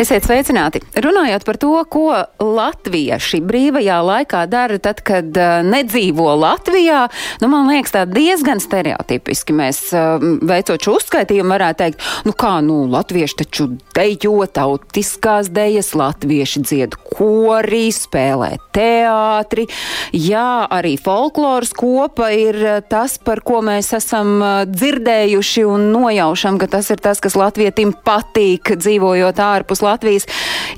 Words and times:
Esiet 0.00 0.24
sveicināti! 0.24 0.80
Runājot 0.96 1.42
par 1.44 1.58
to, 1.60 1.74
ko 1.92 2.06
latvieši 2.40 3.42
brīvajā 3.44 3.98
laikā 4.00 4.46
dara 4.48 4.78
tad, 4.80 5.02
kad 5.04 5.28
uh, 5.36 5.58
nedzīvo 5.60 6.24
Latvijā, 6.40 7.02
nu, 7.42 7.50
man 7.52 7.68
liekas, 7.68 7.92
tā 7.92 8.06
diezgan 8.08 8.62
stereotipiski. 8.64 9.52
Mēs 9.58 9.82
uh, 9.92 10.16
veicot 10.48 10.80
šo 10.80 10.94
uzskaitījumu 10.96 11.52
varētu 11.52 11.80
teikt, 11.82 12.06
nu 12.24 12.32
kā, 12.32 12.54
nu, 12.64 12.78
latvieši 12.88 13.36
taču 13.42 13.66
dejo 13.92 14.46
tautiskās 14.48 15.50
dejas, 15.52 15.92
latvieši 15.92 16.64
dzied 16.64 16.96
korī, 17.10 17.90
spēlē 17.92 18.54
teātri. 18.72 19.68
Jā, 20.16 20.64
arī 20.78 20.94
folkloras 20.96 21.74
kopa 21.76 22.30
ir 22.32 22.56
tas, 22.88 23.18
par 23.20 23.44
ko 23.44 23.60
mēs 23.68 23.92
esam 24.00 24.40
dzirdējuši 24.72 25.68
un 25.68 25.90
nojaušam, 25.92 26.56
ka 26.56 26.72
tas 26.78 26.88
ir 26.88 27.04
tas, 27.04 27.20
kas 27.20 27.36
latvietim 27.36 27.92
patīk 27.92 28.72
dzīvojot 28.80 29.44
ārpus 29.50 29.84
Latvijas. 29.84 29.89
Latvijas. 29.90 30.28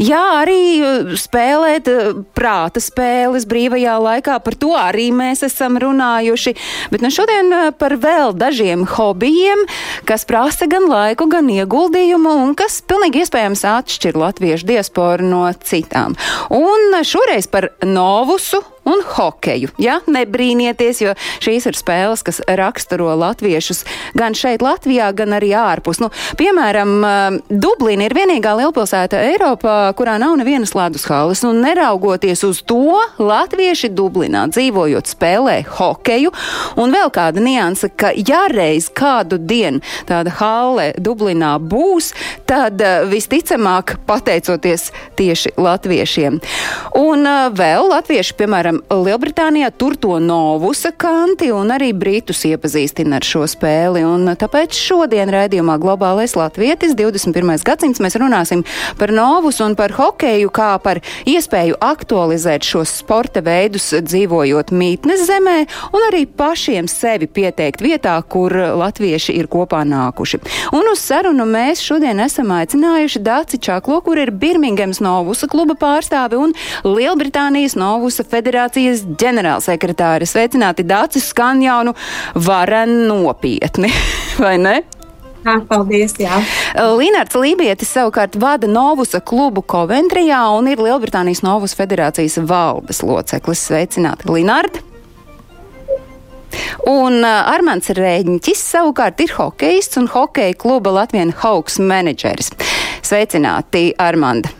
Jā, 0.00 0.20
arī 0.40 0.62
uh, 0.80 1.12
spēlēt 1.18 1.90
uh, 1.92 2.22
prāta 2.36 2.82
spēles 2.82 3.46
brīvajā 3.50 3.96
laikā, 4.02 4.38
par 4.44 4.56
to 4.58 4.72
arī 4.78 5.10
mēs 5.14 5.44
esam 5.46 5.78
runājuši. 5.82 6.54
Bet 6.92 7.04
nu 7.04 7.12
šodien 7.12 7.52
uh, 7.52 7.70
par 7.76 7.96
vēl 8.00 8.34
dažiem 8.38 8.86
hobijiem, 8.96 9.66
kas 10.08 10.26
prasa 10.28 10.68
gan 10.70 10.88
laiku, 10.90 11.28
gan 11.32 11.50
ieguldījumu 11.52 12.36
un 12.46 12.56
kas 12.58 12.80
pilnīgi 12.88 13.22
iespējams 13.24 13.66
atšķir 13.68 14.18
latviešu 14.18 14.70
diasporu 14.72 15.28
no 15.28 15.46
citām. 15.62 16.16
Un 16.52 17.02
šoreiz 17.06 17.48
par 17.52 17.72
novusu 17.86 18.62
un 18.88 19.02
hokeju. 19.06 19.72
Ja? 19.82 20.00
Nebrīnieties, 20.10 21.02
jo 21.04 21.14
šīs 21.42 21.68
ir 21.70 21.78
spēles, 21.78 22.24
kas 22.26 22.40
raksturo 22.46 23.12
latviešus 23.18 23.84
gan 24.18 24.36
šeit, 24.38 24.62
Latvijā, 24.62 25.10
gan 25.16 25.34
arī 25.36 25.52
ārpus. 25.58 26.00
Nu, 26.02 26.10
piemēram, 26.38 26.92
Dublina 27.50 28.06
ir 28.06 28.14
vienīgā 28.16 28.54
lielpilsēta 28.58 29.20
Eiropā, 29.32 29.76
kurā 29.98 30.18
nav 30.22 30.36
nevienas 30.40 30.74
ledus 30.78 31.06
halas. 31.10 31.42
Un 31.46 31.62
neraugoties 31.64 32.44
uz 32.46 32.62
to, 32.66 32.98
latvieši 33.22 33.90
Dublinā 33.92 34.44
dzīvojot 34.52 35.10
spēlē 35.14 35.58
hokeju. 35.78 36.32
Un 36.82 36.94
vēl 36.94 37.12
kāda 37.14 37.42
nianse, 37.42 37.90
ka 37.90 38.12
ja 38.16 38.44
reiz 38.52 38.88
kādu 38.92 39.38
dienu 39.40 39.82
tāda 40.08 40.32
hale 40.38 40.90
Dublinā 40.98 41.54
būs, 41.58 42.12
tad 42.48 42.82
visticamāk 43.10 43.96
pateicoties 44.08 44.90
tieši 45.18 45.54
latviešiem. 45.60 46.38
Un 46.98 47.28
vēl 47.56 47.90
latvieši, 47.92 48.36
piemēram, 48.38 48.71
piemēram, 48.72 49.02
Lielbritānijā 49.02 49.70
tur 49.76 49.96
to 49.96 50.18
novusa 50.20 50.92
kanti 50.92 51.50
un 51.52 51.70
arī 51.70 51.92
Britus 51.92 52.44
iepazīstina 52.44 53.18
ar 53.18 53.24
šo 53.24 53.44
spēli. 53.46 54.04
Un 54.04 54.28
tāpēc 54.36 54.74
šodien 54.74 55.28
raidījumā 55.30 55.78
Globālais 55.78 56.34
Latvietis 56.36 56.94
21. 56.94 57.62
gadsimts 57.64 58.00
mēs 58.00 58.16
runāsim 58.16 58.64
par 58.98 59.12
novusu 59.12 59.64
un 59.66 59.76
par 59.76 59.92
hokeju 59.92 60.50
kā 60.50 60.78
par 60.82 61.00
iespēju 61.26 61.76
aktualizēt 61.80 62.64
šos 62.64 62.98
sporta 63.02 63.42
veidus 63.42 63.92
dzīvojot 63.92 64.72
mītnes 64.72 65.26
zemē 65.26 65.58
un 65.92 66.06
arī 66.08 66.26
pašiem 66.26 66.88
sevi 66.88 67.26
pieteikt 67.26 67.82
vietā, 67.82 68.16
kur 68.22 68.52
latvieši 68.52 69.36
ir 69.36 69.48
kopā 69.48 69.82
nākuši. 69.84 70.40
Un 70.72 70.88
uz 70.92 71.02
sarunu 71.02 71.46
mēs 71.48 71.82
šodien 71.82 72.20
esam 72.22 72.52
aicinājuši 72.54 73.22
Dāci 73.22 73.60
Čaklo, 73.62 74.00
kur 74.04 74.18
ir 74.18 74.32
Birmingems 74.32 75.02
Novusa 75.02 75.48
kluba 75.50 75.74
pārstāve 75.78 76.38
un 76.38 76.54
Lielbritānijas 76.84 77.76
Novusa 77.78 78.24
federācija 78.24 78.61
federācijas 78.62 79.02
ģenerālsekretāri. 79.18 80.26
Sveicināti, 80.26 80.84
Dācis 80.86 81.30
skan 81.32 81.62
jau 81.62 81.82
nu 81.84 81.94
varen 82.34 83.08
nopietni, 83.08 83.90
vai 84.42 84.58
ne? 84.58 84.82
Jā, 85.42 85.56
paldies, 85.66 86.14
jā. 86.22 86.38
Linārds 86.78 87.34
Lībietis 87.34 87.90
savukārt 87.90 88.36
vada 88.38 88.68
Novusa 88.70 89.18
klubu 89.18 89.64
Coventrijā 89.66 90.44
un 90.54 90.70
ir 90.70 90.78
Lielbritānijas 90.78 91.42
Novus 91.42 91.74
federācijas 91.74 92.38
valdes 92.46 93.02
loceklis. 93.02 93.66
Sveicināti, 93.66 94.30
Linārd! 94.30 94.78
Un 96.86 97.22
uh, 97.24 97.48
Armāns 97.48 97.90
Rēņķis 97.96 98.62
savukārt 98.74 99.22
ir 99.24 99.34
hokejists 99.34 99.98
un 99.98 100.06
hokeja 100.12 100.54
kluba 100.54 100.92
Latvijas 101.00 101.40
Hawks 101.42 101.80
menedžeris. 101.82 102.52
Sveicināti, 103.02 103.88
Armanda! 103.98 104.52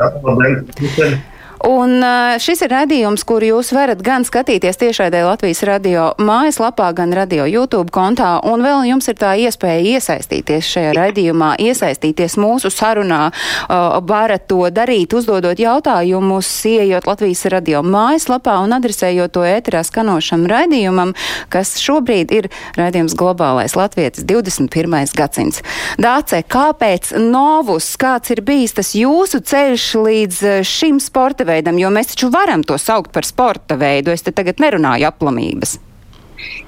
Jā, 0.00 0.08
labdien! 0.24 1.20
Un 1.62 2.02
šis 2.42 2.64
ir 2.64 2.72
redzījums, 2.72 3.22
kuru 3.26 3.52
jūs 3.52 3.68
varat 3.74 4.00
gan 4.02 4.24
skatīties 4.26 4.80
tiešraidē 4.80 5.20
Latvijas 5.22 5.60
radio 5.68 6.08
mājaslapā, 6.18 6.88
gan 6.98 7.12
radio 7.14 7.44
YouTube 7.46 7.92
kontā, 7.94 8.32
un 8.50 8.64
vēl 8.66 8.88
jums 8.88 9.06
ir 9.12 9.14
tā 9.20 9.36
iespēja 9.38 9.84
iesaistīties 9.94 10.66
šajā 10.66 10.94
redzījumā, 10.98 11.52
iesaistīties 11.62 12.34
mūsu 12.42 12.70
sarunā, 12.72 13.28
varat 14.10 14.48
to 14.50 14.64
darīt, 14.74 15.14
uzdodot 15.14 15.62
jautājumus, 15.62 16.50
ieejot 16.66 17.06
Latvijas 17.06 17.44
radio 17.54 17.84
mājaslapā 17.86 18.56
un 18.64 18.74
adresējot 18.74 19.34
to 19.36 19.46
ēterā 19.46 19.84
skanošam 19.86 20.48
redzījumam, 20.50 21.14
kas 21.52 21.76
šobrīd 21.78 22.34
ir 22.34 22.50
redzījums 22.80 23.14
globālais 23.14 23.78
Latvijas 23.78 24.24
21. 24.26 25.14
gadsimts. 25.14 25.62
Dāce, 26.02 26.42
kāpēc 26.42 27.14
Novus, 27.22 27.92
kāds 28.02 28.34
ir 28.34 28.42
bijis 28.42 28.74
tas 28.80 28.92
jūsu 28.98 29.44
ceļš 29.46 29.88
līdz 30.10 30.42
šim 30.66 30.98
sporta 30.98 31.51
veidam, 31.52 31.78
jo 31.80 31.92
mēs 31.92 32.14
taču 32.14 32.32
varam 32.32 32.64
to 32.66 32.80
saukt 32.80 33.12
par 33.14 33.28
sporta 33.28 33.78
veidu. 33.78 34.14
Es 34.14 34.24
te 34.26 34.34
tagad 34.34 34.62
nerunāju 34.62 35.08
aplamības. 35.12 35.78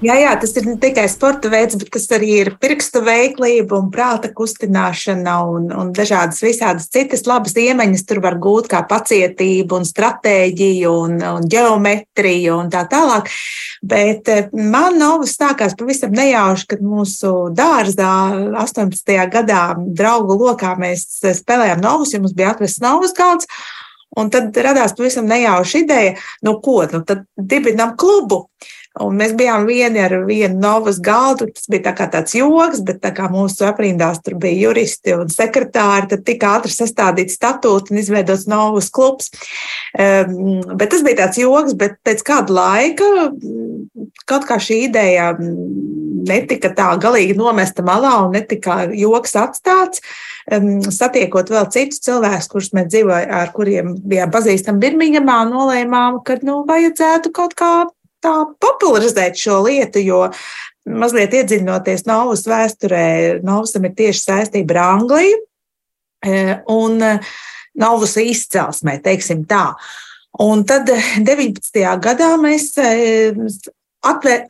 Jā, 0.05 0.15
jā, 0.21 0.33
tas 0.39 0.53
ir 0.59 0.67
ne 0.69 0.75
tikai 0.81 1.05
sporta 1.11 1.49
veids, 1.50 1.77
bet 1.81 1.89
tas 1.95 2.05
arī 2.15 2.31
ir 2.43 2.50
pirkstu 2.62 3.00
veiklība 3.05 3.78
un 3.78 3.91
prāta 3.94 4.31
kustināšana 4.37 5.37
un, 5.50 5.69
un 5.75 5.93
dažādas 5.97 6.43
visādas 6.44 6.89
citas 6.93 7.25
labas 7.28 7.56
iemaņas. 7.59 8.05
Tur 8.09 8.21
var 8.25 8.37
gūt 8.43 8.69
kā 8.71 8.84
pacietību 8.91 9.78
un 9.81 9.89
stratēģiju 9.89 10.94
un, 11.06 11.17
un 11.39 11.49
ģeometriju 11.50 12.59
un 12.59 12.71
tā 12.75 12.84
tālāk. 12.91 13.31
Bet 13.84 14.31
eh, 14.33 14.50
man 14.55 14.99
novas 15.00 15.37
sākās 15.39 15.77
pavisam 15.78 16.15
nejauši, 16.15 16.69
kad 16.75 16.84
mūsu 16.84 17.33
dārzā 17.56 18.12
18. 18.61 19.17
gadā 19.33 19.65
draugu 19.78 20.39
lokā 20.44 20.77
mēs 20.81 21.09
spēlējām 21.41 21.83
novus, 21.84 22.15
jo 22.15 22.23
mums 22.23 22.37
bija 22.37 22.55
atvests 22.55 22.84
novus 22.84 23.17
galds. 23.17 23.50
Un 24.21 24.31
tad 24.31 24.57
radās 24.57 24.95
pavisam 24.97 25.27
nejauša 25.31 25.85
ideja, 25.85 26.15
nu 26.47 26.59
ko, 26.63 26.83
nu 26.93 27.03
tad 27.07 27.27
dibinam 27.37 27.97
klubu. 27.99 28.45
Un 29.03 29.17
mēs 29.19 29.33
bijām 29.35 29.65
vieni 29.67 29.99
ar 29.99 30.13
vienu 30.23 30.55
novas 30.63 31.01
galdu. 31.03 31.49
Tas 31.51 31.67
bija 31.71 31.91
tā 31.97 32.07
tāds 32.13 32.37
joks, 32.39 32.79
bet 32.87 33.01
tā 33.03 33.11
kā 33.17 33.27
mūsu 33.33 33.67
aprindās 33.67 34.21
tur 34.23 34.37
bija 34.39 34.69
juristi 34.69 35.17
un 35.17 35.33
sekretāri, 35.35 36.13
tad 36.13 36.23
tika 36.29 36.53
ātri 36.61 36.71
sastādīts 36.71 37.35
statūts 37.35 37.91
un 37.91 37.99
izveidots 37.99 38.47
novas 38.47 38.93
klubs. 38.95 39.33
Um, 39.99 40.63
bet 40.79 40.93
tas 40.95 41.03
bija 41.03 41.25
tāds 41.25 41.43
joks, 41.43 41.75
bet 41.81 41.99
pēc 42.07 42.23
kāda 42.27 42.55
laika 42.55 43.11
kaut 44.31 44.47
kā 44.47 44.61
šī 44.63 44.85
ideja 44.87 45.33
netika 45.41 46.71
tā 46.71 46.93
galīgi 47.03 47.35
nomesta 47.37 47.83
malā 47.83 48.15
un 48.29 48.39
netika 48.39 48.85
joks 48.95 49.35
atstāts. 49.43 50.07
Um, 50.07 50.34
satiekot 50.44 51.50
vēl 51.50 51.69
citus 51.72 52.03
cilvēkus, 52.05 52.49
kurus 52.53 52.72
mēs 52.77 52.91
dzīvojam, 52.93 53.31
ar 53.32 53.53
kuriem 53.55 53.94
bijām 54.05 54.32
pazīstami 54.34 54.82
Birmingemā, 54.82 55.41
nolēmām, 55.49 56.21
ka 56.27 56.37
nu, 56.44 56.62
vajadzētu 56.69 57.32
kaut 57.34 57.56
kā 57.59 57.72
tā 58.25 58.34
popularizēt 58.60 59.38
šo 59.41 59.62
lietu, 59.65 60.03
jo 60.05 60.21
mazliet 60.84 61.34
iedziļinoties 61.37 62.06
Novas 62.09 62.44
vēsturē, 62.49 63.06
Novasam 63.44 63.88
ir 63.88 63.94
tieši 63.97 64.21
saistība 64.21 64.77
ar 64.77 64.82
Angliju 64.99 65.38
e, 66.25 66.41
un 66.72 67.00
e, 67.00 67.14
Novas 67.81 68.17
izcelsmē, 68.20 68.99
teiksim 69.05 69.47
tā. 69.49 69.70
Un 70.44 70.64
tad 70.67 70.90
19. 70.90 71.81
gadā 72.05 72.35
mēs 72.43 72.73
e, 72.79 73.32
atvēr, 74.05 74.44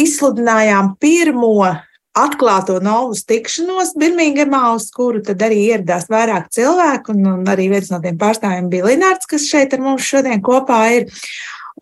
izsludinājām 0.00 0.94
pirmo 1.02 1.74
atklāto 2.16 2.78
novus 2.82 3.24
tikšanos 3.28 3.94
Birmingemā, 4.00 4.62
uz 4.76 4.88
kuru 4.94 5.22
tad 5.24 5.42
arī 5.44 5.62
ieradās 5.70 6.08
vairāk 6.12 6.48
cilvēku, 6.54 7.12
un, 7.14 7.26
un 7.34 7.50
arī 7.52 7.68
viens 7.72 7.90
no 7.92 8.00
tiem 8.04 8.16
pārstāvjiem 8.20 8.70
bija 8.72 8.88
Linārds, 8.88 9.28
kas 9.28 9.48
šeit 9.50 9.76
ar 9.76 9.84
mums 9.84 10.06
šodien 10.06 10.42
kopā 10.44 10.80
ir. 10.96 11.10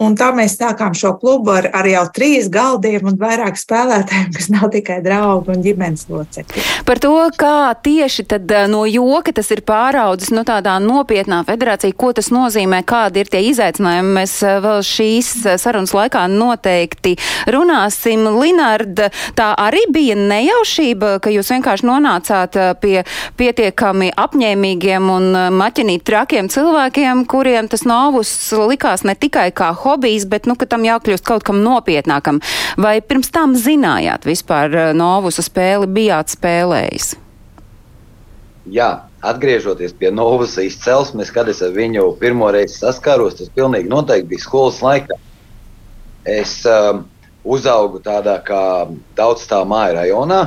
Un 0.02 0.17
tā 0.19 0.32
mēs 0.35 0.56
sākām 0.58 0.91
šo 0.99 1.12
klubu 1.20 1.52
ar, 1.55 1.69
ar 1.70 1.87
jau 1.87 2.00
trīs 2.17 2.49
galdiem 2.50 3.05
un 3.06 3.14
vairāk 3.14 3.55
spēlētājiem, 3.55 4.32
kas 4.35 4.49
nav 4.50 4.73
tikai 4.73 4.96
draugi 5.05 5.52
un 5.55 5.61
ģimenes 5.62 6.08
locekļi. 6.11 6.64
Par 6.88 6.99
to, 6.99 7.12
kā 7.38 7.70
tieši 7.79 8.25
tad 8.32 8.50
eh, 8.50 8.64
no 8.67 8.81
joka 8.91 9.31
tas 9.37 9.52
ir 9.55 9.62
pāraudzis 9.62 10.32
no 10.35 10.43
tādā 10.43 10.75
nopietnā 10.82 11.44
federācija, 11.46 11.94
ko 11.94 12.11
tas 12.17 12.32
nozīmē, 12.35 12.81
kādi 12.82 13.23
ir 13.23 13.31
tie 13.31 13.44
izaicinājumi, 13.52 14.11
mēs 14.17 14.35
eh, 14.43 14.56
vēl 14.64 14.82
šīs 14.88 15.31
eh, 15.44 15.61
sarunas 15.62 15.94
laikā 15.94 16.25
noteikti 16.32 17.14
runāsim. 17.55 18.26
Linārda, 18.35 19.12
tā 19.38 19.52
arī 19.62 19.85
bija 19.94 20.19
nejaušība, 20.19 21.20
ka 21.23 21.31
jūs 21.31 21.52
vienkārši 21.55 21.87
nonācāt 21.87 22.58
pie 22.82 22.96
pietiekami 23.38 24.11
apņēmīgiem 24.19 25.14
un 25.20 25.31
maķinīt 25.55 26.02
trakiem 26.11 26.50
cilvēkiem, 26.50 27.25
kuriem 27.31 27.70
tas 27.70 27.87
novus 27.87 28.35
likās 28.58 29.06
ne 29.06 29.14
tikai 29.14 29.52
kā 29.55 29.70
hobijs, 29.84 30.26
bet 30.28 30.48
nu, 30.50 30.56
tam 30.56 30.86
jākļūst 30.86 31.26
kaut 31.26 31.44
kam 31.46 31.62
nopietnākam. 31.64 32.40
Vai 32.81 32.98
pirms 33.04 33.31
tam 33.34 33.54
zinājāt 33.58 34.26
vispār 34.28 34.75
eh, 34.75 34.92
Novusa 34.96 35.44
spēli, 35.44 35.90
bijāt 35.90 36.34
spēlējis? 36.34 37.14
Jā, 38.72 39.04
atgriežoties 39.20 39.92
pie 40.00 40.08
Novas 40.14 40.56
izcelsmes, 40.60 41.32
kad 41.34 41.48
es 41.52 41.60
ar 41.64 41.75
viņu 41.76 42.14
pirmo 42.20 42.48
reizi 42.54 42.78
saskāros, 42.81 43.36
tas 43.36 43.52
pilnīgi 43.52 43.92
noteikti 43.92 44.31
bija 44.31 44.44
skolas 44.44 44.81
laikā. 44.84 45.19
Es 46.25 46.62
um, 46.64 47.02
uzaugu 47.44 48.00
tādā 48.00 48.38
kā 48.46 48.62
daudzstāvā 49.19 49.69
māja 49.69 49.98
rajonā, 49.98 50.40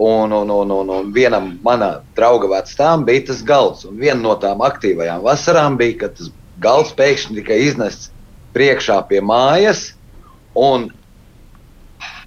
un, 0.00 0.32
un, 0.32 0.50
un, 0.50 0.72
un, 0.72 0.92
un 0.96 1.12
vienam 1.12 1.50
manā 1.64 1.90
drauga 2.16 2.48
vecām 2.54 3.04
bija 3.04 3.26
tas 3.28 3.42
galds. 3.44 3.84
Un 3.84 4.00
viena 4.00 4.22
no 4.22 4.32
tām 4.40 4.64
aktīvajām 4.64 5.20
vasarām 5.26 5.76
bija, 5.80 5.98
kad 6.06 6.16
tas 6.16 6.32
galds 6.64 6.94
pēkšņi 6.96 7.36
tika 7.42 7.58
iznests 7.60 8.08
priekšā 8.54 9.00
pie 9.08 9.20
mājas. 9.24 9.90
Un 10.56 10.88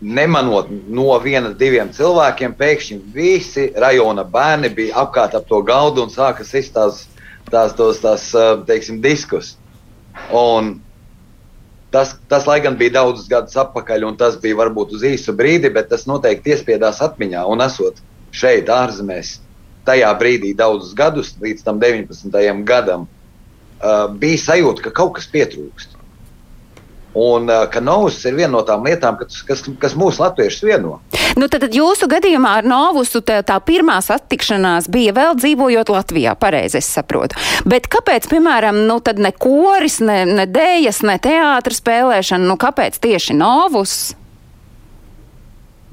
nemanot 0.03 0.69
no 0.91 1.15
viena, 1.23 1.53
diviem 1.57 1.91
cilvēkiem, 1.95 2.55
pēkšņi 2.59 2.99
visi 3.15 3.69
rajona 3.79 4.25
bērni 4.27 4.71
bija 4.75 5.03
apkārt 5.05 5.35
ap 5.37 5.47
to 5.49 5.61
galdu 5.65 6.03
un 6.03 6.11
sāka 6.11 6.45
sist 6.47 6.73
tās, 6.75 7.05
tās, 7.51 7.75
tos, 7.77 8.01
tās 8.03 8.29
teiksim, 8.67 8.99
diskus. 9.03 9.55
Un 10.33 10.75
tas, 11.93 12.15
tas, 12.27 12.47
lai 12.49 12.59
gan 12.63 12.77
bija 12.79 12.97
daudzus 12.99 13.29
gadus 13.31 13.55
atpakaļ, 13.63 14.05
un 14.09 14.19
tas 14.19 14.37
bija 14.41 14.59
varbūt 14.59 14.95
uz 14.97 15.05
īsu 15.07 15.35
brīdi, 15.37 15.71
bet 15.73 15.89
tas 15.93 16.07
noteikti 16.09 16.55
iespiedās 16.55 17.01
atmiņā. 17.05 17.45
Un 17.49 17.63
esot 17.65 18.01
šeit, 18.33 18.71
ārzemēs, 18.73 19.37
tajā 19.87 20.11
brīdī 20.19 20.53
daudzus 20.57 20.95
gadus, 20.97 21.33
līdz 21.41 21.65
tam 21.65 21.81
19. 21.81 22.63
gadam, 22.67 23.07
uh, 23.07 24.07
bija 24.19 24.41
sajūta, 24.47 24.87
ka 24.87 24.95
kaut 25.01 25.17
kas 25.19 25.29
pietrūkst. 25.31 25.92
Un 27.13 27.45
ka 27.69 27.81
Novus 27.81 28.17
ir 28.25 28.33
viena 28.33 28.55
no 28.55 28.63
tām 28.65 28.87
lietām, 28.87 29.19
kas, 29.19 29.43
kas, 29.45 29.59
kas 29.79 29.93
mūsu 29.93 30.23
latviešus 30.23 30.63
vieno. 30.65 30.95
Nu, 31.37 31.45
tad 31.49 31.67
jūsu 31.73 32.07
gadījumā 32.09 32.55
ar 32.59 32.65
Novusu 32.65 33.21
tā, 33.25 33.39
tā 33.45 33.59
pirmā 33.61 33.99
satikšanās 34.01 34.89
bija 34.89 35.13
vēl 35.13 35.37
dzīvojot 35.37 35.91
Latvijā, 35.93 36.33
pareizi 36.39 36.79
es 36.81 36.89
saprotu. 36.89 37.37
Bet 37.69 37.85
kāpēc, 37.93 38.25
piemēram, 38.31 38.83
nu, 38.89 38.97
ne 39.21 39.31
koris, 39.37 39.99
ne, 40.01 40.23
ne 40.25 40.47
dējas, 40.49 41.03
ne 41.05 41.19
teātris 41.21 41.83
spēlēšana, 41.83 42.49
nu, 42.49 42.57
kāpēc 42.61 42.97
tieši 43.03 43.37
Novus? 43.37 44.15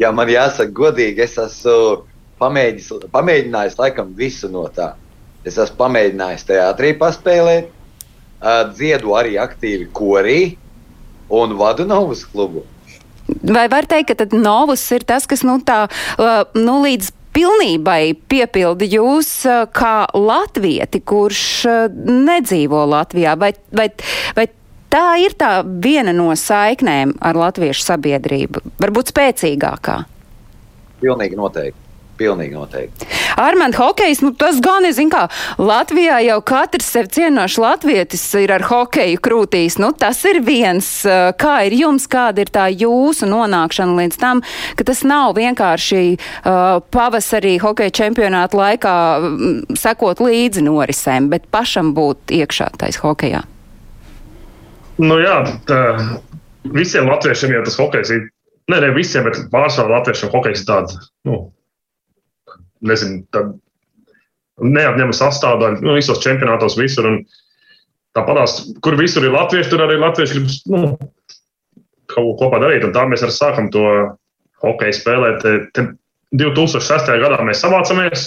Jā, 0.01 0.09
man 0.17 0.33
jāsaka 0.33 0.73
godīgi, 0.73 1.27
es 1.27 1.37
esmu 1.37 2.07
pamēģinājis 2.41 3.77
laikam 3.77 4.15
visu 4.17 4.49
no 4.49 4.65
tā. 4.73 4.95
Es 5.45 5.61
esmu 5.61 5.77
pamēģinājis 5.83 6.49
teātrī 6.49 6.95
paspēlēt, 7.01 7.69
dziedu 8.73 9.13
arī 9.21 9.37
aktīvi 9.41 9.91
korī 9.93 10.41
un 11.31 11.57
vadu 11.59 11.87
Novas 11.89 12.25
klubu. 12.27 12.65
Vai 13.47 13.69
var 13.71 13.87
teikt, 13.87 14.19
ka 14.19 14.27
Novus 14.37 14.83
ir 14.95 15.05
tas, 15.07 15.27
kas 15.31 15.45
nu, 15.47 15.61
tā, 15.63 15.85
nu, 16.59 16.81
līdz 16.83 17.13
pilnībai 17.37 18.17
piepildi 18.31 18.89
jūs 18.97 19.31
kā 19.77 19.95
latvieti, 20.17 21.03
kurš 21.07 21.43
nedzīvo 22.05 22.83
Latvijā? 22.91 23.37
Vai, 23.39 23.53
vai, 23.71 23.87
vai 24.37 24.49
tā 24.91 25.05
ir 25.23 25.37
tā 25.39 25.53
viena 25.63 26.15
no 26.17 26.33
saiknēm 26.35 27.15
ar 27.23 27.39
latviešu 27.39 27.87
sabiedrību, 27.87 28.65
varbūt 28.83 29.15
spēcīgākā? 29.15 30.01
Pilnīgi 31.01 31.39
noteikti. 31.39 31.80
Pilnīgi 32.21 32.53
noteikti. 32.53 33.07
Armand, 33.41 33.77
hokejs, 33.79 34.21
nu 34.21 34.35
tas 34.37 34.59
gan 34.61 34.85
ir, 34.85 34.93
zin 34.93 35.09
kā, 35.13 35.23
Latvijā 35.57 36.19
jau 36.27 36.39
katrs 36.45 36.91
sev 36.93 37.09
cienošs 37.15 37.57
latvietis 37.63 38.25
ir 38.37 38.53
ar 38.53 38.65
hokeju 38.69 39.21
krūtīs. 39.25 39.79
Nu, 39.81 39.93
tas 39.97 40.21
ir 40.29 40.43
viens, 40.45 40.89
kā 41.41 41.55
ir 41.69 41.77
jums, 41.79 42.05
kāda 42.11 42.45
ir 42.45 42.51
tā 42.53 42.67
jūsu 42.69 43.29
nonākšana 43.31 43.97
līdz 44.03 44.19
tam, 44.21 44.43
ka 44.77 44.85
tas 44.91 45.01
nav 45.07 45.39
vienkārši 45.39 46.03
uh, 46.13 46.83
pavasarī 46.93 47.55
hokeja 47.63 47.95
čempionāta 48.03 48.59
laikā 48.59 48.97
um, 49.17 49.47
sekot 49.79 50.21
līdzi 50.21 50.67
norisēm, 50.67 51.31
bet 51.33 51.49
pašam 51.55 51.95
būt 51.97 52.35
iekšā 52.37 52.69
tais 52.83 53.01
hokejā. 53.01 53.41
Nu 55.01 55.17
jā, 55.23 55.39
tā, 55.65 55.81
visiem 56.77 57.09
latviešiem 57.09 57.57
jau 57.57 57.65
tas 57.65 57.81
hokejs 57.81 58.13
ir. 58.13 58.29
Ne, 58.71 58.79
ne 58.85 58.93
visiem, 58.95 59.25
bet 59.27 59.41
pārsvarā 59.51 59.97
latviešiem 59.97 60.31
hokejs 60.31 60.61
ir 60.63 60.69
tāds, 60.69 60.99
nu, 61.27 61.39
nezinu, 62.87 63.23
neapņemama 64.61 65.17
sastāvdaļa 65.17 65.85
nu, 65.85 65.95
visos 65.99 66.21
čempionātos, 66.25 66.79
visur. 66.81 67.09
Tāpatās, 68.17 68.57
kur 68.83 68.97
visur 68.99 69.23
ir 69.23 69.35
latvieši, 69.37 69.71
tur 69.71 69.85
arī 69.85 70.01
latvieši 70.01 70.37
grib 70.37 70.73
nu, 70.73 70.81
kaut 72.11 72.25
ko 72.25 72.35
kopā 72.41 72.59
darīt. 72.63 72.85
Un 72.87 72.95
tā 72.97 73.05
mēs 73.07 73.23
arī 73.23 73.37
sākam 73.37 73.71
to 73.71 73.85
hokeju 74.65 74.97
spēlēt. 74.97 75.47
Te 75.77 75.87
2006. 76.41 77.13
gadā 77.23 77.39
mēs 77.47 77.63
savācamies, 77.63 78.27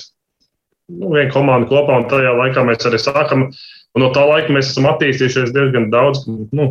nu, 0.93 1.11
viena 1.13 1.31
komanda 1.33 1.67
kopā, 1.69 1.99
un 1.99 2.09
tajā 2.11 2.33
laikā 2.39 2.65
mēs 2.67 2.87
arī 2.89 3.01
sākam. 3.01 3.49
Un 3.93 4.01
no 4.01 4.09
tā 4.15 4.23
laika 4.25 4.53
mēs 4.55 4.71
esam 4.71 4.87
attīstījušies 4.89 5.53
diezgan 5.53 5.91
daudz. 5.93 6.23
Nu, 6.55 6.69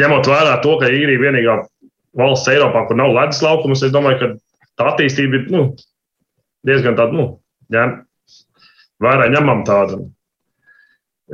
ņemot 0.00 0.30
vērā 0.30 0.56
to, 0.64 0.78
ka 0.80 0.88
īrija 0.88 1.18
ir 1.18 1.24
vienīgā 1.26 1.58
valsts 2.18 2.48
Eiropā, 2.50 2.86
kur 2.88 2.98
nav 2.98 3.12
ledus 3.12 3.42
laukumus, 3.44 3.82
es 3.84 3.92
domāju, 3.94 4.20
ka 4.20 4.30
tā 4.80 4.92
attīstība 4.92 5.40
ir 5.40 5.50
nu, 5.52 5.64
diezgan 6.66 6.98
tāda, 6.98 7.16
nu, 7.16 7.26
ņem, 7.72 7.96
vērā 9.04 9.30
ņemam 9.32 9.64
tādu. 9.68 10.06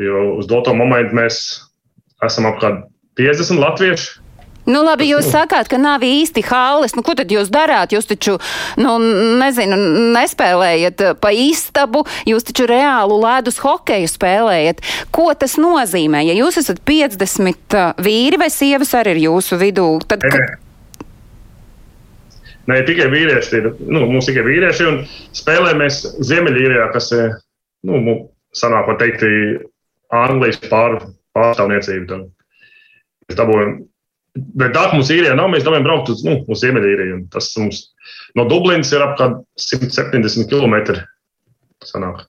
Jo 0.01 0.37
uz 0.39 0.47
doto 0.51 0.75
momentu 0.77 1.17
mēs 1.19 1.41
esam 2.25 2.47
apmēram 2.51 2.85
50 3.19 3.59
latvieši. 3.59 4.21
Nu, 4.69 4.83
labi, 4.85 5.09
jūs 5.09 5.31
sakāt, 5.33 5.71
ka 5.73 5.79
nav 5.81 6.05
īsti 6.05 6.45
hāles. 6.47 6.93
Nu, 6.95 7.03
ko 7.03 7.15
tad 7.19 7.33
jūs 7.33 7.49
darāt? 7.53 7.95
Jūs 7.97 8.07
taču, 8.11 8.37
nu, 8.79 8.97
nezinu, 9.41 9.79
nespēlējat 10.15 11.05
pa 11.23 11.33
istabu, 11.35 12.05
jūs 12.29 12.47
taču 12.47 12.69
reālu 12.71 13.17
ledus 13.23 13.59
hokeju 13.65 14.11
spēlējat. 14.13 14.85
Ko 15.15 15.31
tas 15.35 15.57
nozīmē? 15.61 16.23
Ja 16.29 16.37
jūs 16.37 16.61
esat 16.61 16.85
50 16.87 17.79
vīri 18.05 18.41
vai 18.41 18.51
sievas 18.53 18.93
arī 19.01 19.17
ir 19.17 19.25
jūsu 19.31 19.59
vidū, 19.61 19.89
tad. 20.07 20.29
Ka... 20.29 20.70
Ne 22.71 22.81
tikai 22.87 23.09
vīrieši, 23.13 23.61
ir, 23.61 23.69
nu, 23.83 24.05
mums 24.11 24.29
tikai 24.29 24.45
vīrieši, 24.47 24.89
un 24.89 24.99
spēlējamies 25.37 26.01
Ziemeļīrijā, 26.29 26.89
kas 26.95 27.11
ir, 27.17 27.37
nu, 27.89 28.17
sanāk, 28.57 28.91
var 28.91 28.99
teikt, 29.01 29.25
Anglijas 30.15 30.59
pār, 30.71 30.99
pārstāvniecība. 31.37 32.25
Mēs 33.29 33.39
dabūjam, 33.39 33.77
bet 34.59 34.75
tā, 34.75 34.89
mums 34.95 35.11
īrijā 35.15 35.37
nav, 35.39 35.53
mēs 35.53 35.67
domājam 35.67 35.87
braukt 35.87 36.11
uz, 36.13 36.25
nu, 36.27 36.41
uz 36.51 36.65
Ziemeļīriju. 36.65 37.23
Tas 37.35 37.53
mums 37.61 37.85
no 38.39 38.47
Dublinas 38.51 38.91
ir 38.95 39.07
apmēram 39.07 39.41
170 39.61 40.51
km. 40.51 40.99
Sanāk. 41.87 42.27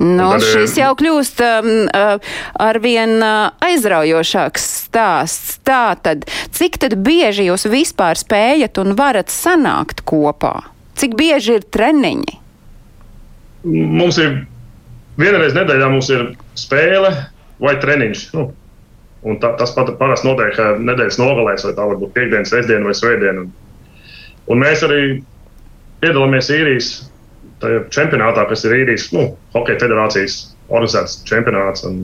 Nu, 0.00 0.30
tad, 0.32 0.44
šis 0.48 0.78
jau 0.80 0.94
kļūst 0.96 1.42
um, 1.44 1.66
uh, 1.92 2.36
arvien 2.56 3.18
uh, 3.20 3.50
aizraujošāks 3.60 4.64
stāsts. 4.86 5.58
Tā 5.66 5.92
tad, 6.00 6.24
cik 6.56 6.78
tad 6.80 6.96
bieži 7.04 7.50
jūs 7.50 7.66
vispār 7.68 8.16
spējat 8.16 8.80
un 8.80 8.94
varat 8.96 9.28
sanākt 9.28 10.00
kopā? 10.08 10.54
Cik 10.96 11.18
bieži 11.20 11.58
ir 11.58 11.66
treniņi? 11.68 12.38
Mums 13.68 14.16
ir 14.24 14.38
vienreiz 15.20 15.52
nedēļā 15.58 15.90
mums 15.92 16.08
ir 16.14 16.30
spēle 16.56 17.12
vai 17.60 17.76
treniņš. 17.82 18.24
Nu, 18.38 18.46
un 19.28 19.36
tā, 19.42 19.52
tas 19.60 19.76
pat 19.76 19.92
parasti 20.00 20.30
notiek 20.30 20.56
nedēļas 20.80 21.20
nogalēs, 21.20 21.68
vai 21.68 21.76
tā 21.76 21.88
var 21.92 22.00
būt 22.00 22.16
piekdiena, 22.16 22.48
sestdiena 22.48 22.88
vai 22.88 22.96
svētdiena. 22.96 23.44
Un, 23.44 23.52
un 24.48 24.64
mēs 24.64 24.84
arī 24.88 25.02
piedalāmies 26.00 26.48
īrijas 26.56 26.92
tajā 27.62 27.84
čempionātā, 27.94 28.46
kas 28.50 28.64
ir 28.66 28.76
īrijas 28.80 29.10
nu, 29.16 29.30
hokeja 29.54 29.80
federācijas 29.82 30.40
organizēts 30.70 31.20
čempionāts. 31.28 31.84
Un, 31.88 32.02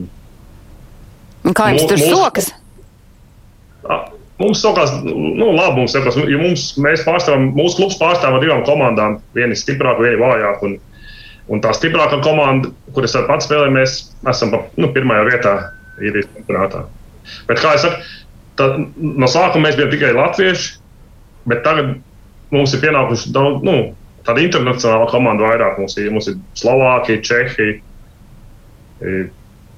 un 1.47 1.57
kā 1.57 1.71
jums 1.73 1.87
tur 1.89 2.01
sokas? 2.03 2.51
Mums 4.37 4.61
sokās, 4.61 4.91
nu, 5.01 5.47
labi, 5.55 5.79
mums 5.79 5.95
sokās, 5.95 6.17
jo 6.29 6.41
mums, 6.41 6.67
mēs 6.83 7.01
pārstāvam, 7.07 7.49
mūsu 7.57 7.79
klubs 7.79 7.97
pārstāv 7.97 8.37
ar 8.37 8.43
divām 8.43 8.61
komandām, 8.67 9.17
viena 9.33 9.55
ir 9.55 9.59
stiprāka, 9.59 10.03
viena 10.05 10.19
vājāka. 10.21 10.69
Un, 10.69 10.75
un 11.49 11.63
tā 11.63 11.71
stiprākā 11.73 12.19
komanda, 12.21 12.69
kuras 12.93 13.17
pats 13.25 13.49
spēlējamies, 13.49 13.97
esam 14.29 14.53
nu, 14.77 14.91
pirmajā 14.93 15.23
vietā 15.31 15.55
īrijas 16.03 16.29
čempionātā. 16.35 16.83
Bet, 17.49 17.63
kā 17.63 17.73
jau 17.73 17.87
saku, 17.87 18.11
tad, 18.59 18.77
no 18.97 19.29
sākuma 19.31 19.67
mēs 19.67 19.79
bijām 19.79 19.89
tikai 19.95 20.13
latvieši, 20.17 20.69
bet 21.49 21.63
tagad 21.65 21.95
mums 22.53 22.75
ir 22.75 22.83
pienākuši 22.83 23.33
daudz, 23.33 23.65
nu, 23.65 23.77
tāda 24.27 24.43
internacionāla 24.43 25.07
komanda 25.11 25.47
vairāk. 25.47 25.79
Mums 25.81 25.97
ir, 25.99 26.11
mums 26.13 26.29
ir 26.31 26.37
Slovākija, 26.59 27.23
Čehija. 27.25 27.81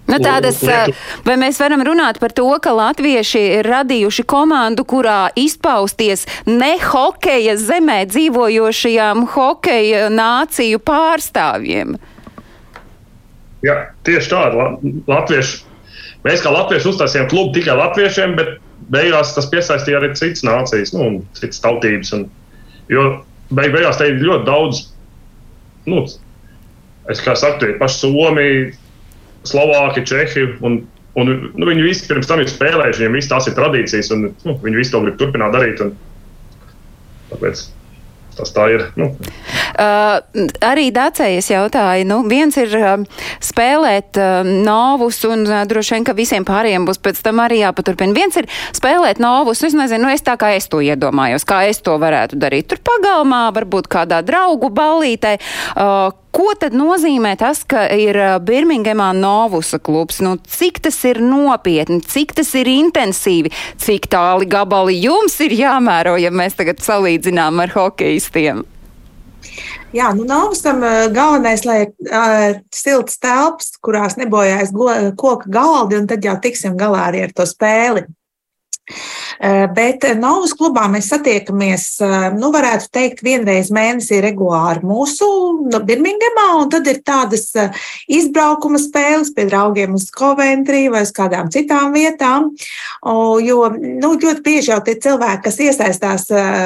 Nu, 0.09 0.17
tādas, 0.23 0.63
vai 1.25 1.35
mēs 1.37 1.59
varam 1.61 1.83
runāt 1.85 2.17
par 2.21 2.33
to, 2.33 2.47
ka 2.63 2.73
latvieši 2.73 3.41
ir 3.59 3.67
radījuši 3.69 4.25
komandu, 4.29 4.85
kurā 4.89 5.27
izpausties 5.37 6.25
ne 6.49 6.71
hokeja 6.81 7.53
zemē 7.61 7.99
dzīvojošajām 8.09 9.27
hokeja 9.35 10.07
nāciju 10.13 10.81
pārstāvjiem? 10.81 11.99
Jā, 13.65 13.77
tieši 14.07 14.31
tā. 14.31 14.41
Latvieši, 15.11 15.61
mēs 16.25 16.41
kā 16.41 16.55
latvieši 16.57 16.89
uztaisījām 16.89 17.29
klubu 17.29 17.53
tikai 17.59 17.77
latviešiem, 17.77 18.33
bet 18.39 18.57
beigās 18.89 19.35
tas 19.35 19.49
piesaistīja 19.51 19.99
arī 20.01 20.13
citas 20.17 20.41
nācijas, 20.47 20.95
nu, 20.95 21.19
citas 21.37 21.61
tautības. 21.61 22.15
Un, 22.17 22.29
jo 22.89 23.09
beig, 23.49 23.73
beigās 23.73 23.99
te 23.99 24.09
ir 24.09 24.21
ļoti 24.23 24.47
daudz, 24.47 24.83
nu, 25.89 26.03
es 27.09 27.23
kā 27.25 27.35
saku, 27.39 27.61
tie 27.63 27.75
paši 27.79 28.03
Somija 28.03 28.69
Slovāki, 29.49 30.03
Čehi. 30.07 30.45
Un, 30.65 30.81
un, 31.19 31.33
nu, 31.55 31.69
viņi 31.69 31.85
visi 31.85 32.07
pirms 32.09 32.29
tam 32.29 32.43
ir 32.43 32.51
spēlējuši, 32.51 33.03
viņiem 33.03 33.17
visas 33.17 33.31
tās 33.31 33.49
ir 33.49 33.57
tradīcijas, 33.57 34.11
un 34.15 34.29
nu, 34.33 34.55
viņi 34.63 34.81
visi 34.81 34.93
to 34.93 35.03
grib 35.05 35.19
turpināt 35.21 35.55
darīt. 35.55 35.81
Un, 35.85 35.95
tāpēc 37.31 37.65
tas 38.39 38.55
tā 38.55 38.69
ir. 38.75 38.87
Nu. 38.99 39.11
Uh, 39.79 40.19
arī 40.67 40.89
Dācējas 40.91 41.47
jautāja, 41.53 42.03
nu, 42.07 42.19
viens 42.27 42.57
ir 42.59 42.73
uh, 42.75 43.23
spēlēt 43.43 44.19
uh, 44.19 44.41
novus, 44.43 45.21
un 45.29 45.45
uh, 45.47 45.61
droši 45.69 45.95
vien, 45.95 46.07
ka 46.07 46.15
visiem 46.17 46.43
pārējiem 46.47 46.87
būs 46.89 46.99
pēc 46.99 47.21
tam 47.23 47.39
arī 47.39 47.61
jāpaturpina. 47.61 48.15
Viens 48.17 48.35
ir 48.41 48.49
spēlēt 48.75 49.21
novus, 49.23 49.63
es 49.63 49.77
nezinu, 49.77 50.03
nu, 50.03 50.11
es 50.11 50.25
tā 50.25 50.35
kā 50.39 50.51
es 50.57 50.67
to 50.67 50.81
iedomājos, 50.83 51.47
kā 51.47 51.63
es 51.71 51.79
to 51.85 51.95
varētu 52.01 52.39
darīt. 52.41 52.67
Tur 52.73 52.83
pagalmā, 52.91 53.45
varbūt 53.55 53.87
kādā 53.91 54.19
draugu 54.25 54.71
ballītē. 54.73 55.37
Uh, 55.75 56.09
Ko 56.29 56.51
tad 56.53 56.75
nozīmē 56.77 57.31
tas, 57.41 57.63
ka 57.65 57.87
ir 57.89 58.13
Birmingemā 58.45 59.07
Novusa 59.17 59.79
klubs? 59.81 60.19
Nu, 60.21 60.35
cik 60.37 60.77
tas 60.85 60.99
ir 61.09 61.17
nopietni, 61.25 62.03
cik 62.05 62.35
tas 62.37 62.53
ir 62.59 62.69
intensīvi, 62.69 63.49
cik 63.81 64.05
tāli 64.13 64.45
gabali 64.49 64.99
jums 65.01 65.39
ir 65.41 65.57
jāmēro, 65.57 66.19
ja 66.21 66.29
mēs 66.29 66.59
tagad 66.59 66.85
salīdzinām 66.85 67.65
ar 67.65 67.73
hokeistiem? 67.73 68.61
Jā, 69.95 70.11
nu 70.13 70.25
Novusam 70.29 70.83
galvenais, 71.13 71.63
lai 71.65 71.79
ir 71.83 71.91
uh, 72.09 72.59
silts 72.75 73.17
telpas, 73.21 73.71
kurās 73.81 74.19
nebojājas 74.19 74.73
koka 75.17 75.49
galdi, 75.49 75.97
un 75.97 76.07
tad 76.09 76.25
jau 76.25 76.35
tiksim 76.41 76.77
galā 76.77 77.07
arī 77.09 77.25
ar 77.25 77.33
to 77.35 77.47
spēli. 77.49 78.05
Eh, 79.39 79.67
bet 79.71 80.03
Novas 80.19 80.51
klubā 80.57 80.87
mēs 80.91 81.09
satiekamies, 81.13 81.83
eh, 82.03 82.15
nu, 82.35 82.49
varētu 82.51 82.89
teikt, 82.91 83.21
vienreiz 83.23 83.69
mēnesī 83.71 84.19
regulāri 84.25 84.83
mūsu 84.83 85.27
nu, 85.69 85.79
Birmingemā, 85.85 86.47
un 86.63 86.71
tad 86.73 86.87
ir 86.91 87.01
tādas 87.05 87.45
eh, 87.55 87.69
izbraukuma 88.09 88.81
spēles 88.81 89.31
pie 89.35 89.45
draugiem 89.49 89.93
uz 89.95 90.09
Coventry 90.11 90.87
vai 90.91 91.03
uz 91.05 91.13
kādām 91.15 91.51
citām 91.53 91.93
vietām, 91.93 92.49
jo 93.43 93.59
nu, 93.77 94.09
ļoti 94.19 94.43
bieži 94.43 94.71
jau 94.73 94.79
tie 94.83 94.95
cilvēki, 94.99 95.43
kas 95.45 95.59
iesaistās 95.63 96.25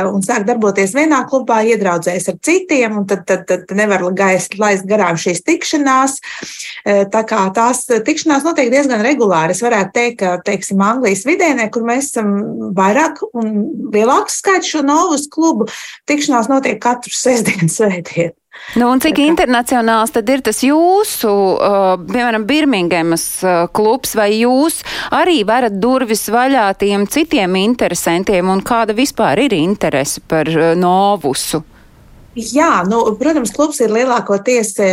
un 0.09 0.23
sāk 0.25 0.45
darboties 0.47 0.93
vienā 0.95 1.23
klubā, 1.29 1.61
iedraudzējas 1.67 2.29
ar 2.31 2.39
citiem, 2.43 2.97
un 3.01 3.07
tad, 3.09 3.25
tad, 3.29 3.45
tad 3.49 3.71
nevar 3.77 4.05
gaist, 4.15 4.57
laist 4.59 4.87
garām 4.89 5.19
šīs 5.19 5.43
tikšanās. 5.45 6.17
Tā 6.83 7.23
kā 7.29 7.43
tās 7.55 7.85
tikšanās 7.87 8.45
notiek 8.47 8.71
diezgan 8.73 9.03
regulāri. 9.05 9.55
Es 9.55 9.63
varētu 9.63 9.93
teikt, 9.95 10.19
ka, 10.23 10.35
teiksim, 10.45 10.81
Anglijas 10.83 11.25
vidienē, 11.27 11.69
kur 11.73 11.85
mēs 11.87 12.12
esam 12.13 12.37
vairāk 12.77 13.23
un 13.33 13.65
lielāks 13.93 14.39
skaits 14.43 14.69
šo 14.73 14.85
novus 14.85 15.27
klubu. 15.31 15.67
Tikšanās 16.09 16.49
notiek 16.51 16.79
katru 16.83 17.13
sestdienu, 17.13 17.71
svētdienu. 17.77 18.37
Nu, 18.77 18.85
un 18.93 18.99
cik 19.01 19.17
internacionāls 19.17 20.13
tad 20.13 20.27
ir 20.29 20.43
tas 20.45 20.59
jūsu, 20.61 21.31
uh, 21.57 21.95
piemēram, 22.05 22.45
Birmingemas 22.45 23.25
uh, 23.41 23.63
klubs, 23.73 24.13
vai 24.13 24.29
jūs 24.37 24.83
arī 25.09 25.39
varat 25.47 25.79
durvis 25.81 26.27
vaļā 26.29 26.67
tiem 26.77 27.07
citiem 27.09 27.57
interesantiem, 27.63 28.53
un 28.53 28.61
kāda 28.61 28.93
vispār 28.93 29.41
ir 29.47 29.57
interese 29.57 30.21
par 30.29 30.53
uh, 30.53 30.75
novusu? 30.77 31.63
Jā, 32.33 32.81
nu, 32.89 32.97
protams, 33.13 33.51
klubs 33.53 33.77
ir 33.83 33.91
lielākoties 33.93 34.71
e, 34.81 34.87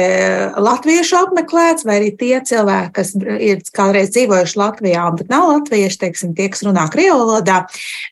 latviešu 0.60 1.16
apmeklēts, 1.22 1.86
vai 1.88 1.94
arī 1.96 2.10
tie 2.20 2.34
cilvēki, 2.44 2.90
kas 2.98 3.14
ir 3.16 3.62
kādreiz 3.72 4.10
dzīvojuši 4.12 4.58
Latvijā, 4.60 5.06
bet 5.16 5.32
nav 5.32 5.46
latvieši, 5.48 5.98
teiksim, 6.02 6.34
tie, 6.36 6.50
kas 6.52 6.60
runā 6.66 6.84
krievu 6.92 7.22
valodā. 7.22 7.62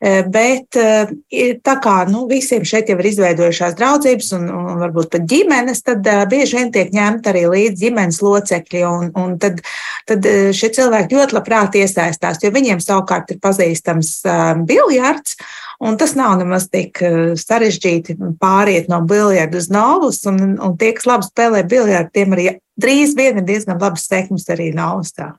E, 0.00 0.22
bet 0.32 0.80
e, 0.80 1.52
tā 1.60 1.76
kā 1.84 1.98
nu, 2.08 2.24
visiem 2.30 2.64
šeit 2.64 2.88
jau 2.88 2.96
ir 2.96 3.10
izveidojušās 3.12 3.76
draudzības 3.76 4.32
un, 4.38 4.48
un 4.48 4.82
varbūt 4.86 5.12
pat 5.12 5.28
ģimenes, 5.28 5.84
tad 5.84 6.08
bieži 6.32 6.62
vien 6.62 6.72
tiek 6.72 6.96
ņemta 6.96 7.34
arī 7.34 7.44
līdz 7.52 7.84
ģimenes 7.84 8.24
locekļi. 8.24 8.84
Un, 8.88 9.12
un 9.12 9.36
tad, 9.44 9.60
tad 10.08 10.32
šie 10.56 10.72
cilvēki 10.80 11.20
ļoti 11.20 11.36
labprāt 11.36 11.76
iesaistās, 11.76 12.40
jo 12.40 12.54
viņiem 12.56 12.80
savukārt 12.80 13.36
ir 13.36 13.44
pazīstams 13.44 14.22
biljards. 14.64 15.36
Un 15.78 15.94
tas 15.98 16.16
nav 16.18 16.34
nemaz 16.40 16.66
tik 16.72 16.98
eh, 17.06 17.18
sarežģīti 17.38 18.16
pāriet 18.42 18.88
no 18.90 18.98
biljarda 19.06 19.60
uz 19.60 19.68
novus. 19.70 20.24
Un, 20.26 20.56
un 20.58 20.78
tie, 20.78 20.90
kas 20.96 21.06
labi 21.06 21.28
spēlē 21.28 21.62
biljardu, 21.70 22.10
tiem 22.14 22.34
arī 22.34 22.48
drīz 22.80 23.14
vien 23.18 23.38
ir 23.38 23.46
diezgan 23.46 23.78
labas 23.78 24.08
sekmes 24.10 24.48
arī 24.50 24.72
novustā. 24.74 25.36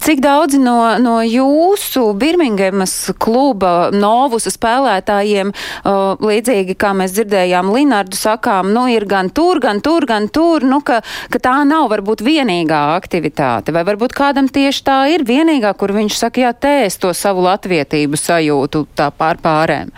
Cik 0.00 0.20
daudzi 0.22 0.60
no, 0.62 0.76
no 1.02 1.18
jūsu 1.24 2.10
Birmingemas 2.18 2.94
kluba 3.20 3.90
novusa 3.94 4.52
spēlētājiem, 4.52 5.52
uh, 5.52 6.20
līdzīgi 6.22 6.76
kā 6.80 6.92
mēs 6.96 7.14
dzirdējām 7.16 7.72
Linārdu 7.74 8.18
sakām, 8.18 8.72
nu 8.74 8.86
ir 8.92 9.06
gan 9.10 9.30
tur, 9.34 9.60
gan 9.62 9.82
tur, 9.84 10.06
gan 10.08 10.28
tur, 10.32 10.66
nu 10.66 10.80
ka, 10.86 11.00
ka 11.32 11.42
tā 11.42 11.56
nav 11.68 11.90
varbūt 11.92 12.24
vienīgā 12.26 12.82
aktivitāte, 12.98 13.74
vai 13.76 13.84
varbūt 13.88 14.14
kādam 14.16 14.50
tieši 14.50 14.84
tā 14.86 15.00
ir 15.14 15.26
vienīgā, 15.28 15.74
kur 15.78 15.94
viņš 15.96 16.20
saka, 16.20 16.46
jā, 16.46 16.54
tē, 16.54 16.76
es 16.86 17.00
to 17.00 17.12
savu 17.16 17.44
latvietību 17.48 18.20
sajūtu 18.20 18.86
tā 18.98 19.10
pār 19.14 19.40
pārēm. 19.42 19.92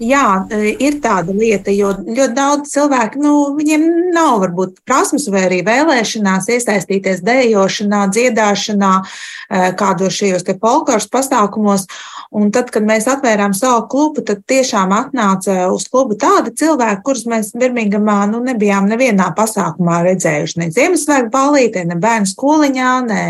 Jā, 0.00 0.46
e, 0.48 0.70
ir 0.80 0.94
tāda 1.04 1.34
lieta, 1.36 1.68
jo 1.76 1.90
ļoti 2.00 2.32
daudz 2.32 2.70
cilvēku, 2.72 3.20
nu, 3.20 3.32
viņiem 3.58 3.82
nav 4.14 4.38
varbūt 4.46 4.78
prasmes 4.88 5.26
vai 5.28 5.42
arī 5.44 5.58
vēlēšanās 5.66 6.48
iesaistīties 6.54 7.20
dejošanā, 7.26 8.06
dziedāšanā, 8.08 8.92
e, 9.04 9.60
kādos 9.76 10.16
šajos 10.16 10.46
te 10.48 10.56
polkārs 10.56 11.04
pasākumos. 11.12 11.84
Un 12.30 12.52
tad, 12.54 12.68
kad 12.70 12.84
mēs 12.86 13.08
atvērām 13.10 13.50
savu 13.58 13.88
klubu, 13.90 14.22
tad 14.22 14.44
tiešām 14.46 14.92
atnāca 14.94 15.64
uz 15.74 15.88
klubu 15.90 16.14
tādi 16.20 16.52
cilvēki, 16.60 17.02
kurus 17.06 17.24
mēs 17.30 17.50
Birmingamā 17.58 18.20
nu, 18.30 18.38
nebijām 18.46 18.86
nevienā 18.86 19.32
pasākumā 19.34 19.98
redzējuši. 20.06 20.60
Ne 20.62 20.68
Ziemassvētku 20.76 21.32
balītē, 21.34 21.82
ne 21.90 21.98
bērnu 21.98 22.30
skoliņā, 22.30 22.92
ne, 23.08 23.24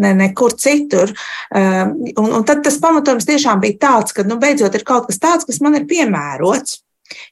ne 0.00 0.12
nekur 0.22 0.56
citur. 0.56 1.12
Un, 1.52 2.30
un 2.30 2.46
tad 2.48 2.64
tas 2.64 2.80
pamatojums 2.80 3.28
tiešām 3.28 3.60
bija 3.60 3.76
tāds, 3.84 4.16
ka, 4.16 4.24
nu, 4.24 4.40
beidzot 4.40 4.78
ir 4.78 4.88
kaut 4.88 5.10
kas 5.10 5.20
tāds, 5.20 5.48
kas 5.48 5.60
man 5.60 5.76
ir 5.76 5.84
piemērots. 5.90 6.80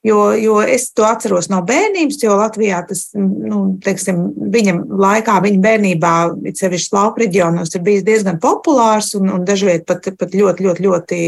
Jo, 0.07 0.33
jo 0.39 0.59
es 0.63 0.89
to 0.97 1.07
atceros 1.07 1.49
no 1.53 1.61
bērnības, 1.67 2.19
jo 2.23 2.37
Latvijā 2.39 2.81
tas, 2.89 3.05
nu, 3.15 3.61
teiksim, 3.85 4.25
viņam 4.55 4.83
laikā, 4.99 5.39
viņa 5.45 5.63
bērnībā, 5.65 6.15
it 6.51 6.61
sevišķi 6.61 6.95
lauka 6.97 7.25
reģionos, 7.25 7.75
ir 7.75 7.85
bijis 7.87 8.07
diezgan 8.07 8.41
populārs 8.43 9.15
un, 9.19 9.31
un 9.35 9.47
dažviet 9.49 9.87
pat, 9.89 10.11
pat 10.19 10.35
ļoti, 10.35 10.67
ļoti, 10.67 10.87
ļoti 10.87 11.21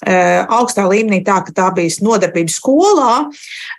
augstā 0.00 0.86
līmenī, 0.88 1.20
tā 1.26 1.40
ka 1.44 1.52
tā 1.54 1.66
bija 1.76 1.92
nodarbība 2.04 2.52
skolā. 2.52 3.14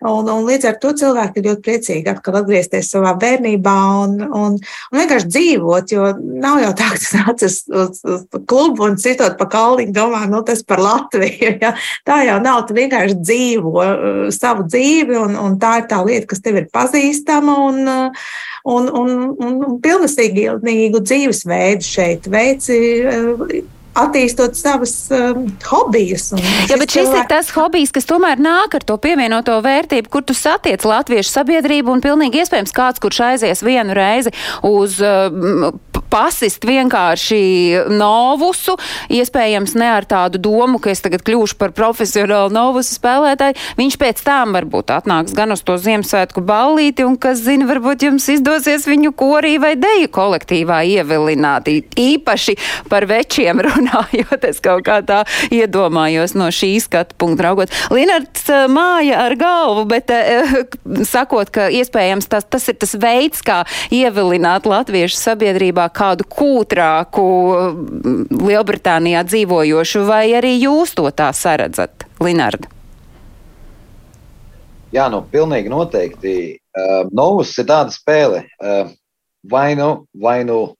Un, 0.06 0.30
un 0.30 0.46
līdz 0.46 0.68
ar 0.70 0.78
to 0.82 0.94
cilvēki 0.98 1.42
ir 1.42 1.48
ļoti 1.50 1.66
priecīgi 1.66 2.12
atkal 2.12 2.40
atgriezties 2.42 2.92
savā 2.94 3.14
bērnībā 3.22 3.76
un, 4.04 4.18
un, 4.28 4.58
un 4.60 5.00
vienkārši 5.00 5.32
dzīvot. 5.32 5.94
Jo 5.96 6.12
nav 6.20 6.62
jau 6.62 6.72
tā, 6.78 6.92
ka 6.94 7.02
tas 7.02 7.16
nāc 7.18 7.46
uz, 7.48 7.58
uz, 7.70 8.24
klubu 8.50 8.86
un 8.90 9.00
citot 9.02 9.38
pa 9.40 9.50
kalniņu, 9.52 9.96
domā, 9.96 10.24
nu 10.30 10.44
tas 10.48 10.64
par 10.68 10.84
Latviju. 10.84 11.56
Ja? 11.62 11.74
Tā 12.08 12.22
jau 12.28 12.38
nav. 12.44 12.64
Tu 12.70 12.78
vienkārši 12.78 13.18
dzīvo 13.22 13.76
uh, 13.82 14.24
savu 14.34 14.68
dzīvi, 14.70 15.18
un, 15.18 15.36
un 15.40 15.58
tā 15.62 15.80
ir 15.82 15.90
tā 15.92 16.02
lieta, 16.06 16.30
kas 16.32 16.44
tev 16.46 16.62
ir 16.62 16.70
pazīstama. 16.74 17.58
Un, 17.72 17.84
uh, 17.90 18.26
un, 18.70 18.90
un, 18.90 19.14
un, 19.42 19.60
un 19.66 19.78
pilnvērtīgu 19.84 21.02
dzīvesveidu 21.02 21.88
šeit 21.88 22.30
veici 22.32 22.82
attīstot 23.98 24.56
savas 24.56 24.96
um, 25.12 25.46
hobijas. 25.68 26.32
Jā, 26.70 26.78
bet 26.80 26.94
šis 26.94 27.08
cilvēki... 27.08 27.20
ir 27.20 27.30
tas 27.32 27.52
hobijs, 27.56 27.94
kas 27.96 28.08
tomēr 28.10 28.42
nāk 28.42 28.78
ar 28.78 28.86
to 28.88 28.98
pievienoto 29.02 29.58
vērtību, 29.64 30.12
kur 30.12 30.26
tu 30.26 30.36
satiec 30.38 30.86
latviešu 30.88 31.32
sabiedrību 31.32 31.92
un 31.96 32.04
pilnīgi 32.04 32.44
iespējams 32.44 32.76
kāds, 32.76 33.04
kurš 33.04 33.24
aizies 33.32 33.64
vienu 33.66 33.96
reizi 33.98 34.34
uz 34.68 35.00
uh, 35.04 35.72
pasist 36.12 36.66
vienkārši 36.68 37.42
novusu, 37.92 38.76
iespējams 39.12 39.76
ne 39.80 39.90
ar 39.96 40.08
tādu 40.08 40.42
domu, 40.44 40.82
ka 40.84 40.92
es 40.92 41.04
tagad 41.04 41.24
kļūšu 41.28 41.58
par 41.60 41.74
profesionālu 41.76 42.52
novusu 42.54 42.98
spēlētāju. 42.98 43.58
Viņš 43.80 43.98
pēc 44.02 44.24
tam 44.28 44.56
varbūt 44.58 44.92
atnāks 44.98 45.36
gan 45.38 45.56
uz 45.56 45.64
to 45.66 45.78
Ziemassvētku 45.82 46.44
ballīti, 46.46 47.06
un 47.08 47.16
kas 47.22 47.44
zina, 47.46 47.68
varbūt 47.70 48.06
jums 48.08 48.28
izdosies 48.34 48.88
viņu 48.90 49.14
korī 49.18 49.56
vai 49.62 49.74
deju 49.80 50.12
kolektīvā 50.12 50.82
ievilināt. 50.98 51.72
Īpaši 51.72 52.58
par 52.92 53.08
večiem 53.10 53.62
runājot, 53.82 54.48
es 54.48 54.62
kaut 54.64 54.86
kā 54.88 55.02
tā 55.06 55.22
iedomājos 55.54 56.36
no 56.38 56.50
šī 56.54 56.74
skatu 56.84 57.18
punkta 57.20 57.50
raugot. 57.50 57.74
Linards 57.94 58.48
eh, 58.50 58.66
māja 58.72 59.26
ar 59.26 59.36
galvu, 59.40 59.86
bet 59.90 60.12
eh, 60.14 60.56
sakot, 61.08 61.52
ka 61.54 61.70
iespējams 61.74 62.30
tas, 62.32 62.48
tas 62.48 62.68
ir 62.72 62.80
tas 62.82 62.96
veids, 62.96 63.44
kā 63.46 63.62
ievilināt 63.94 64.70
latviešu 64.70 65.18
sabiedrībā 65.20 65.90
kādu 65.96 66.28
kūtrāku 66.30 67.26
mm, 67.52 68.44
Lielbritānijā 68.48 69.26
dzīvojošu, 69.28 70.06
vai 70.08 70.26
arī 70.38 70.58
jūs 70.62 70.96
to 70.98 71.10
tā 71.16 71.32
saredzat, 71.36 72.08
Linarda? 72.22 72.70
Jā, 74.92 75.06
nu, 75.08 75.22
pilnīgi 75.32 75.72
noteikti. 75.72 76.34
Uh, 76.76 77.08
Novus 77.16 77.54
ir 77.60 77.68
tāda 77.70 77.94
spēle. 77.96 78.42
Uh, 78.60 78.92
vai 79.48 79.72
nu, 79.80 80.06
vai 80.12 80.44
nu 80.44 80.74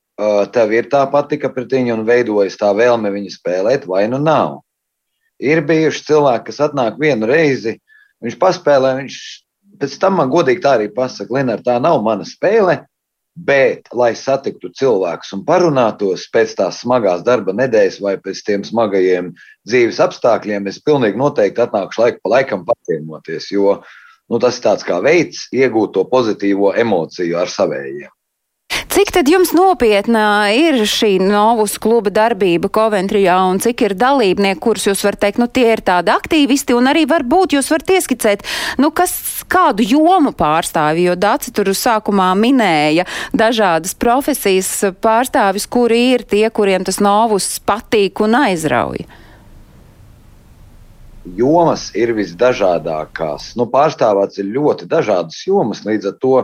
tev 0.54 0.74
ir 0.76 0.90
tā 0.92 1.06
patika 1.12 1.50
pret 1.54 1.72
viņu 1.74 1.96
un 1.98 2.06
veidojas 2.08 2.60
tā 2.60 2.72
vēlme 2.78 3.12
viņu 3.14 3.34
spēlēt, 3.34 3.88
vai 3.90 4.06
nu 4.12 4.20
nav. 4.22 4.60
Ir 5.42 5.64
bijuši 5.66 6.06
cilvēki, 6.10 6.48
kas 6.52 6.62
atnāk 6.68 7.00
vienu 7.02 7.30
reizi, 7.30 7.80
viņš 8.22 8.38
paspēlē, 8.42 8.94
viņš 9.00 9.18
pēc 9.82 9.98
tam 10.02 10.20
man 10.20 10.30
godīgi 10.30 10.62
tā 10.62 10.76
arī 10.78 10.92
pasaka, 10.94 11.34
Linar, 11.34 11.64
tā 11.66 11.80
nav 11.82 12.04
mana 12.06 12.28
spēle, 12.28 12.84
bet, 13.34 13.90
lai 13.96 14.12
satiktu 14.18 14.70
cilvēkus 14.78 15.32
un 15.38 15.44
parunātos 15.48 16.28
pēc 16.34 16.54
tās 16.60 16.82
smagās 16.84 17.24
darba 17.26 17.56
nedēļas 17.58 18.00
vai 18.04 18.18
pēc 18.22 18.44
tiem 18.46 18.66
smagajiem 18.68 19.32
dzīves 19.66 20.02
apstākļiem, 20.04 20.68
es 20.68 20.82
pilnīgi 20.84 21.18
noteikti 21.18 21.64
atnākšu 21.66 22.04
laiku 22.04 22.22
pa 22.22 22.36
laikam 22.36 22.66
paciemoties, 22.68 23.50
jo 23.56 23.80
nu, 24.30 24.40
tas 24.40 24.60
ir 24.60 24.66
tāds 24.68 24.86
kā 24.86 25.02
veids 25.04 25.48
iegūt 25.56 25.96
to 25.96 26.06
pozitīvo 26.12 26.76
emociju 26.78 27.40
ar 27.42 27.50
savējiem. 27.50 28.12
Cik 28.92 29.08
tad 29.16 29.30
jums 29.32 29.54
nopietna 29.56 30.52
ir 30.52 30.82
šī 30.84 31.14
Novus 31.24 31.78
kluba 31.80 32.12
darbība 32.12 32.68
Coventrijā 32.76 33.38
un 33.48 33.62
cik 33.64 33.86
ir 33.86 33.94
dalībnieki, 33.96 34.60
kurus 34.60 34.90
jūs 34.90 35.04
varat 35.06 35.22
teikt, 35.22 35.38
nu 35.40 35.46
tie 35.48 35.70
ir 35.78 35.82
tādi 35.88 36.12
aktīvisti 36.12 36.76
un 36.76 36.90
arī 36.92 37.06
varbūt 37.08 37.56
jūs 37.56 37.70
varat 37.72 37.94
ieskicēt, 37.96 38.44
nu 38.84 38.90
kas 38.92 39.14
kādu 39.48 39.86
jomu 39.88 40.34
pārstāvi, 40.36 41.06
jo 41.08 41.16
Daci 41.16 41.54
tur 41.56 41.72
sākumā 41.72 42.34
minēja 42.36 43.06
dažādas 43.32 43.96
profesijas 43.96 44.74
pārstāvis, 45.00 45.70
kuri 45.72 46.02
ir 46.18 46.26
tie, 46.28 46.44
kuriem 46.52 46.84
tas 46.84 47.00
Novus 47.00 47.48
patīk 47.64 48.20
un 48.28 48.36
aizrauja 48.42 49.08
jomas 51.38 51.92
ir 51.96 52.12
visdažādākās. 52.18 53.54
Nu, 53.56 53.70
pārstāvēts 53.72 54.42
ir 54.42 54.52
ļoti 54.52 54.90
dažādas 54.92 55.40
jomas, 55.48 55.86
līdz 55.88 56.12
ar 56.12 56.20
to 56.20 56.36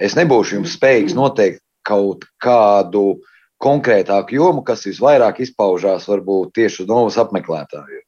es 0.00 0.16
nebūšu 0.16 0.60
jums 0.60 0.76
spējīgs 0.78 1.16
noteikt 1.18 1.60
kaut 1.86 2.26
kādu 2.42 3.16
konkrētāku 3.62 4.36
jomu, 4.36 4.62
kas 4.66 4.84
visvairāk 4.84 5.40
izpaužās 5.40 6.04
varbūt 6.10 6.52
tieši 6.58 6.82
uz 6.84 6.90
novas 6.90 7.16
apmeklētājiem. 7.20 8.02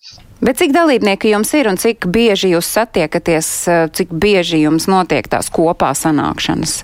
Bet 0.45 0.61
cik 0.61 0.75
dalībnieki 0.77 1.33
jums 1.33 1.53
ir 1.57 1.71
un 1.71 1.81
cik 1.81 2.05
bieži 2.13 2.53
jūs 2.53 2.69
satiekaties, 2.77 3.49
cik 3.97 4.13
bieži 4.13 4.61
jums 4.67 4.89
notiek 4.91 5.29
tās 5.31 5.49
kopā 5.53 5.95
sanākšanas? 5.97 6.83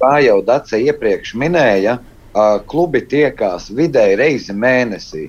Kā 0.00 0.14
jau 0.24 0.40
Dace 0.42 0.80
iepriekš 0.80 1.36
minēja, 1.38 1.98
klubi 2.70 3.04
tiekās 3.06 3.68
vidēji 3.76 4.18
reizi 4.18 4.56
mēnesī. 4.56 5.28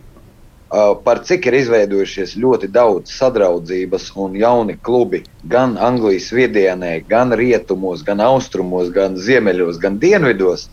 Par 0.71 1.19
cik 1.27 1.49
ir 1.49 1.57
izveidojušies 1.59 2.37
ļoti 2.39 2.69
daudz 2.71 3.11
sadraudzības 3.11 4.05
un 4.23 4.37
jauni 4.39 4.77
klubi 4.79 5.19
gan 5.51 5.73
Anglijas 5.75 6.29
vidienē, 6.31 6.93
gan 7.09 7.35
rietumos, 7.35 8.05
gan 8.07 8.23
austrumos, 8.23 8.87
gan 8.95 9.17
ziemeļos, 9.19 9.81
gan 9.83 9.97
dienvidos, 9.99 10.69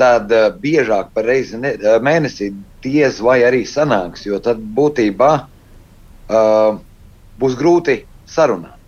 tad 0.00 0.32
biežāk 0.62 1.12
par 1.12 1.28
reizi 1.28 1.60
mēnesī 2.00 2.54
diez 2.84 3.20
vai 3.20 3.42
arī 3.44 3.66
sanāks, 3.68 4.24
jo 4.24 4.40
tad 4.40 4.64
būtībā 4.76 5.32
būs 7.40 7.60
grūti 7.60 7.98
sarunāt. 8.24 8.83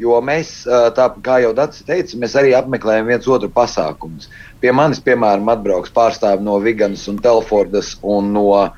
Jo 0.00 0.20
mēs, 0.24 0.62
tā, 0.96 1.06
kā 1.24 1.40
jau 1.44 1.50
Dārts 1.56 1.82
teica, 1.84 2.16
mēs 2.22 2.36
arī 2.40 2.54
apmeklējam 2.56 3.10
viens 3.10 3.26
otru 3.28 3.50
pasākumus. 3.52 4.30
Pie 4.62 4.72
manis, 4.72 5.02
piemēram, 5.04 5.48
atbrauks 5.52 5.92
pārstāvi 5.92 6.46
no 6.46 6.56
Viganas 6.64 7.04
un 7.10 7.18
Telfordas 7.20 7.98
un 8.00 8.32
no 8.32 8.46
uh, 8.56 8.70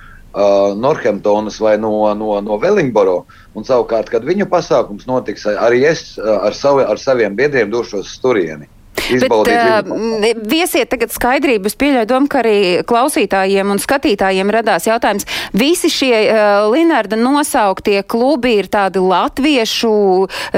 Northamptonas 0.82 1.60
vai 1.62 1.76
no, 1.78 1.92
no, 2.18 2.34
no 2.42 2.58
Vellingboro. 2.58 3.22
Un 3.54 3.68
savukārt, 3.68 4.10
kad 4.10 4.26
viņu 4.26 4.48
pasākums 4.50 5.06
notiks, 5.06 5.46
arī 5.46 5.84
es 5.92 6.16
ar, 6.18 6.56
savi, 6.58 6.86
ar 6.88 6.98
saviem 6.98 7.36
biedriem 7.38 7.70
došos 7.70 8.08
uz 8.08 8.18
turieni. 8.22 8.70
Bet, 9.10 9.32
uh, 9.32 10.36
viesiet 10.46 10.90
tagad 10.92 11.12
skaidrību. 11.14 11.70
Es 11.70 11.76
pieļauju 11.78 12.08
domu, 12.10 12.28
ka 12.30 12.40
arī 12.42 12.56
klausītājiem 12.86 13.72
un 13.74 13.80
skatītājiem 13.82 14.52
radās 14.54 14.86
jautājums. 14.88 15.26
Visi 15.56 15.90
šie 15.92 16.14
uh, 16.26 16.68
Linarda 16.72 17.18
nosauktie 17.18 18.02
klubi 18.06 18.56
ir 18.60 18.68
tādi 18.72 19.02
latviešu 19.02 19.92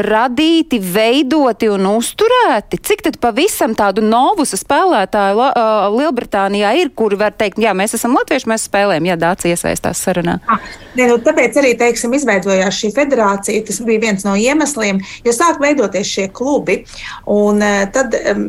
radīti, 0.06 0.80
veidoti 0.80 1.70
un 1.72 1.88
uzturēti. 1.94 2.80
Cik 2.84 3.06
tad 3.08 3.18
pavisam 3.22 3.76
tādu 3.78 4.04
novusa 4.04 4.58
spēlētāju 4.60 5.40
uh, 5.44 5.88
Lielbritānijā 5.94 6.74
ir, 6.80 6.92
kuri 6.96 7.18
var 7.20 7.36
teikt, 7.38 7.60
jā, 7.62 7.74
mēs 7.76 7.96
esam 7.98 8.16
latvieši, 8.18 8.50
mēs 8.50 8.68
spēlējam, 8.68 9.08
ja 9.10 9.18
dāts 9.20 9.48
iesaistās 9.48 10.02
sarunā? 10.04 10.38
Ah, 10.50 10.62
ne, 10.98 11.08
nu, 11.10 11.18
tāpēc 11.24 11.58
arī, 11.62 11.74
teiksim, 11.80 12.14
izveidojās 12.18 12.80
šī 12.82 12.92
federācija. 12.96 13.64
Tas 13.68 13.80
bija 13.86 14.02
viens 14.06 14.26
no 14.26 14.36
iemesliem, 14.38 15.00
jo 15.24 15.34
sāk 15.34 15.60
veidoties 15.62 16.10
šie 16.10 16.28
klubi. 16.34 16.82
Un, 17.30 17.62
uh, 17.64 17.84
tad 17.94 18.14
um, 18.34 18.44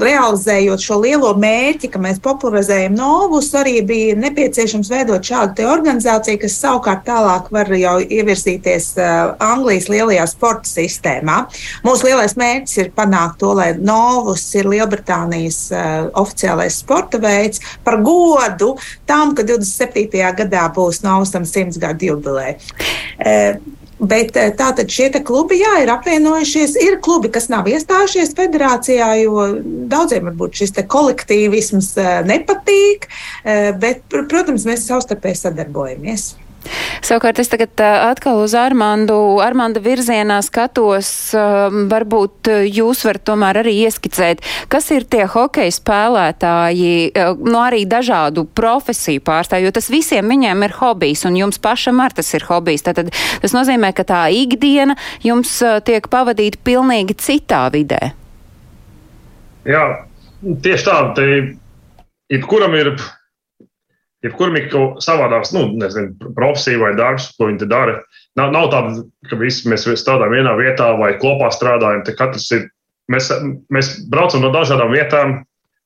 realizējot 0.00 0.82
šo 0.82 0.98
lielo 1.02 1.32
mērķi, 1.40 1.90
ka 1.92 2.00
mēs 2.02 2.20
popularizējam 2.24 2.96
novus, 2.98 3.50
arī 3.58 3.76
bija 3.86 4.16
nepieciešams 4.18 4.90
veidot 4.92 5.26
šādu 5.26 5.66
organizāciju, 5.68 6.40
kas 6.44 6.58
savukārt 6.62 7.04
tālāk 7.08 7.50
var 7.54 7.70
jau 7.76 7.96
ievirzīties 8.02 8.90
uh, 8.98 9.34
Anglijas 9.44 9.90
lielajā 9.92 10.26
sporta 10.30 10.70
sistēmā. 10.70 11.44
Mūsu 11.86 12.08
lielais 12.08 12.36
mērķis 12.40 12.80
ir 12.84 12.92
panākt 12.96 13.40
to, 13.42 13.52
lai 13.58 13.72
novus 13.78 14.46
ir 14.58 14.70
Lielbritānijas 14.70 15.60
uh, 15.74 16.08
oficiālais 16.22 16.80
sporta 16.82 17.20
veids 17.22 17.62
par 17.84 18.00
godu 18.04 18.74
tam, 19.08 19.36
ka 19.36 19.46
27. 19.46 20.08
gadā 20.40 20.66
būs 20.74 21.02
novusam 21.04 21.46
simts 21.48 21.80
gadu 21.82 22.14
jubileja. 22.14 22.58
Uh, 23.18 23.58
Bet 23.98 24.36
eh, 24.36 24.50
tātad 24.58 24.90
šie 24.90 25.08
klubi 25.22 25.60
jā, 25.60 25.76
ir 25.84 25.92
apvienojušies. 25.94 26.76
Ir 26.82 26.98
klubi, 27.04 27.30
kas 27.34 27.46
nav 27.52 27.68
iestājušies 27.70 28.34
federācijā, 28.36 29.10
jo 29.22 29.46
daudziem 29.90 30.30
varbūt 30.30 30.62
šis 30.62 30.74
kolektīvisms 30.90 31.92
eh, 32.02 32.14
nepatīk. 32.26 33.06
Eh, 33.44 33.70
bet, 33.78 34.02
protams, 34.10 34.66
mēs 34.66 34.88
savstarpēji 34.88 35.44
sadarbojamies. 35.44 36.32
Savukārt 37.04 37.40
es 37.42 37.50
tagad 37.52 37.80
atkal 37.84 38.40
uz 38.42 38.54
Armandu, 38.58 39.16
Armanda 39.44 39.82
virzienā 39.84 40.40
skatos, 40.44 41.08
varbūt 41.90 42.50
jūs 42.68 43.04
varat 43.06 43.24
tomēr 43.28 43.60
arī 43.64 43.74
ieskicēt, 43.84 44.42
kas 44.72 44.90
ir 44.94 45.06
tie 45.10 45.26
hokeja 45.30 45.74
spēlētāji, 45.74 47.12
no 47.44 47.62
arī 47.64 47.84
dažādu 47.88 48.46
profesiju 48.56 49.22
pārstāvju, 49.26 49.68
jo 49.68 49.76
tas 49.76 49.90
visiem 49.92 50.30
viņiem 50.32 50.66
ir 50.66 50.76
hobijs, 50.80 51.24
un 51.28 51.38
jums 51.38 51.60
pašam 51.62 52.00
ar 52.04 52.16
tas 52.16 52.32
ir 52.36 52.46
hobijs. 52.48 52.86
Tātad 52.86 53.12
tas 53.42 53.56
nozīmē, 53.56 53.92
ka 53.96 54.06
tā 54.08 54.22
ikdiena 54.34 54.96
jums 55.24 55.56
tiek 55.84 56.08
pavadīta 56.12 56.60
pilnīgi 56.64 57.16
citā 57.20 57.66
vidē. 57.74 58.14
Jā, 59.68 59.84
tieši 60.42 60.84
tā. 60.86 60.96
Te, 61.16 61.28
jebkuram 62.32 62.74
ir 62.76 62.94
jebkuram 64.24 64.56
ir 64.58 64.68
kaut 64.72 65.02
savādāks, 65.04 65.52
nu, 65.54 65.66
nezinu, 65.80 66.32
profesija 66.36 66.80
vai 66.80 66.92
darbs, 66.98 67.30
ko 67.36 67.50
viņi 67.50 67.68
dara. 67.70 67.98
Nav, 68.38 68.52
nav 68.54 68.70
tāda, 68.72 69.04
ka 69.30 69.38
visi 69.40 69.70
mēs 69.70 69.86
strādājam 70.00 70.34
vienā 70.34 70.54
vietā 70.58 70.90
vai 70.98 71.14
kopā 71.20 71.50
strādājam. 71.54 72.04
Katrs 72.18 72.48
ir, 72.56 72.68
mēs, 73.12 73.30
mēs 73.74 73.94
braucam 74.10 74.44
no 74.44 74.52
dažādām 74.54 74.94
vietām, 74.94 75.40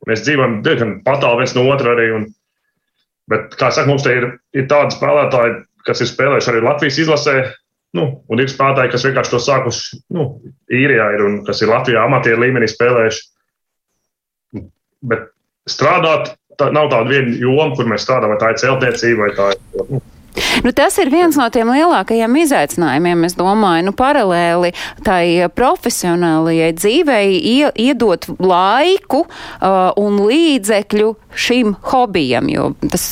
mēs 0.08 0.24
dzīvojam 0.26 0.60
diezgan 0.66 0.98
patāli 1.06 1.42
viens 1.42 1.56
no 1.58 1.66
otra 1.68 1.94
arī. 1.96 2.10
Un, 2.16 2.28
bet, 3.32 3.56
kā 3.58 3.72
saka, 3.74 3.90
mums 3.90 4.06
te 4.06 4.14
ir, 4.16 4.30
ir 4.56 4.68
tādi 4.70 4.96
spēlētāji, 4.96 5.62
kas 5.88 6.04
ir 6.04 6.12
spēlējuši 6.12 6.52
arī 6.52 6.62
Latvijas 6.64 7.00
izlasē. 7.04 7.38
Nu, 7.96 8.04
un 8.28 8.40
ir 8.40 8.50
spēlētāji, 8.52 8.92
kas 8.92 9.06
vienkārši 9.08 9.32
to 9.32 9.40
sākuši 9.40 10.02
nu, 10.14 10.28
īrijā, 10.72 11.06
ir, 11.16 11.24
un 11.24 11.38
kas 11.46 11.62
ir 11.64 11.72
Latvijā 11.72 12.04
amatieru 12.04 12.44
līmenī 12.44 12.68
spēlējuši. 12.70 13.24
Bet 15.08 15.30
strādāt 15.68 16.34
tā 16.58 16.70
nav 16.74 16.90
tāda 16.92 17.10
viena 17.12 17.34
joma, 17.38 17.72
kur 17.76 17.88
mēs 17.90 18.06
strādājam, 18.06 18.34
vai 18.34 18.40
tā 18.42 18.52
ir 18.52 18.62
celtniecība 18.64 19.26
vai 19.26 19.34
tā 19.38 19.50
ir. 19.54 19.84
Nu, 19.88 20.04
Nu, 20.62 20.70
tas 20.72 20.94
ir 21.02 21.10
viens 21.10 21.34
no 21.38 21.46
tiem 21.50 21.70
lielākajiem 21.72 22.36
izaicinājumiem, 22.44 23.24
es 23.26 23.34
domāju, 23.38 23.88
nu, 23.88 23.94
paralēli 23.96 24.70
tai 25.06 25.48
profesionālajai 25.54 26.70
dzīvei 26.78 27.38
ie, 27.38 27.72
iedot 27.88 28.28
laiku 28.38 29.24
uh, 29.24 29.90
un 29.98 30.22
līdzekļu 30.28 31.12
šim 31.34 31.74
hobijam, 31.90 32.50
jo 32.52 32.70
tas 32.86 33.08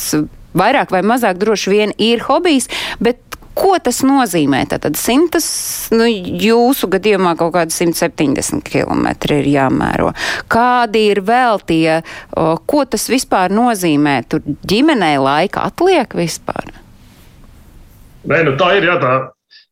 vairāk 0.57 0.93
vai 0.93 1.03
mazāk 1.05 1.39
droši 1.41 1.73
vien 1.73 1.93
ir 2.01 2.23
hobijs, 2.27 2.69
bet 3.03 3.21
Ko 3.57 3.73
tas 3.81 4.03
nozīmē? 4.05 4.61
Tad 4.69 4.97
simtas, 4.99 5.47
nu, 5.95 6.05
jūsu 6.07 6.89
gadījumā 6.93 7.33
kaut 7.39 7.55
kādi 7.55 7.73
170 7.73 8.61
km 8.67 9.07
ir 9.33 9.49
jāmēro. 9.49 10.11
Kādi 10.51 11.07
ir 11.11 11.23
vēl 11.25 11.61
tie, 11.65 12.01
o, 12.37 12.51
ko 12.69 12.83
tas 12.85 13.07
vispār 13.09 13.53
nozīmē? 13.53 14.19
Tur 14.29 14.45
ģimenei 14.45 15.15
laika 15.21 15.65
atliek 15.71 16.13
vispār? 16.17 16.69
Nē, 18.27 18.43
nu 18.45 18.53
tā 18.59 18.75
ir. 18.77 18.85
Jā, 18.87 18.97
tā 19.01 19.13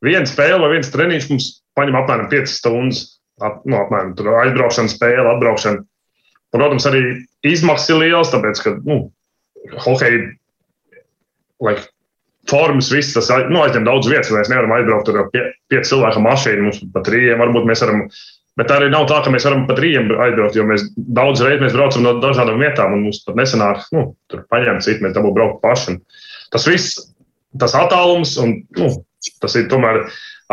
viena 0.06 0.26
spēle 0.30 0.72
viens 0.72 0.90
treniņš 0.94 1.30
mums 1.32 1.50
paņem 1.78 2.00
apmēram 2.02 2.32
5 2.32 2.56
stundas. 2.56 3.04
Ap, 3.44 3.66
nu, 3.68 3.76
apmēram 3.82 4.14
tur 4.16 4.32
aizbraukšana, 4.40 4.90
spēle, 4.94 5.28
atbraukšana. 5.28 5.84
Protams, 6.56 6.86
arī 6.88 7.02
izmaksas 7.44 7.92
ir 7.92 8.00
lielas, 8.00 8.32
tāpēc, 8.32 8.62
ka 8.64 8.78
nu, 8.88 9.02
hokeja 9.84 10.22
like, 11.60 11.90
formas, 12.50 12.92
viss 12.94 13.16
tas 13.16 13.30
nu, 13.50 13.62
aizņem 13.64 13.86
daudz 13.88 14.10
vietas. 14.12 14.32
Mēs 14.34 14.52
nevaram 14.52 14.74
aizbraukt 14.78 15.12
ar 15.12 15.30
pie, 15.34 15.44
pieci 15.72 15.92
cilvēku 15.94 16.24
mašīnu, 16.26 16.68
mums 16.68 16.82
pat 16.94 17.08
trījiem 17.10 17.42
varbūt 17.42 17.70
mēs 17.70 17.84
varam. 17.86 18.06
Bet 18.56 18.72
arī 18.72 18.88
nav 18.88 19.10
tā, 19.10 19.18
ka 19.24 19.32
mēs 19.34 19.44
varam 19.48 19.66
pat 19.68 19.82
trījiem 19.82 20.14
aizbraukt, 20.14 20.56
jo 20.56 20.64
mēs 20.70 20.86
daudz 20.96 21.42
reizes 21.44 21.76
braucam 21.76 22.06
no 22.06 22.14
dažādām 22.24 22.62
vietām, 22.64 22.94
un 22.96 23.04
mums 23.08 23.20
pat 23.26 23.36
nesanāk, 23.36 23.82
nu, 23.92 24.06
tur 24.32 24.46
paņemt 24.54 24.86
citu, 24.86 25.04
mēs 25.04 25.18
dabūjam 25.18 25.36
braukt 25.36 25.60
paši. 25.66 25.98
Tas 26.56 26.68
viss, 26.70 27.02
tas 27.60 27.76
attālums, 27.76 28.38
un 28.40 28.62
nu, 28.80 28.88
tas 29.44 29.58
ir 29.60 29.68
tomēr 29.72 30.06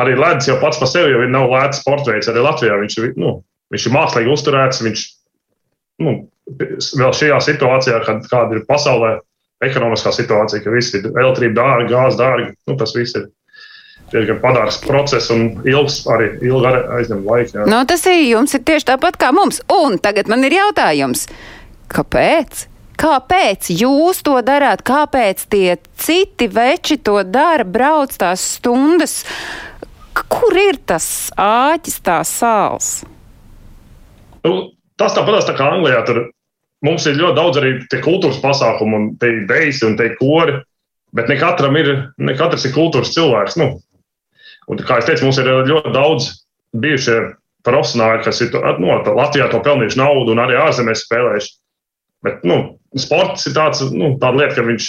arī 0.02 0.16
ledus 0.18 0.50
jau 0.50 0.58
pats 0.58 0.80
par 0.82 0.90
sevi, 0.90 1.12
jo 1.14 1.30
nav 1.30 1.50
lēts 1.52 1.82
sports 1.84 2.08
veids 2.08 2.30
arī 2.32 2.42
Latvijā. 2.42 2.80
Viņš, 2.82 2.98
nu, 3.22 3.36
viņš 3.74 3.86
ir 3.86 3.94
mākslīgi 3.94 4.34
uzturēts, 4.34 4.82
viņš 4.82 5.04
nu, 6.02 6.16
vēl 6.58 7.14
šajā 7.16 7.38
situācijā, 7.46 8.02
kad 8.06 8.26
kāda 8.30 8.58
ir 8.58 8.66
pasaulē 8.66 9.18
ekonomiskā 9.62 10.12
situācija, 10.14 10.62
ka 10.64 10.74
viss 10.74 10.96
ir 10.98 11.06
elektrība 11.12 11.60
dārga, 11.60 11.88
gāze 11.92 12.20
dārga. 12.20 12.50
Nu, 12.68 12.76
tas 12.80 12.94
viss 12.96 13.16
ir 13.18 13.30
diezgan 14.12 14.40
padārgs 14.42 14.80
process 14.84 15.30
un 15.32 15.62
ilgs 15.68 16.02
arī 16.12 16.34
ilgi 16.44 16.74
aizņem 16.98 17.22
laiku. 17.28 17.56
Jā. 17.56 17.68
Nu, 17.70 17.80
tas 17.88 18.04
ir 18.10 18.20
jums 18.26 18.54
ir 18.56 18.64
tieši 18.68 18.90
tāpat 18.92 19.18
kā 19.20 19.32
mums. 19.34 19.62
Un 19.72 19.96
tagad 20.02 20.28
man 20.32 20.44
ir 20.48 20.58
jautājums, 20.58 21.26
kāpēc? 21.92 22.66
Kāpēc 23.02 23.72
jūs 23.72 24.20
to 24.22 24.36
darāt? 24.46 24.84
Kāpēc 24.86 25.46
tie 25.50 25.78
citi 25.98 26.46
veči 26.52 27.00
to 27.02 27.22
dara, 27.26 27.64
brauc 27.64 28.12
tās 28.20 28.44
stundas? 28.58 29.22
Kur 30.12 30.58
ir 30.60 30.76
tas 30.86 31.32
āķis, 31.40 31.98
tā 32.04 32.20
sāls? 32.28 32.90
Nu, 34.44 34.74
tas 35.00 35.16
tāpat 35.16 35.48
tā 35.48 35.56
kā 35.56 35.70
Anglijā. 35.72 36.04
Tur 36.06 36.20
mums 36.86 37.06
ir 37.06 37.18
ļoti 37.20 37.38
daudz 37.38 37.60
arī 37.60 37.72
kultūras 38.04 38.40
pasākumu, 38.42 38.98
un 38.98 39.08
te 39.20 39.30
ir 39.30 39.46
deisi 39.50 39.86
un 39.86 39.96
te 39.98 40.10
ir 40.10 40.18
kori. 40.20 40.58
Bet 41.12 41.28
ne 41.28 41.36
katram 41.36 41.76
ir, 41.76 41.90
ne 42.16 42.34
katrs 42.38 42.64
ir 42.64 42.72
kultūras 42.72 43.12
cilvēks. 43.12 43.58
Nu. 43.60 43.74
Un, 44.70 44.80
kā 44.80 45.00
jau 45.00 45.08
teicu, 45.10 45.26
mums 45.26 45.40
ir 45.42 45.50
ļoti 45.68 45.92
daudz 45.92 46.28
bijušie 46.80 47.18
profesionāļi, 47.66 48.22
kas 48.24 48.40
ir 48.44 48.54
nu, 48.80 48.94
Latvijā 49.18 49.48
to 49.52 49.60
pelnījuši 49.62 50.00
naudu 50.00 50.34
un 50.34 50.40
arī 50.42 50.56
ārzemēs 50.62 51.04
spēlējuši. 51.06 51.52
Bet 52.26 52.46
nu, 52.46 52.58
sports 52.98 53.48
ir 53.50 53.56
tāds, 53.56 53.82
nu, 53.92 54.14
tāda 54.22 54.40
lieta, 54.40 54.56
ka 54.58 54.66
viņš, 54.66 54.88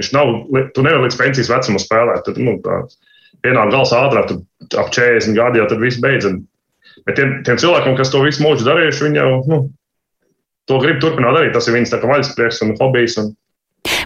viņš 0.00 0.12
nav, 0.14 0.32
tu 0.76 0.84
nevari 0.84 1.08
līdz 1.08 1.18
pensijas 1.18 1.50
vecumam 1.52 1.82
spēlēt. 1.82 2.24
Tad, 2.28 2.40
nu, 2.40 2.58
tā, 2.64 2.82
pienāk 3.44 3.72
gals 3.74 3.92
ātrāk, 3.96 4.30
tad 4.30 4.78
ap 4.80 4.92
40 4.94 5.36
gadi 5.36 5.60
jau 5.60 5.68
tad 5.70 5.82
viss 5.82 6.00
beidzas. 6.02 6.38
Bet 7.08 7.16
tiem, 7.18 7.38
tiem 7.46 7.58
cilvēkiem, 7.58 7.96
kas 7.98 8.12
to 8.12 8.20
visu 8.22 8.44
mūžu 8.44 8.66
darījuši, 8.68 9.06
viņi 9.08 9.20
jau 9.20 9.30
nu, 9.48 9.62
to 10.70 10.80
grib 10.82 11.00
turpināt 11.02 11.38
darīt. 11.38 11.54
Tas 11.56 11.68
ir 11.68 11.78
viņas 11.78 11.96
vaļasprieks 12.02 12.62
un 12.66 12.76
hobijs. 12.80 13.18
Un, 13.22 13.32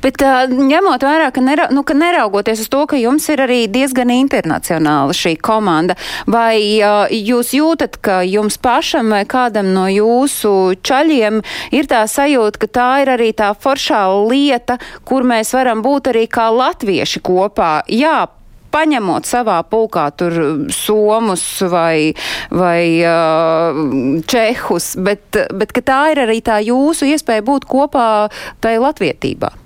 Bet 0.00 0.22
uh, 0.24 0.46
ņemot 0.48 1.02
vērā, 1.04 1.28
ka, 1.34 1.42
nera, 1.44 1.66
nu, 1.74 1.82
ka 1.84 1.92
neraugoties 1.96 2.62
uz 2.64 2.70
to, 2.72 2.84
ka 2.88 2.96
jums 2.96 3.26
ir 3.32 3.42
arī 3.44 3.58
diezgan 3.68 4.12
internacionāla 4.14 5.12
šī 5.16 5.34
komanda, 5.44 5.96
vai 6.30 6.56
uh, 6.80 7.04
jūs 7.12 7.52
jūtat, 7.56 7.98
ka 8.00 8.20
jums 8.24 8.56
pašam 8.62 9.12
vai 9.12 9.24
kādam 9.28 9.72
no 9.76 9.84
jūsu 9.90 10.78
čaļiem 10.86 11.42
ir 11.76 11.90
tā 11.90 12.04
sajūta, 12.08 12.62
ka 12.62 12.70
tā 12.78 12.88
ir 13.04 13.12
arī 13.16 13.32
tā 13.36 13.52
foršā 13.52 14.06
lieta, 14.30 14.78
kur 15.04 15.28
mēs 15.28 15.52
varam 15.56 15.84
būt 15.84 16.12
arī 16.14 16.24
kā 16.30 16.48
latvieši 16.54 17.20
kopā? 17.26 17.72
Jā, 17.92 18.22
paņemot 18.76 19.28
savā 19.28 19.58
pulkā 19.72 20.06
tur 20.20 20.38
somus 20.74 21.44
vai, 21.72 22.12
vai 22.52 22.80
uh, 23.00 23.84
čehus, 24.28 24.94
bet, 25.00 25.44
bet 25.56 25.72
ka 25.76 25.84
tā 25.92 26.00
ir 26.14 26.26
arī 26.28 26.42
tā 26.44 26.60
jūsu 26.64 27.08
iespēja 27.16 27.46
būt 27.46 27.68
kopā 27.70 28.08
tai 28.60 28.76
latvietībā. 28.82 29.56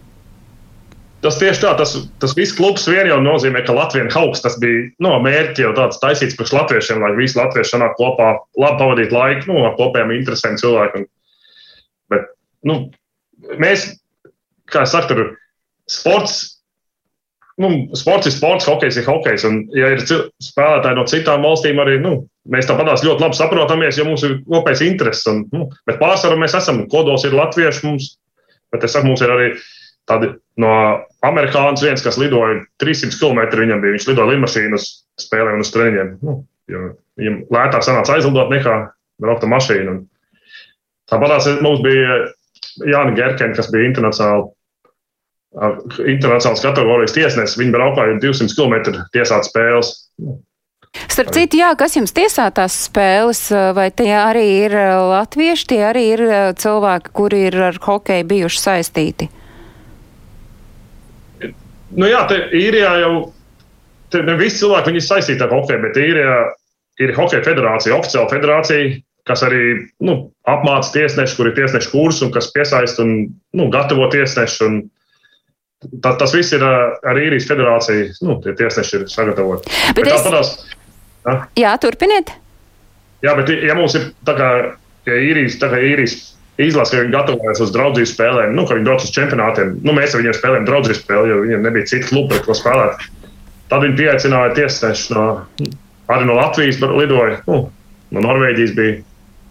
Tas 1.21 1.37
tieši 1.37 1.61
tā, 1.61 1.75
tas, 1.77 1.93
tas 2.23 2.33
viss 2.37 2.55
klubs 2.57 2.87
vien 2.89 3.11
jau 3.11 3.19
nozīmē, 3.21 3.61
ka 3.67 3.75
Latvijas 3.77 4.15
hauks 4.17 4.41
tas 4.41 4.55
bija 4.61 4.87
no 5.05 5.19
mērķa 5.21 5.67
jau 5.67 5.73
tāds 5.77 6.01
taisīts 6.01 6.37
priekš 6.39 6.55
latviešiem, 6.57 7.03
lai 7.05 7.11
visi 7.19 7.37
latvieši 7.37 7.75
sanāk 7.75 7.99
kopā, 7.99 8.31
labi 8.57 8.81
pavadīt 8.81 9.13
laiku, 9.13 9.51
nu, 9.51 9.59
ar 9.69 9.75
kopējām 9.77 10.15
interesēm 10.17 10.57
cilvēkiem. 10.63 11.05
Bet, 12.15 12.25
nu, 12.65 12.79
mēs, 13.61 13.85
kā 14.73 14.87
saku, 14.89 15.13
tur 15.13 15.23
sports, 15.93 16.41
nu, 17.61 17.71
sports 17.99 18.31
ir 18.31 18.35
sports, 18.35 18.69
hokejs 18.69 19.01
ir 19.01 19.09
hokejs, 19.09 19.45
un, 19.49 19.61
ja 19.77 19.93
ir 19.95 20.05
spēlētāji 20.05 20.99
no 20.99 21.05
citām 21.11 21.45
valstīm, 21.47 21.81
arī, 21.83 21.99
nu, 22.03 22.15
mēs 22.51 22.69
tāpatās 22.71 23.05
ļoti 23.07 23.27
labi 23.27 23.39
saprotamies, 23.39 23.99
jo 24.01 24.07
mums 24.09 24.25
ir 24.27 24.39
kopējs 24.49 24.85
intereses, 24.87 25.27
un, 25.31 25.45
nu, 25.53 25.69
bet 25.89 26.01
pārsvarā 26.01 26.39
mēs 26.41 26.57
esam, 26.59 26.87
kodols 26.93 27.27
ir 27.29 27.37
latvieši 27.37 27.87
mums, 27.87 28.15
bet 28.73 28.87
es 28.87 28.97
saku, 28.97 29.11
mums 29.11 29.23
ir 29.25 29.35
arī 29.35 29.53
Tad 30.11 30.27
no 30.61 30.71
amerikāņu 31.27 31.85
viens, 31.85 32.03
kas 32.03 32.19
lidoja 32.19 32.65
300 32.83 33.19
km, 33.21 33.43
viņam 33.61 33.83
bija, 33.83 33.95
viņš 33.95 34.07
lidoja 34.09 34.33
lidmašīnu 34.33 34.79
uz 34.79 34.87
spēlēm 35.23 35.61
un 35.61 35.65
uz 35.65 35.71
treniņiem. 35.75 36.15
Nu, 36.27 36.41
viņam 37.21 37.37
lētāk 37.55 37.87
sanāca 37.87 38.17
aizlidot 38.17 38.51
nekā 38.51 38.77
braukt 39.23 39.47
ar 39.47 39.53
mašīnu. 39.53 39.97
Tāpat 41.11 41.63
mums 41.63 41.83
bija 41.85 42.17
Jānis 42.87 43.19
Gerkens, 43.19 43.59
kas 43.61 43.71
bija 43.71 43.91
internacionāli. 43.91 44.51
Internacionāls 45.51 46.63
kategorijas 46.63 47.17
tiesnesis, 47.17 47.59
viņi 47.59 47.75
braukāja 47.75 48.21
200 48.23 48.55
km 48.55 49.03
tiesāt 49.15 49.49
spēles. 49.49 49.97
Starp 51.11 51.31
citu, 51.35 51.59
jā, 51.59 51.73
kas 51.79 51.97
jums 51.99 52.15
tiesā 52.15 52.49
tās 52.55 52.77
spēles, 52.87 53.43
vai 53.75 53.89
tie 53.95 54.13
arī 54.15 54.47
ir 54.67 54.75
latvieši, 55.11 55.67
tie 55.73 55.83
arī 55.87 56.05
ir 56.15 56.23
cilvēki, 56.59 57.13
kuri 57.15 57.45
ir 57.49 57.59
ar 57.71 57.79
hokeju 57.83 58.27
bijuši 58.31 58.63
saistīti? 58.63 59.29
Nu, 61.91 62.07
jā, 62.07 62.23
te 62.31 62.39
īrijā 62.55 62.95
jau 63.03 63.15
te 64.11 64.23
ne 64.27 64.37
visi 64.39 64.63
cilvēki 64.63 64.95
ir 64.95 65.05
saistīti 65.05 65.47
ar 65.47 65.55
hokeju, 65.55 65.83
bet 65.83 65.99
īrijā 65.99 66.37
ir 67.03 67.15
hokeja 67.17 67.43
federācija, 67.47 67.97
oficiāla 67.97 68.31
federācija, 68.31 69.01
kas 69.29 69.45
arī 69.47 69.63
nu, 70.05 70.17
apmāca 70.49 70.93
tiesnešus, 70.97 71.37
kur 71.39 71.51
ir 71.51 71.57
tiesnešu 71.59 71.93
kurs 71.93 72.23
un 72.25 72.33
kas 72.35 72.51
piesaista 72.55 73.05
un 73.05 73.31
nu, 73.57 73.69
gatavo 73.73 74.09
tiesnešu. 74.13 74.71
Tas, 75.81 76.19
tas 76.21 76.35
viss 76.37 76.53
ir 76.53 76.65
ar 76.65 77.17
īrijas 77.17 77.47
federāciju. 77.49 78.11
Nu, 78.27 78.37
tie 78.45 78.53
tiesneši 78.59 78.99
ir 78.99 79.07
sagatavoti. 79.09 79.71
Bet 79.97 80.03
bet 80.05 80.11
es... 80.13 80.19
tāpatās, 80.21 80.51
ja? 81.25 81.37
Jā, 81.57 81.71
turpiniet. 81.81 82.35
Jā, 83.25 83.33
bet 83.39 83.49
ja 83.53 83.77
mums 83.77 83.97
ir 83.97 84.11
tā 84.29 84.35
kā 84.37 84.51
ja 85.09 85.17
īrijas, 85.31 85.57
tā 85.61 85.71
kā 85.73 85.81
īrijas 85.85 86.19
izlase, 86.61 86.97
ka 86.97 87.05
viņi 87.05 87.15
gatavojas 87.15 87.63
uz 87.65 87.73
draugu 87.73 88.05
spēlēm, 88.05 88.53
nu, 88.57 88.67
ka 88.69 88.77
viņi 88.77 88.89
brauc 88.89 89.05
uz 89.05 89.13
čempionātiem. 89.15 89.79
Nu, 89.87 89.95
mēs 89.97 90.15
ar 90.15 90.23
viņiem 90.23 90.37
spēlējām 90.37 90.69
draugu 90.69 90.97
spēli, 90.97 91.33
jo 91.33 91.43
viņiem 91.47 91.65
nebija 91.65 91.89
citu 91.95 92.11
klubu, 92.11 92.37
ar 92.37 92.45
ko 92.45 92.57
spēlēt. 92.57 93.07
Tad 93.71 93.87
viņi 93.87 93.99
pieaicināja 94.01 94.55
tiesnešu 94.59 95.17
no, 95.17 95.27
arī 96.11 96.27
no 96.29 96.37
Latvijas, 96.37 96.81
lidoja, 96.83 97.39
nu, 97.47 97.63
no 98.11 98.25
Norvēģijas 98.27 98.75
bija 98.77 98.99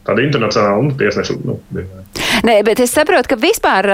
tāda 0.06 0.26
internacionāla 0.26 0.86
nu, 0.86 0.98
tiesneša. 1.00 1.40
Nu, 1.48 1.58
bija. 1.74 2.06
Nē, 2.40 2.62
bet 2.64 2.80
es 2.80 2.94
saprotu, 2.96 3.34
ka 3.34 3.38
vispār 3.40 3.88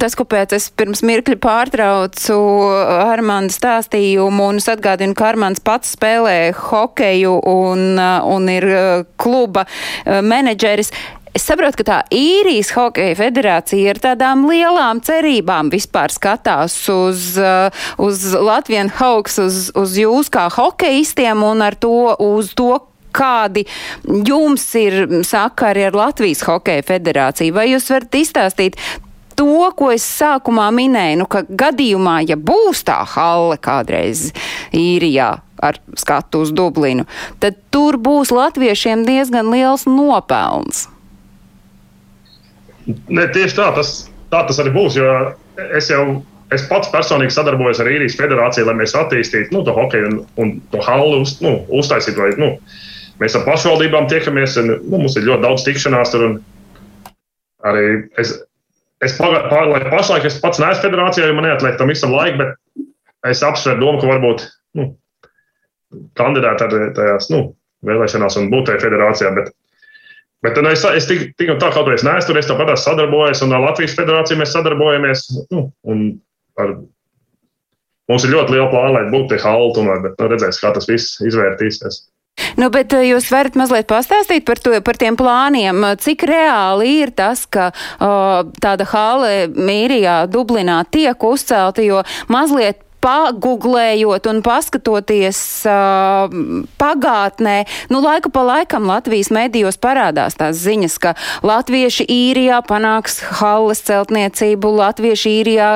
tas, 0.00 0.14
ko 0.16 0.24
pēc 0.28 0.54
es 0.56 0.70
pirms 0.72 1.02
mirkļa 1.04 1.36
pārtraucu 1.42 2.36
Armānu 3.04 3.52
stāstījumu 3.52 4.46
un 4.52 4.60
es 4.62 4.70
atgādinu, 4.72 5.12
ka 5.16 5.26
Armāns 5.34 5.60
pats 5.64 5.92
spēlē 5.92 6.54
hokeju 6.56 7.34
un, 7.50 7.98
un 8.00 8.48
ir 8.48 8.66
kluba 9.20 9.66
menedžeris. 10.06 10.94
Es 11.34 11.44
saprotu, 11.44 11.82
ka 11.82 11.86
tā 11.88 11.98
īrijas 12.14 12.70
hokeja 12.76 13.18
federācija 13.18 13.92
ar 13.92 14.00
tādām 14.00 14.46
lielām 14.48 15.02
cerībām 15.04 15.68
vispār 15.72 16.14
skatās 16.14 16.78
uz, 16.94 17.34
uz 18.00 18.24
Latvijas 18.38 18.94
hauks, 19.00 19.40
uz, 19.42 19.60
uz 19.76 19.98
jūs 19.98 20.30
kā 20.32 20.46
hokeistiem 20.56 21.42
un 21.44 21.66
ar 21.66 21.76
to 21.76 22.14
uz 22.22 22.54
to, 22.56 22.78
kādi 23.14 23.64
jums 24.26 24.66
ir 24.78 25.22
sakari 25.26 25.86
ar 25.88 25.96
Latvijas 25.98 26.44
hokeja 26.46 26.84
federāciju. 26.86 27.54
Vai 27.56 27.68
jūs 27.70 27.88
varat 27.92 28.18
izstāstīt, 28.18 28.78
to, 29.38 29.70
ko 29.78 29.90
es 29.94 30.04
sākumā 30.06 30.68
minēju, 30.74 31.22
nu, 31.22 31.28
ka 31.30 31.44
gadījumā, 31.48 32.20
ja 32.28 32.38
būs 32.38 32.84
tā 32.86 33.00
halle 33.14 33.58
kādreiz 33.62 34.30
īrijā 34.74 35.30
ar 35.64 35.78
skatu 35.98 36.42
uz 36.44 36.52
Dublinu, 36.54 37.06
tad 37.42 37.58
tur 37.74 37.98
būs 38.02 38.34
latviešiem 38.34 39.06
diezgan 39.06 39.50
liels 39.54 39.86
nopelns. 39.88 40.88
Ne, 42.84 43.24
tieši 43.32 43.56
tā 43.56 43.70
tas, 43.78 43.96
tā 44.30 44.42
tas 44.44 44.60
arī 44.60 44.74
būs, 44.74 44.98
jo 45.00 45.10
es 45.78 45.88
jau 45.88 46.04
Es 46.52 46.66
pats 46.68 46.90
personīgi 46.92 47.32
sadarbojos 47.34 47.80
ar 47.82 47.88
īrijas 47.90 48.18
federāciju, 48.18 48.66
lai 48.68 48.76
mēs 48.78 48.94
attīstītu 48.98 49.54
nu, 49.54 49.62
to 49.66 49.74
hokeju 49.74 50.10
un, 50.10 50.18
un 50.38 50.50
to 50.70 50.82
halli 50.84 51.22
uz, 51.24 51.38
nu, 51.42 51.56
uztaisītu. 51.80 52.20
Vai, 52.20 52.34
nu, 52.38 52.50
mēs 53.22 53.36
ar 53.38 53.46
pašvaldībām 53.46 54.08
tiekamies, 54.10 54.58
un 54.60 54.72
nu, 54.72 54.98
mums 54.98 55.16
ir 55.18 55.26
ļoti 55.28 55.46
daudz 55.46 55.64
tikšanās 55.66 56.12
tur. 56.14 56.26
Arī 57.64 57.84
es, 58.20 58.34
es 59.04 59.16
paga, 59.16 59.46
pa, 59.48 59.62
lai 59.70 59.80
pašlaik 59.88 60.26
es 60.28 60.40
pats 60.42 60.60
neesmu 60.60 60.84
federācijā, 60.84 61.28
jo 61.28 61.36
man 61.36 61.48
neatliek 61.48 61.78
tam 61.80 61.92
visam 61.92 62.12
laiku, 62.12 62.42
bet 62.42 63.30
es 63.30 63.42
apsveru 63.46 63.80
domu, 63.80 64.00
ka 64.02 64.10
varbūt 64.10 64.44
nu, 64.78 64.90
kandidēt 66.18 66.64
ar 66.64 66.74
tajās 66.96 67.30
nu, 67.32 67.46
vēlēšanās 67.88 68.38
un 68.40 68.50
būt 68.52 68.68
tajā 68.68 68.82
federācijā. 68.84 69.30
Bet, 69.38 69.52
bet 70.44 70.60
nu, 70.60 70.72
es, 70.74 70.84
es 71.00 71.08
tik, 71.08 71.30
tik 71.40 71.54
un 71.54 71.62
tā 71.62 71.70
kaut 71.74 71.88
es 71.94 72.04
neesmu 72.06 72.32
tur, 72.32 72.40
es 72.40 72.50
tāpat 72.50 72.74
esmu 72.74 72.90
sadarbojies, 72.90 73.44
un 73.46 73.56
ar 73.56 73.64
Latvijas 73.68 73.96
federāciju 73.98 74.40
mēs 74.42 74.52
sadarbojamies. 74.56 75.26
Nu, 75.54 75.68
ar, 76.60 76.74
mums 78.10 78.26
ir 78.26 78.34
ļoti 78.34 78.56
liela 78.56 78.68
plāna, 78.72 78.98
lai 78.98 79.06
būtu 79.14 79.32
tie 79.32 79.44
halli 79.44 79.72
tomēr, 79.78 80.02
bet 80.04 80.20
nu, 80.20 80.30
redzēs, 80.34 80.60
kā 80.60 80.74
tas 80.76 80.90
viss 80.90 81.22
izvērtīsies. 81.24 82.04
Nu, 82.58 82.70
bet 82.74 82.94
eh, 82.94 83.08
jūs 83.10 83.28
varat 83.34 83.58
mazliet 83.58 83.88
pastāstīt 83.90 84.46
par, 84.46 84.60
to, 84.62 84.74
par 84.86 84.98
tiem 85.00 85.18
plāniem, 85.18 85.84
cik 86.02 86.26
reāli 86.30 87.00
ir 87.02 87.14
tas, 87.16 87.44
ka 87.50 87.70
o, 87.98 88.08
tāda 88.62 88.86
hale 88.90 89.34
Mīrijā, 89.54 90.24
Dublinā 90.30 90.82
tiek 90.90 91.26
uzcelta, 91.26 91.84
jo 91.84 92.02
mazliet 92.32 92.80
paguglējot 93.04 94.24
un 94.30 94.38
paskatoties 94.40 95.38
uh, 95.68 96.32
pagātnē, 96.80 97.56
nu 97.92 98.00
laiku 98.00 98.30
pa 98.32 98.44
laikam 98.48 98.88
Latvijas 98.88 99.28
medijos 99.34 99.76
parādās 99.76 100.38
tās 100.40 100.56
ziņas, 100.62 100.94
ka 101.02 101.12
latvieši 101.44 102.06
īrijā 102.08 102.62
panāks 102.64 103.20
halles 103.42 103.84
celtniecību, 103.84 104.72
latvieši 104.80 105.34
īrijā 105.42 105.68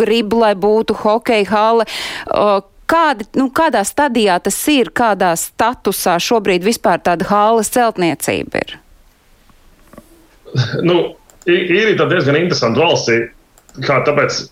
grib, 0.00 0.32
lai 0.32 0.54
būtu 0.56 0.96
hokeja 1.02 1.50
halle. 1.52 1.86
Uh, 2.30 2.64
Kāda, 2.86 3.26
nu, 3.34 3.48
kādā 3.50 3.82
stadijā 3.86 4.38
tas 4.42 4.58
ir, 4.70 4.92
kādā 4.94 5.32
statusā 5.38 6.16
šobrīd 6.22 6.62
vispār 6.66 7.00
tāda 7.02 7.26
hāles 7.26 7.72
celtniecība 7.74 8.62
ir? 8.62 8.76
Nu, 10.86 11.00
īrija 11.50 11.96
ir 11.96 12.04
diezgan 12.12 12.38
interesanta 12.38 12.84
valsts. 12.84 13.32
Kā 13.84 13.98
tāpēc 14.06 14.46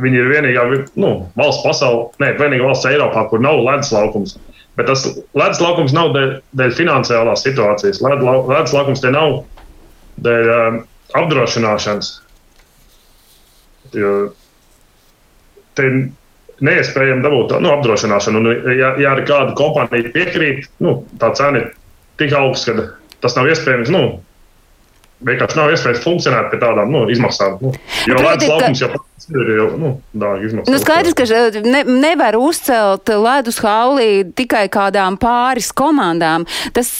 Viņi 0.00 0.18
ir 0.18 0.30
vienīgā 0.30 0.62
nu, 0.98 1.10
valsts 1.36 1.64
pasaulē, 1.66 2.06
ne 2.22 2.30
vienīgā 2.38 2.64
valsts 2.64 2.88
Eiropā, 2.88 3.26
kur 3.28 3.42
nav 3.44 3.60
ledus 3.60 3.92
laukums. 3.92 4.38
Bet 4.78 4.88
tas 4.88 5.04
ledus 5.36 5.60
laukums 5.60 5.92
nav 5.92 6.14
dēļ, 6.14 6.30
dēļ 6.56 6.72
finansiālās 6.78 7.44
situācijas. 7.44 8.00
Ledus 8.00 8.72
laukums 8.72 9.02
te 9.04 9.12
nav 9.12 9.42
dēļ 10.24 10.52
um, 10.54 10.78
apdrošināšanas. 11.20 12.14
Jo 13.92 14.14
te 15.76 15.90
neiespējami 16.64 17.24
dabūt 17.24 17.54
nu, 17.62 17.72
apdrošināšanu. 17.76 18.42
Un, 18.42 18.74
ja, 18.78 18.94
ja 19.00 19.14
arī 19.14 19.26
kāda 19.28 19.54
kompānija 19.58 20.12
piekrīt, 20.14 20.68
nu, 20.84 21.00
tā 21.20 21.32
cena 21.38 21.62
ir 21.62 21.72
tik 22.20 22.34
augsta, 22.38 22.76
ka 22.76 23.16
tas 23.24 23.36
nav 23.38 23.50
iespējams. 23.50 23.90
Nu, 23.92 24.02
vienkārši 25.26 25.58
nav 25.58 25.72
iespējams 25.74 26.04
funkcionēt 26.04 26.50
pie 26.52 26.60
tādām 26.62 26.92
nu, 26.94 27.04
izmaksām. 27.12 27.58
Nu, 27.62 27.74
jo 28.08 28.18
nu, 28.18 28.24
ledus 28.26 28.50
laukums 28.50 28.82
jau 28.82 28.90
ir 29.30 29.52
jau 29.56 29.68
nu, 29.78 29.92
izmaksas. 30.42 30.72
Nu, 30.72 30.80
skaidrs, 30.82 31.16
ka 31.18 31.26
ne, 31.66 31.84
nevar 32.02 32.38
uzcelt 32.40 33.12
ledus 33.22 33.60
halli 33.62 34.24
tikai 34.38 34.66
kādām 34.72 35.18
pāris 35.22 35.70
komandām. 35.76 36.46
Tas, 36.76 36.90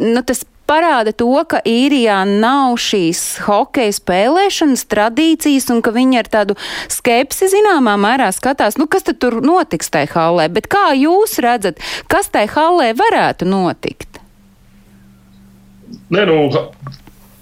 nu, 0.00 0.20
tas 0.26 0.44
parāda 0.68 1.14
to, 1.16 1.30
ka 1.48 1.62
īrijā 1.66 2.18
nav 2.28 2.76
šīs 2.82 3.22
hokeja 3.46 3.94
spēlēšanas 3.96 4.84
tradīcijas 4.90 5.70
un 5.74 5.82
ka 5.84 5.94
viņi 5.94 6.20
ar 6.20 6.30
tādu 6.32 6.58
skepsi 6.92 7.50
zināmā 7.52 7.96
mērā 8.00 8.32
skatās, 8.34 8.78
nu 8.80 8.88
kas 8.90 9.06
tad 9.06 9.20
tur 9.22 9.40
notiks 9.44 9.92
tajā 9.94 10.12
hallē. 10.16 10.50
Bet 10.52 10.68
kā 10.72 10.90
jūs 10.98 11.38
redzat, 11.44 11.82
kas 12.12 12.30
tajā 12.34 12.52
hallē 12.58 12.92
varētu 12.98 13.48
notikt? 13.48 14.20
Nē, 16.12 16.22
nu, 16.28 16.36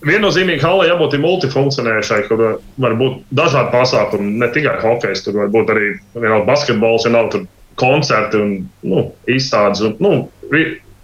viennozīmīgi 0.09 0.65
halē 0.65 0.89
jābūt 0.89 1.17
multifunkcionējušai, 1.21 2.21
kur 2.29 2.45
var 2.81 2.97
būt 3.01 3.25
dažādi 3.35 3.73
pasākumi, 3.75 4.39
ne 4.41 4.49
tikai 4.53 4.79
hokejs, 4.83 5.25
tur 5.25 5.41
var 5.43 5.53
būt 5.53 5.73
arī 5.75 5.91
vienalga 6.17 6.47
basketbols, 6.49 7.07
vienalga 7.09 7.45
koncerti 7.81 8.41
un 8.41 8.55
nu, 8.87 9.05
izstādes. 9.31 9.83
Un, 9.85 9.97
nu, 10.05 10.15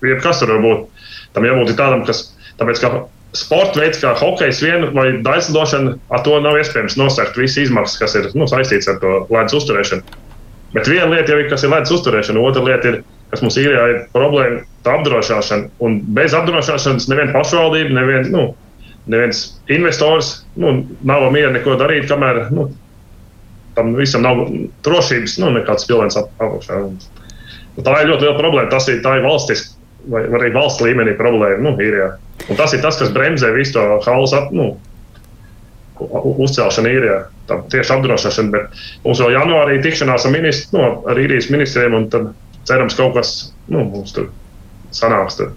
jebkas 0.05 0.43
tur 0.43 0.55
var 0.55 0.65
būt. 0.65 0.89
Tam 1.37 1.47
jābūt 1.47 1.77
tādam, 1.79 2.05
kas, 2.09 2.25
tāpēc, 2.61 2.81
ka 2.83 2.91
sporta 3.39 3.81
veids 3.81 4.01
kā 4.03 4.15
hokejs 4.19 4.63
vien 4.65 4.89
vai 4.97 5.07
daislidošana, 5.25 5.95
ar 6.11 6.25
to 6.27 6.41
nav 6.43 6.59
iespējams 6.59 6.99
nosakt 6.99 7.39
visas 7.39 7.69
izmaksas, 7.69 8.01
kas 8.01 8.17
ir 8.19 8.29
nu, 8.35 8.49
saistīts 8.51 8.91
ar 8.91 8.99
to 9.03 9.23
ledus 9.31 9.61
uzturēšanu. 9.61 10.19
Bet 10.75 10.91
viena 10.91 11.11
lieta 11.13 11.35
jau 11.35 11.41
ir, 11.43 11.49
kas 11.51 11.65
ir 11.67 11.73
ledus 11.73 11.95
uzturēšana, 11.99 12.43
otra 12.43 12.65
lieta 12.67 12.93
ir, 12.93 12.99
kas 13.31 13.43
mums 13.45 13.59
ir, 13.63 13.71
ir 13.75 14.03
problēma, 14.15 14.65
tā 14.87 14.97
apdrošināšana. 14.99 15.71
Un 15.87 16.01
bez 16.17 16.35
apdrošināšanas 16.37 17.09
neviena 17.11 17.35
pašvaldība, 17.37 17.95
neviena, 17.95 18.27
nu, 18.35 18.45
neviens 19.11 19.47
investors 19.71 20.41
nu, 20.59 20.81
nav 21.07 21.31
mieru 21.35 21.55
neko 21.55 21.79
darīt, 21.81 22.09
kamēr 22.11 22.49
nu, 22.55 22.69
tam 23.79 23.95
visam 23.99 24.27
nav 24.27 24.45
drošības, 24.87 25.39
nu, 25.43 25.55
nekāds 25.59 25.87
pilns 25.89 26.19
apakšā. 26.19 26.83
Tā 27.81 28.01
ir 28.03 28.11
ļoti 28.11 28.27
liela 28.27 28.39
problēma. 28.39 28.71
Tas 28.73 28.89
ir, 28.91 28.99
ir 28.99 29.25
valstis, 29.25 29.71
vai 30.11 30.25
arī 30.41 30.53
valsts 30.55 30.83
līmenī 30.85 31.17
problēma. 31.19 31.63
Nu, 31.65 31.75
ir, 31.83 31.97
jā. 32.03 32.11
Un 32.49 32.59
tas 32.59 32.75
ir 32.75 32.83
tas, 32.85 32.99
kas 33.01 33.13
bremzē 33.15 33.53
visu 33.55 33.77
to 33.77 33.87
hausu 34.07 34.43
nu, 34.57 34.73
uzcelšanu 36.01 36.91
īrijā. 36.91 37.19
Tieši 37.51 37.97
apdrošināšana, 37.97 38.53
bet 38.55 38.83
mums 39.05 39.21
vēl 39.23 39.35
janvārī 39.35 39.81
tikšanās 39.85 40.27
ar, 40.27 40.35
ministru, 40.35 40.79
nu, 40.79 40.91
ar 41.11 41.19
īrijas 41.19 41.51
ministriem, 41.53 41.97
un 41.99 42.07
tad 42.13 42.31
cerams 42.69 42.97
kaut 42.99 43.17
kas 43.19 43.33
nu, 43.73 43.83
mums 43.85 44.15
tur 44.17 44.31
sanāks. 44.95 45.41
Tur. 45.41 45.53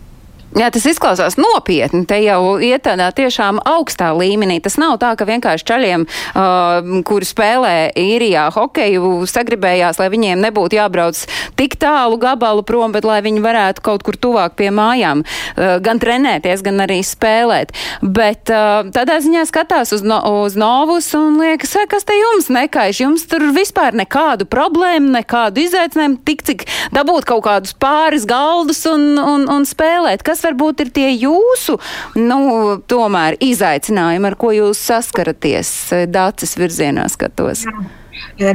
Jā, 0.53 0.67
tas 0.69 0.83
izklausās 0.85 1.33
nopietni. 1.39 2.03
Te 2.05 2.19
jau 2.21 2.59
iet 2.61 2.83
tādā 2.85 3.07
tiešām 3.15 3.57
augstā 3.65 4.11
līmenī. 4.13 4.59
Tas 4.61 4.75
nav 4.77 4.99
tā, 5.01 5.13
ka 5.17 5.25
vienkārši 5.25 5.65
čaļiem, 5.65 6.03
uh, 6.05 6.91
kuri 7.09 7.25
spēlē 7.25 7.73
īrijā 7.97 8.43
hokeju, 8.53 9.23
sagribējās, 9.29 9.97
lai 9.97 10.11
viņiem 10.13 10.43
nebūtu 10.43 10.77
jābrauc 10.77 11.17
tik 11.57 11.77
tālu 11.81 12.19
gabalu 12.21 12.61
prom, 12.67 12.93
bet 12.93 13.07
lai 13.07 13.23
viņi 13.25 13.41
varētu 13.41 13.81
kaut 13.85 14.05
kur 14.05 14.19
tuvāk 14.19 14.53
pie 14.59 14.69
mājām 14.69 15.23
uh, 15.25 15.79
gan 15.81 16.01
trenēties, 16.03 16.61
gan 16.65 16.85
arī 16.85 16.99
spēlēt. 17.07 17.73
Bet 18.05 18.53
uh, 18.53 18.85
tādā 18.93 19.17
ziņā 19.25 19.47
skatās 19.49 19.95
uz, 19.97 20.05
no, 20.05 20.21
uz 20.43 20.59
novus 20.59 21.09
un 21.17 21.41
liekas, 21.41 21.73
kas 21.89 22.05
te 22.05 22.19
jums 22.19 22.51
nekaiš? 22.53 23.01
Jums 23.07 23.25
tur 23.31 23.47
vispār 23.57 23.97
nekādu 23.97 24.45
problēmu, 24.45 25.15
nekādu 25.17 25.65
izaicinājumu, 25.65 26.21
tik 26.29 26.45
cik 26.45 26.67
dabūt 26.93 27.25
kaut 27.33 27.47
kādus 27.49 27.73
pāris 27.73 28.29
galdus 28.29 28.85
un, 28.91 29.15
un, 29.17 29.49
un 29.49 29.65
spēlēt. 29.65 30.21
Kas 30.21 30.42
kas 30.43 30.51
varbūt 30.51 30.83
ir 30.83 30.91
tie 30.91 31.09
jūsu, 31.15 31.77
nu, 32.19 32.79
tomēr 32.87 33.37
izaicinājumi, 33.39 34.27
ar 34.27 34.35
ko 34.35 34.51
jūs 34.51 34.81
saskaraties 34.89 35.71
eh, 35.93 36.07
dācis 36.07 36.57
virzienā 36.59 37.07
skatos? 37.11 37.63
Jā. 37.67 38.02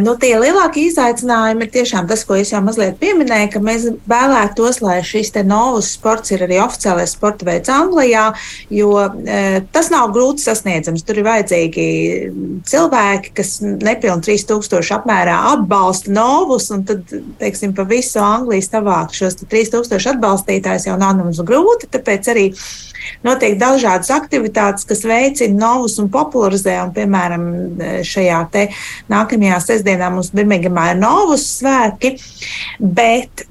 Nu, 0.03 0.15
tie 0.21 0.33
lielākie 0.39 0.89
izaicinājumi 0.89 1.67
ir 1.67 1.71
tiešām 1.75 2.09
tas, 2.11 2.25
ko 2.27 2.37
es 2.39 2.53
jau 2.53 2.61
mazliet 2.65 2.99
pieminēju, 3.01 3.51
ka 3.55 3.63
mēs 3.63 3.87
vēlētos, 4.11 4.81
lai 4.85 4.99
šis 5.07 5.33
novus 5.47 5.93
sports 5.97 6.33
ir 6.35 6.45
arī 6.47 6.61
oficiālais 6.63 7.15
sporta 7.15 7.47
veids 7.47 7.71
Anglijā, 7.73 8.29
jo 8.75 8.93
e, 8.99 9.61
tas 9.75 9.91
nav 9.95 10.13
grūti 10.15 10.45
sasniedzams. 10.45 11.05
Tur 11.07 11.21
ir 11.21 11.29
vajadzīgi 11.29 11.87
cilvēki, 12.69 13.35
kas 13.39 13.57
nepilni 13.63 14.27
3000 14.27 14.95
apmērā 14.99 15.39
atbalsta 15.55 16.13
novus, 16.15 16.71
un 16.75 16.85
tad, 16.89 17.07
teiksim, 17.43 17.75
pa 17.77 17.87
visu 17.89 18.23
Angliju 18.23 18.67
savākt 18.67 19.19
šos 19.19 19.41
3000 19.45 20.15
atbalstītājus 20.15 20.91
jau 20.91 20.99
nav 21.01 21.19
nemaz 21.19 21.43
grūti, 21.47 21.91
tāpēc 21.95 22.31
arī 22.35 22.47
notiek 23.25 23.57
dažādas 23.61 24.11
aktivitātes, 24.15 24.87
kas 24.89 25.05
veicina 25.07 25.57
novus 25.59 25.99
un 26.03 26.11
popularizē, 26.13 26.77
un, 26.85 26.93
piemēram, 26.97 27.47
šajā 28.07 28.41
te 28.53 28.67
nākamajā 29.11 29.48
nākamajā 29.49 29.65
sestdienā 29.65 30.11
mums 30.13 30.33
Birmingemā 30.35 30.93
ir 30.93 31.01
Novus 31.01 31.47
svētki, 31.59 32.17
bet 32.79 33.47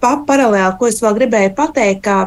pa, 0.00 0.12
paralēli, 0.26 0.76
ko 0.78 0.88
es 0.88 0.98
vēl 1.02 1.16
gribēju 1.18 1.52
pateikt, 1.56 2.02
ka 2.06 2.26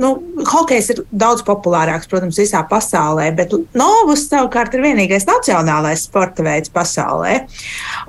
nu, 0.00 0.10
hokejs 0.50 0.90
ir 0.92 1.02
daudz 1.10 1.42
populārāks, 1.46 2.08
protams, 2.10 2.38
visā 2.40 2.62
pasaulē, 2.68 3.30
bet 3.36 3.54
Novus 3.78 4.26
savukārt 4.28 4.74
ir 4.76 4.84
vienīgais 4.84 5.26
nacionālais 5.28 6.04
sporta 6.06 6.44
veids 6.46 6.72
pasaulē. 6.72 7.46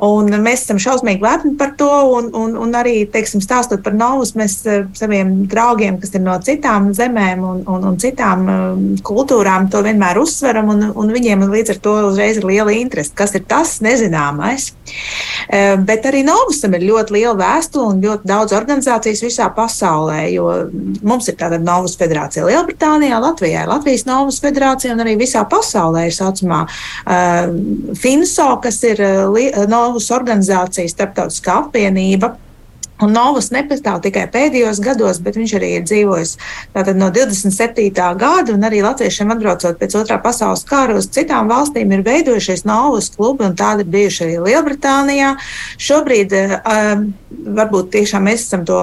Un 0.06 0.32
mēs 0.44 0.66
esam 0.66 0.82
šausmīgi 0.82 1.24
lepni 1.24 1.56
par 1.60 1.76
to, 1.80 1.90
un, 2.18 2.32
un, 2.38 2.58
un 2.60 2.78
arī, 2.78 3.06
teiksim, 3.12 3.44
stāstot 3.44 3.84
par 3.86 3.96
Novus, 3.98 4.36
mēs 4.38 4.60
saviem 4.98 5.34
draugiem, 5.52 6.00
kas 6.02 6.16
ir 6.18 6.26
no 6.26 6.38
citām 6.44 6.92
zemēm 6.98 7.46
un, 7.48 7.64
un, 7.72 7.88
un 7.92 8.00
citām 8.02 8.46
kultūrām, 9.08 9.70
to 9.72 9.84
vienmēr 9.86 10.20
uzsveram, 10.22 10.72
un, 10.76 10.90
un 10.92 11.16
viņiem 11.16 11.48
līdz 11.52 11.76
ar 11.76 11.82
to 11.84 11.98
uzreiz 12.12 12.42
ir 12.42 12.48
liela 12.48 12.76
interese, 12.76 13.16
kas 13.16 13.36
ir 13.38 13.48
tas 13.50 13.80
nezināmais. 13.92 14.72
Bet 15.86 16.06
arī 16.08 16.24
Novusam 16.28 16.74
ir 16.78 16.86
ļoti 16.88 17.16
liela 17.16 17.36
vēstule 17.40 17.94
un 17.94 18.04
ļoti 18.04 18.28
daudz 18.28 18.56
organizācijas 18.56 19.24
visā 19.24 19.48
pasaulē, 19.56 20.24
mums 21.04 21.28
ir 21.32 21.38
tāda 21.40 21.60
Novus 21.62 21.98
federācija 22.00 22.46
Lielbritānijā, 22.48 23.20
Latvijā 23.22 23.66
Latvijas 23.68 24.06
Novus 24.06 24.40
federācija 24.44 24.94
un 24.96 25.04
arī 25.04 25.16
visā 25.20 25.44
pasaulē 25.50 26.08
ir 26.08 26.16
saucamā 26.16 26.62
uh, 26.68 27.52
FINSO, 27.98 28.48
kas 28.64 28.82
ir 28.88 29.02
uh, 29.06 29.66
Novus 29.72 30.12
organizācija, 30.14 30.90
starptautiskā 30.92 31.60
apvienība. 31.66 32.36
Un 33.02 33.16
Novus 33.16 33.50
nepastāv 33.54 34.02
tikai 34.04 34.28
pēdējos 34.32 34.82
gados, 34.84 35.22
bet 35.24 35.40
viņš 35.40 35.56
arī 35.58 35.72
ir 35.78 35.86
dzīvojis 35.88 36.36
no 36.98 37.10
27. 37.14 37.90
gada, 37.96 38.54
un 38.54 38.68
arī 38.68 38.84
latviešiem 38.86 39.34
atbraucot 39.34 39.80
pēc 39.80 39.98
otrā 40.02 40.20
pasaules 40.22 40.66
kara 40.70 40.98
uz 41.00 41.10
citām 41.14 41.50
valstīm 41.52 41.92
ir 41.96 42.06
veidojušies 42.06 42.66
Novus 42.70 43.12
klubi, 43.16 43.48
un 43.48 43.58
tādi 43.58 43.86
ir 43.86 43.92
bijuši 43.96 44.24
arī 44.28 44.38
Lielbritānijā. 44.46 45.34
Šobrīd 45.82 46.38
um, 46.38 47.12
varbūt 47.32 47.92
tiešām 47.96 48.28
mēs 48.30 48.46
esam 48.46 48.66
to 48.68 48.80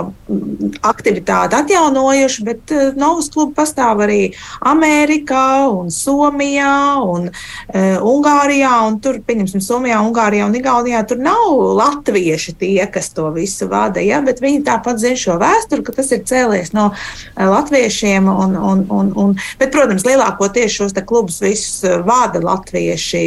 aktivitāti 0.87 1.59
atjaunojuši, 1.59 2.47
bet 2.49 2.75
uh, 2.75 2.91
Novus 2.99 3.31
klubi 3.35 3.55
pastāv 3.59 4.03
arī 4.07 4.21
Amerikā 4.67 5.69
un 5.71 5.93
Somijā 5.95 6.75
un 7.05 7.31
uh, 7.31 8.09
Ungārijā, 8.09 8.75
un 8.89 8.99
tur, 9.05 9.21
pieņemsim, 9.27 9.63
Somijā, 9.65 10.03
Ungārijā 10.07 10.49
un 10.49 10.59
Igaunijā 10.59 11.05
tur 11.09 11.23
nav 11.23 11.47
latvieši 11.79 12.57
tie, 12.59 12.83
kas 12.93 13.13
to 13.15 13.29
visu 13.35 13.69
vada 13.71 14.03
ja, 14.09 14.21
bet 14.25 14.43
viņi 14.43 14.65
tāpat 14.67 15.01
zina 15.03 15.19
šo 15.19 15.37
vēsturi, 15.41 15.85
ka 15.87 15.95
tas 15.97 16.11
ir 16.15 16.25
cēlies 16.29 16.73
no 16.77 16.89
eh, 16.93 17.45
latviešiem. 17.49 18.29
Un, 18.29 18.57
un, 18.57 18.85
un, 18.93 19.11
un, 19.19 19.35
bet, 19.61 19.73
protams, 19.75 20.07
lielākoties 20.09 20.79
šos 20.79 20.97
klubus 21.09 21.41
visus 21.45 21.83
eh, 21.87 21.99
vada 22.07 22.43
latvieši, 22.45 23.25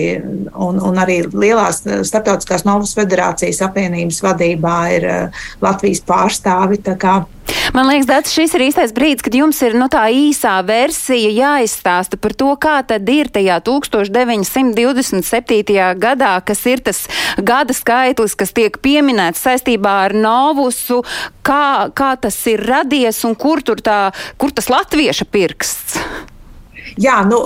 un, 0.51 0.81
un 0.81 1.01
arī 1.01 1.21
lielās 1.29 1.83
eh, 1.85 2.01
starptautiskās 2.07 2.65
Novas 2.67 2.95
federācijas 2.97 3.61
apvienības 3.67 4.21
vadībā 4.25 4.77
ir 4.97 5.07
Latvijas 5.61 6.01
pārstāvi. 6.07 6.77
Man 7.75 7.87
liekas, 7.87 8.07
tas 8.07 8.33
šis 8.33 8.53
ir 8.55 8.61
īstais 8.67 8.93
brīdis, 8.95 9.23
kad 9.25 9.35
jums 9.35 9.61
ir 9.65 9.73
nu, 9.79 9.87
tā 9.91 10.03
īsā 10.13 10.65
versija 10.67 11.29
jāizstāsta 11.35 12.17
par 12.21 12.33
to, 12.37 12.55
kā 12.61 12.83
tad 12.87 13.09
ir 13.11 13.27
tajā 13.33 13.57
1927. 13.67 15.95
gadā, 16.01 16.33
kas 16.47 16.61
ir 16.71 16.79
tas 16.85 16.99
gada 17.37 17.73
skaitlis, 17.75 18.35
kas 18.39 18.51
tiek 18.55 18.73
pieminēts 18.83 19.43
saistībā 19.43 19.93
ar 20.07 20.13
Novusu, 20.15 20.99
kā, 21.47 21.67
kā 21.95 22.11
tas 22.21 22.47
ir 22.51 22.59
radies 22.67 23.17
un 23.27 23.33
kur 23.35 23.57
tā, 23.61 24.11
kur 24.39 24.49
tas 24.55 24.69
latvieša 24.71 25.25
pirksts. 25.31 25.91
Jā, 26.99 27.21
nu, 27.27 27.39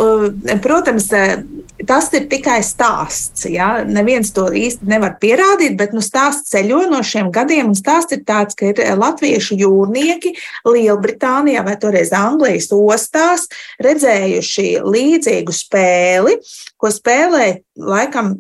eh, 0.48 0.58
protams, 0.62 1.12
eh, 1.14 1.38
tas 1.84 2.08
ir 2.16 2.28
tikai 2.32 2.62
stāsts. 2.64 3.46
Ja? 3.52 3.84
Neviens 3.88 4.32
to 4.36 4.48
īsti 4.56 4.88
nevar 4.90 5.18
pierādīt, 5.22 5.76
bet 5.80 5.96
nu, 5.96 6.04
stāsts 6.06 6.54
ceļo 6.54 6.86
no 6.92 7.02
šiem 7.04 7.32
gadiem. 7.36 7.74
Stāsts 7.78 8.16
ir 8.16 8.24
tāds, 8.28 8.56
ka 8.58 8.72
ir 8.72 8.80
eh, 8.84 8.94
latviešu 8.96 9.58
jūrnieki 9.60 10.36
Lielbritānijā 10.70 11.66
vai 11.68 11.76
toreiz 11.82 12.14
Anglijas 12.16 12.72
ostās 12.76 13.50
redzējuši 13.84 14.68
līdzīgu 14.86 15.56
spēli, 15.56 16.40
ko 16.80 16.92
spēlē 16.94 17.48
laikam 17.76 18.38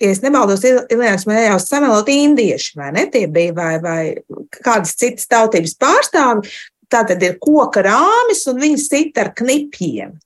ja 0.00 0.10
es 0.10 0.22
nemaldos, 0.24 0.64
Ilijāns 0.64 1.26
man 1.28 1.42
jau 1.44 1.58
samelot 1.60 2.08
indieši, 2.10 2.72
vai 2.80 2.90
ne? 2.96 3.04
Tie 3.12 3.26
bija 3.30 3.54
vai, 3.56 3.74
vai 3.84 4.00
kādas 4.62 4.96
citas 4.98 5.28
tautības 5.30 5.76
pārstāvi, 5.80 6.54
tā 6.90 7.04
tad 7.06 7.22
ir 7.22 7.36
koka 7.42 7.84
rāmis 7.84 8.46
un 8.50 8.60
viņi 8.62 8.80
sit 8.80 9.20
ar 9.20 9.34
knipjiem. 9.36 10.16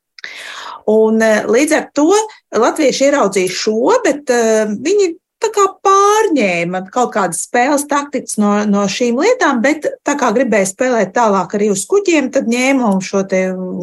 Un, 0.91 1.21
eh, 1.25 1.45
līdz 1.49 1.77
ar 1.79 1.91
to 1.97 2.11
latvieši 2.53 3.09
ieraudzīja 3.09 3.53
šo, 3.53 4.01
bet 4.05 4.33
uh, 4.33 4.73
viņi 4.85 5.15
kā 5.53 5.65
pārņēma 5.85 6.81
kaut 6.93 7.13
kādas 7.15 7.43
spēles 7.47 7.87
taktikas 7.91 8.39
no, 8.41 8.53
no 8.69 8.85
šīm 8.91 9.19
lietām, 9.21 9.61
bet 9.65 9.87
tā 10.07 10.15
kā 10.21 10.31
gribēja 10.37 10.71
spēlēt 10.71 11.15
tālāk 11.17 11.57
arī 11.57 11.71
uz 11.75 11.85
kuģiem, 11.91 12.31
tad 12.35 12.49
ņēma 12.51 12.93
šo 13.05 13.25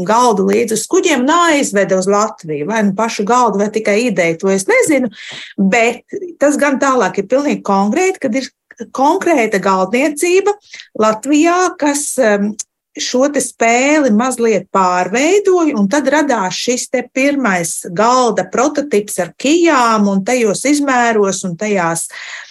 galdu 0.08 0.48
līdzi 0.48 0.78
uz 0.78 0.86
kuģiem 0.92 1.26
un 1.26 1.34
aizveda 1.36 2.00
uz 2.00 2.10
Latviju. 2.12 2.70
Vai 2.70 2.82
nu 2.88 2.96
pašu 2.98 3.26
galdu, 3.28 3.62
vai 3.62 3.70
tikai 3.74 4.00
ideju, 4.08 4.40
to 4.42 4.54
es 4.54 4.66
nezinu, 4.70 5.12
bet 5.58 6.02
tas 6.42 6.58
gan 6.62 6.80
tālāk 6.82 7.22
ir 7.22 7.30
pilnīgi 7.32 7.64
konkrēti, 7.68 8.24
kad 8.26 8.42
ir 8.42 8.50
konkrēta 8.98 9.62
galdniecība 9.62 10.56
Latvijā, 11.00 11.60
kas 11.82 12.16
um, 12.22 12.52
šo 13.00 13.30
spēli 13.40 14.12
mazliet 14.12 14.68
pārveidoju, 14.74 15.78
un 15.80 15.88
tad 15.92 16.10
radās 16.12 16.58
šis 16.60 16.90
pirmais 17.14 17.86
galda 17.96 18.44
prototyps 18.52 19.20
ar 19.24 19.32
kijām 19.40 20.10
un 20.12 20.24
tajos 20.28 20.66
izmēros 20.68 21.44
un 21.48 21.56
tajās, 21.58 22.08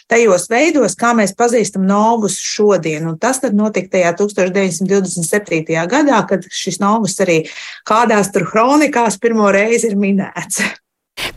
tajos 0.09 0.49
veidos, 0.51 0.97
kā 0.97 1.13
mēs 1.17 1.37
pazīstam 1.37 1.85
novus 1.87 2.39
šodien. 2.41 3.07
Un 3.07 3.19
tas 3.19 3.43
notika 3.53 3.99
tajā 3.99 4.15
1927. 4.17 5.87
gadā, 5.91 6.25
kad 6.29 6.49
šis 6.49 6.81
novus 6.81 7.19
arī 7.21 7.43
kādās 7.89 8.33
tur 8.33 8.49
kronikās 8.49 9.21
pirmo 9.21 9.51
reizi 9.53 9.93
ir 9.93 9.99
minēts. 10.01 10.63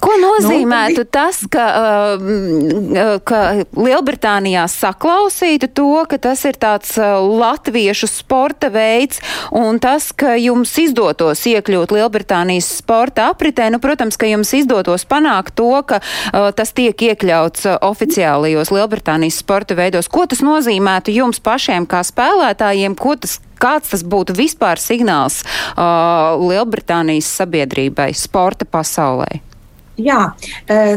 Ko 0.04 0.16
nozīmētu 0.20 1.04
nu, 1.04 1.08
tas, 1.08 1.40
ka, 1.52 1.66
uh, 1.80 3.20
ka 3.28 3.42
Lielbritānijā 3.78 4.66
saklausītu 4.72 5.70
to, 5.72 5.92
ka 6.10 6.20
tas 6.22 6.44
ir 6.50 6.60
tāds 6.60 6.96
uh, 7.00 7.22
latviešu 7.24 8.10
sporta 8.12 8.72
veids 8.74 9.22
un 9.56 9.80
tas, 9.84 10.12
ka 10.12 10.36
jums 10.40 10.74
izdotos 10.82 11.46
iekļūt 11.50 11.96
Lielbritānijas 11.96 12.70
sporta 12.82 13.30
apritē, 13.32 13.70
nu, 13.74 13.80
protams, 13.84 14.20
ka 14.20 14.28
jums 14.30 14.52
izdotos 14.58 15.08
panākt 15.08 15.56
to, 15.60 15.72
ka 15.88 16.02
uh, 16.02 16.50
tas 16.56 16.76
tiek 16.76 17.08
iekļauts 17.10 17.70
oficiālajos 17.80 18.74
Lielbritānijas 18.76 19.40
sporta 19.44 19.78
veidos. 19.80 20.12
Ko 20.12 20.28
tas 20.30 20.44
nozīmētu 20.44 21.16
jums 21.16 21.40
pašiem 21.44 21.88
kā 21.90 22.04
spēlētājiem? 22.08 23.00
Ko 23.00 23.16
tas 23.16 23.40
kāds 23.64 23.94
tas 23.94 24.04
būtu 24.04 24.36
vispār 24.36 24.82
signāls 24.82 25.42
uh, 25.46 26.36
Lielbritānijas 26.44 27.32
sabiedrībai, 27.40 28.12
sporta 28.18 28.68
pasaulē? 28.68 29.53
Jā, 29.94 30.34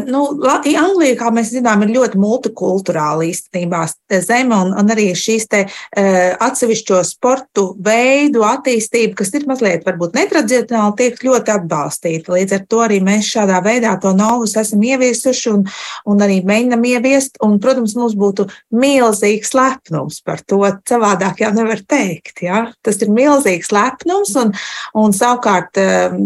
nu, 0.09 0.23
Anglija, 0.41 1.17
kā 1.21 1.29
mēs 1.35 1.51
zinām, 1.53 1.83
ir 1.85 1.91
ļoti 1.93 2.17
multikulturāla 2.17 3.27
īstenībā 3.29 3.83
zeme, 4.25 4.57
un, 4.57 4.71
un 4.73 4.93
arī 4.95 5.11
šīs 5.17 5.45
te 5.53 5.61
atsevišķo 5.93 7.03
sportu 7.05 7.67
veidu 7.85 8.41
attīstība, 8.49 9.19
kas 9.19 9.35
ir 9.37 9.45
mazliet 9.51 9.85
varbūt 9.85 10.17
netradicionāli, 10.17 10.95
tiek 10.97 11.21
ļoti 11.29 11.53
atbalstīta. 11.59 12.33
Līdz 12.39 12.57
ar 12.57 12.65
to 12.73 12.81
arī 12.87 13.03
mēs 13.05 13.29
šādā 13.35 13.59
veidā 13.67 13.93
to 14.01 14.15
novus 14.17 14.57
esam 14.57 14.81
ieviesuši 14.89 15.53
un, 15.53 15.67
un 16.09 16.25
arī 16.25 16.41
mēģinam 16.49 16.89
ieviest, 16.89 17.37
un, 17.45 17.59
protams, 17.61 17.99
mums 18.01 18.17
būtu 18.17 18.49
milzīgs 18.81 19.53
lepnums 19.59 20.23
par 20.25 20.41
to, 20.49 20.63
savādāk 20.89 21.45
jau 21.45 21.53
nevar 21.59 21.85
teikt, 21.85 22.47
jā. 22.49 22.65
Tas 22.81 22.97
ir 23.05 23.13
milzīgs 23.13 23.69
lepnums, 23.77 24.33
un, 24.41 24.57
un 24.97 25.13
savukārt 25.17 25.77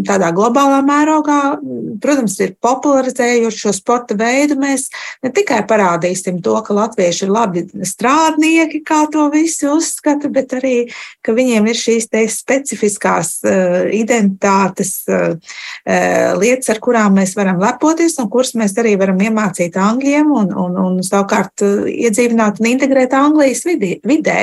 tādā 0.07 0.31
globālā 0.39 0.79
mērogā, 0.87 1.41
protams, 1.99 2.39
ir 2.39 2.55
popularizējot 2.63 3.55
šo 3.57 3.73
sporta 3.75 4.15
veidu, 4.17 4.57
mēs 4.61 4.87
ne 5.23 5.31
tikai 5.33 5.61
parādīsim 5.69 6.39
to, 6.45 6.55
ka 6.65 6.75
latvieši 6.77 7.25
ir 7.25 7.33
labi 7.33 7.65
strādnieki, 7.87 8.83
kā 8.87 9.03
to 9.11 9.27
visi 9.33 9.69
uzskata, 9.69 10.29
bet 10.33 10.55
arī, 10.57 10.75
ka 11.25 11.35
viņiem 11.37 11.69
ir 11.71 11.81
šīs 11.81 12.09
specifiskās 12.35 13.33
uh, 13.45 13.89
identitātes 13.95 14.93
uh, 15.09 15.35
lietas, 16.41 16.71
ar 16.73 16.81
kurām 16.83 17.17
mēs 17.19 17.35
varam 17.37 17.61
lepoties 17.61 18.17
un 18.21 18.29
kuras 18.31 18.53
mēs 18.57 18.77
arī 18.81 18.95
varam 18.99 19.19
iemācīt 19.21 19.77
angļiem 19.77 20.31
un, 20.31 20.55
un, 20.55 20.79
un 20.85 20.99
savukārt 21.05 21.65
iedzīvināt 21.91 22.61
un 22.61 22.73
integrēt 22.73 23.13
Anglijas 23.17 23.65
vidē. 23.67 24.41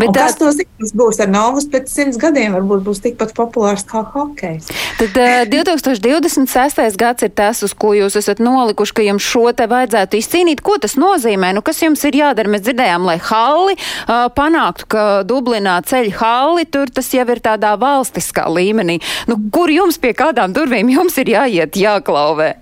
Bet 0.00 0.14
tā, 0.16 0.26
kas 0.26 0.36
to 0.40 0.50
zina, 0.54 0.88
būs 0.96 1.20
ar 1.20 1.28
Novus 1.30 1.66
pēc 1.70 1.90
simts 1.92 2.18
gadiem, 2.20 2.54
varbūt 2.56 2.82
būs 2.86 3.02
tikpat 3.04 3.34
populārs 3.36 3.84
kā 3.88 4.02
hokejs. 4.14 4.70
Tad 5.00 5.18
uh, 5.20 5.42
2026. 5.52 6.80
gads 7.00 7.26
ir 7.26 7.32
tas, 7.36 7.60
uz 7.66 7.74
ko 7.76 7.92
jūs 7.96 8.16
esat 8.20 8.40
nolikuši, 8.42 8.96
ka 8.96 9.06
jums 9.06 9.26
šo 9.26 9.50
te 9.56 9.68
vajadzētu 9.70 10.20
izcīnīt. 10.20 10.64
Ko 10.64 10.78
tas 10.80 10.96
nozīmē? 11.00 11.52
Nu, 11.56 11.64
kas 11.66 11.82
jums 11.84 12.04
ir 12.08 12.16
jādara? 12.22 12.50
Mēs 12.52 12.64
dzirdējām, 12.66 13.06
lai 13.10 13.18
halli 13.30 13.76
uh, 13.76 14.26
panāktu, 14.36 14.88
ka 14.94 15.04
Dublinā 15.28 15.80
ceļ 15.86 16.10
halli, 16.20 16.66
tur 16.70 16.92
tas 16.94 17.12
jau 17.14 17.26
ir 17.28 17.44
tādā 17.44 17.76
valstiskā 17.80 18.48
līmenī. 18.50 19.00
Nu, 19.30 19.38
kur 19.52 19.72
jums 19.72 20.00
pie 20.00 20.14
kādām 20.16 20.56
durvīm 20.56 20.92
jums 20.96 21.20
ir 21.20 21.36
jāiet, 21.36 21.78
jāklauvē? 21.78 22.54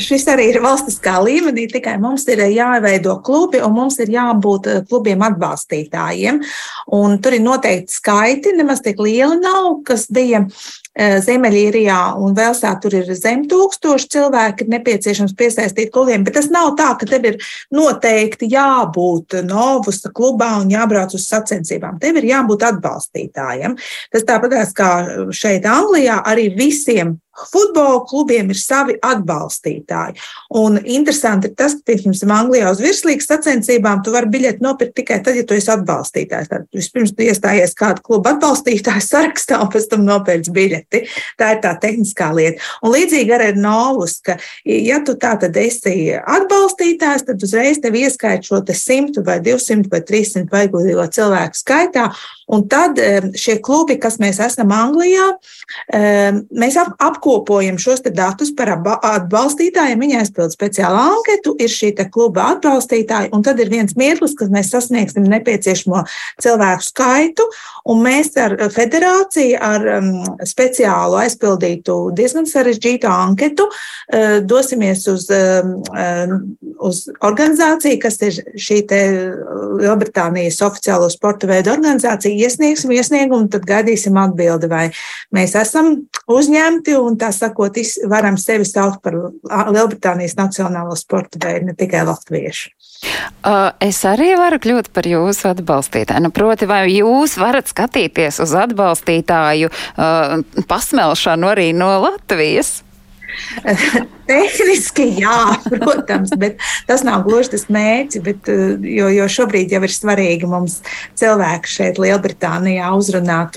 Šis 0.00 0.24
arī 0.32 0.46
ir 0.48 0.62
valstiskā 0.64 1.18
līmenī, 1.20 1.66
tikai 1.68 1.98
mums 2.00 2.24
ir 2.32 2.40
jāveido 2.54 3.18
klubi 3.24 3.60
un 3.60 3.74
mums 3.76 3.98
ir 4.00 4.08
jābūt 4.14 4.68
eh, 4.70 4.78
klubiem 4.88 5.20
atbalstītājiem. 5.26 6.40
Un 6.96 7.18
tur 7.20 7.36
ir 7.36 7.44
noteikti 7.44 7.92
skaiti, 7.98 8.54
nemaz 8.56 8.80
tik 8.84 9.02
lieli 9.04 9.36
nav, 9.42 9.82
kas 9.88 10.06
bija 10.08 10.46
eh, 10.46 10.70
Ziemeļīrijā 10.98 11.98
un 12.18 12.34
Velsā. 12.34 12.72
Tur 12.82 12.96
ir 12.98 13.12
zem 13.14 13.44
tūkstoši 13.50 14.10
cilvēki, 14.16 14.66
ir 14.66 14.72
nepieciešams 14.74 15.36
piesaistīt 15.38 15.92
klubiem, 15.94 16.24
bet 16.26 16.34
tas 16.38 16.50
nav 16.54 16.72
tā, 16.78 16.90
ka 16.98 17.06
tev 17.06 17.28
ir 17.30 17.38
noteikti 17.74 18.50
jābūt 18.52 19.38
Novusa 19.46 20.10
klubā 20.14 20.56
un 20.62 20.72
jābrauc 20.74 21.14
uz 21.14 21.28
sacensībām. 21.30 22.00
Tev 22.02 22.18
ir 22.18 22.30
jābūt 22.32 22.66
atbalstītājiem. 22.72 23.78
Tas 24.12 24.26
tāpat 24.28 24.74
kā 24.76 24.90
šeit 25.34 25.66
Anglijā 25.68 26.18
arī 26.26 26.48
visiem 26.56 27.16
Futbola 27.46 28.02
klubiem 28.08 28.50
ir 28.50 28.58
savi 28.58 28.96
atbalstītāji. 29.04 30.18
Un 30.58 30.78
interesanti 30.82 31.50
ir 31.50 31.54
tas, 31.58 31.76
ka, 31.78 31.92
piemēram, 31.92 32.32
Anglijā 32.34 32.72
uz 32.72 32.82
virslīgas 32.82 33.28
sacensībām 33.30 34.02
tu 34.04 34.14
vari 34.14 34.30
biļeti 34.32 34.64
nopirkt 34.64 34.96
tikai 34.98 35.20
tad, 35.24 35.38
ja 35.38 35.46
tu 35.46 35.54
esi 35.56 35.70
atbalstītājs. 35.72 36.50
Tad 36.50 36.66
vispirms 36.74 37.14
tu 37.14 37.26
iestājies 37.26 37.76
kādu 37.78 38.02
klubu 38.04 38.32
atbalstītāju 38.32 39.04
sarakstā, 39.12 39.60
un 39.62 39.70
pēc 39.72 39.90
tam 39.92 40.06
nopērci 40.08 40.54
biļeti. 40.54 40.87
Tā 40.88 41.52
ir 41.54 41.60
tā 41.64 41.74
tehniskā 41.82 42.30
lieta. 42.36 42.64
Un 42.82 42.94
līdzīgi 42.94 43.34
arī 43.34 43.50
ar 43.52 43.60
Novus, 43.60 44.18
ka, 44.24 44.38
ja 44.64 45.00
tu 45.04 45.16
tā 45.20 45.34
tad 45.40 45.56
esi 45.60 46.12
atbalstītājs, 46.18 47.26
tad 47.28 47.44
uzreiz 47.44 47.80
tev 47.82 47.98
ieskait 47.98 48.46
šo 48.48 48.62
te 48.64 48.76
100 48.76 49.24
vai 49.26 49.38
200 49.44 49.92
vai 49.92 50.02
300 50.08 50.48
vajagūtīgo 50.52 51.08
cilvēku 51.18 51.60
skaitā. 51.60 52.08
Un 52.48 52.62
tad 52.70 52.96
šie 53.36 53.58
klubi, 53.64 53.98
kas 54.00 54.16
mēs 54.22 54.38
esam 54.40 54.72
Anglijā, 54.72 55.26
mēs 56.48 56.78
apkopojam 56.80 57.76
šos 57.80 58.00
datus 58.08 58.54
par 58.56 58.72
atbalstītājiem. 58.72 60.00
Viņi 60.00 60.16
aizpild 60.22 60.54
speciālu 60.54 60.96
anketu, 61.18 61.52
ir 61.60 61.68
šī 61.68 61.92
kluba 62.12 62.46
atbalstītāji, 62.54 63.28
un 63.36 63.44
tad 63.44 63.60
ir 63.60 63.68
viens 63.72 63.92
mirklis, 63.98 64.36
kad 64.38 64.52
mēs 64.54 64.72
sasniegsim 64.72 65.26
nepieciešamo 65.28 66.04
cilvēku 66.40 66.86
skaitu, 66.86 67.48
un 67.92 68.00
mēs 68.06 68.32
ar 68.40 68.56
federāciju, 68.72 69.58
ar 69.60 69.86
speciālu 70.48 71.20
aizpildītu 71.24 71.98
diezgan 72.16 72.48
sarežģītu 72.48 73.08
anketu 73.12 73.68
dosimies 74.48 75.04
uz, 75.12 75.28
uz 76.84 77.04
organizāciju, 77.24 77.98
kas 78.02 78.18
ir 78.24 78.38
šī 78.58 78.78
Lielbritānijas 78.88 80.60
oficiālo 80.64 81.08
sporta 81.12 81.48
veidu 81.50 81.72
organizācija 81.74 82.34
iesniegsim 82.46 82.92
iesniegumu, 82.96 83.48
tad 83.52 83.66
gaidīsim 83.68 84.16
atbildi, 84.18 84.70
vai 84.70 84.84
mēs 85.34 85.54
esam 85.58 85.94
uzņemti 86.30 86.96
un 86.98 87.18
tā 87.20 87.30
sakot, 87.34 87.78
varam 88.10 88.38
sevi 88.40 88.66
saukt 88.68 89.02
par 89.04 89.16
Lielbritānijas 89.72 90.38
nacionālo 90.38 90.96
sporta 90.98 91.40
veidu, 91.44 91.70
ne 91.70 91.78
tikai 91.78 92.04
latviešu. 92.08 92.72
Uh, 93.46 93.70
es 93.84 94.00
arī 94.08 94.32
varu 94.38 94.58
kļūt 94.58 94.90
par 94.94 95.06
jūsu 95.06 95.52
atbalstītāju. 95.52 96.24
Nu, 96.24 96.32
proti, 96.34 96.66
vai 96.66 96.82
jūs 96.90 97.36
varat 97.38 97.70
skatīties 97.70 98.40
uz 98.42 98.54
atbalstītāju 98.58 99.70
uh, 99.70 100.64
pasmelšanu 100.66 101.52
arī 101.52 101.70
no 101.76 101.92
Latvijas? 102.02 102.80
Tehniski 104.28 105.06
jā, 105.22 105.38
protams, 105.64 106.32
bet 106.36 106.58
tas 106.88 107.04
nav 107.06 107.24
gluži 107.26 107.54
tas 107.54 107.66
mērķis. 107.72 108.22
Bet, 108.24 108.50
eh, 108.52 108.74
jo, 108.98 109.08
jo 109.12 109.28
šobrīd 109.32 109.72
jau 109.72 109.82
ir 109.86 109.94
svarīgi 109.94 110.48
mums 110.48 110.78
cilvēki 111.18 111.72
šeit, 111.72 112.00
Lielbritānijā, 112.02 112.90
uzrunāt. 112.96 113.56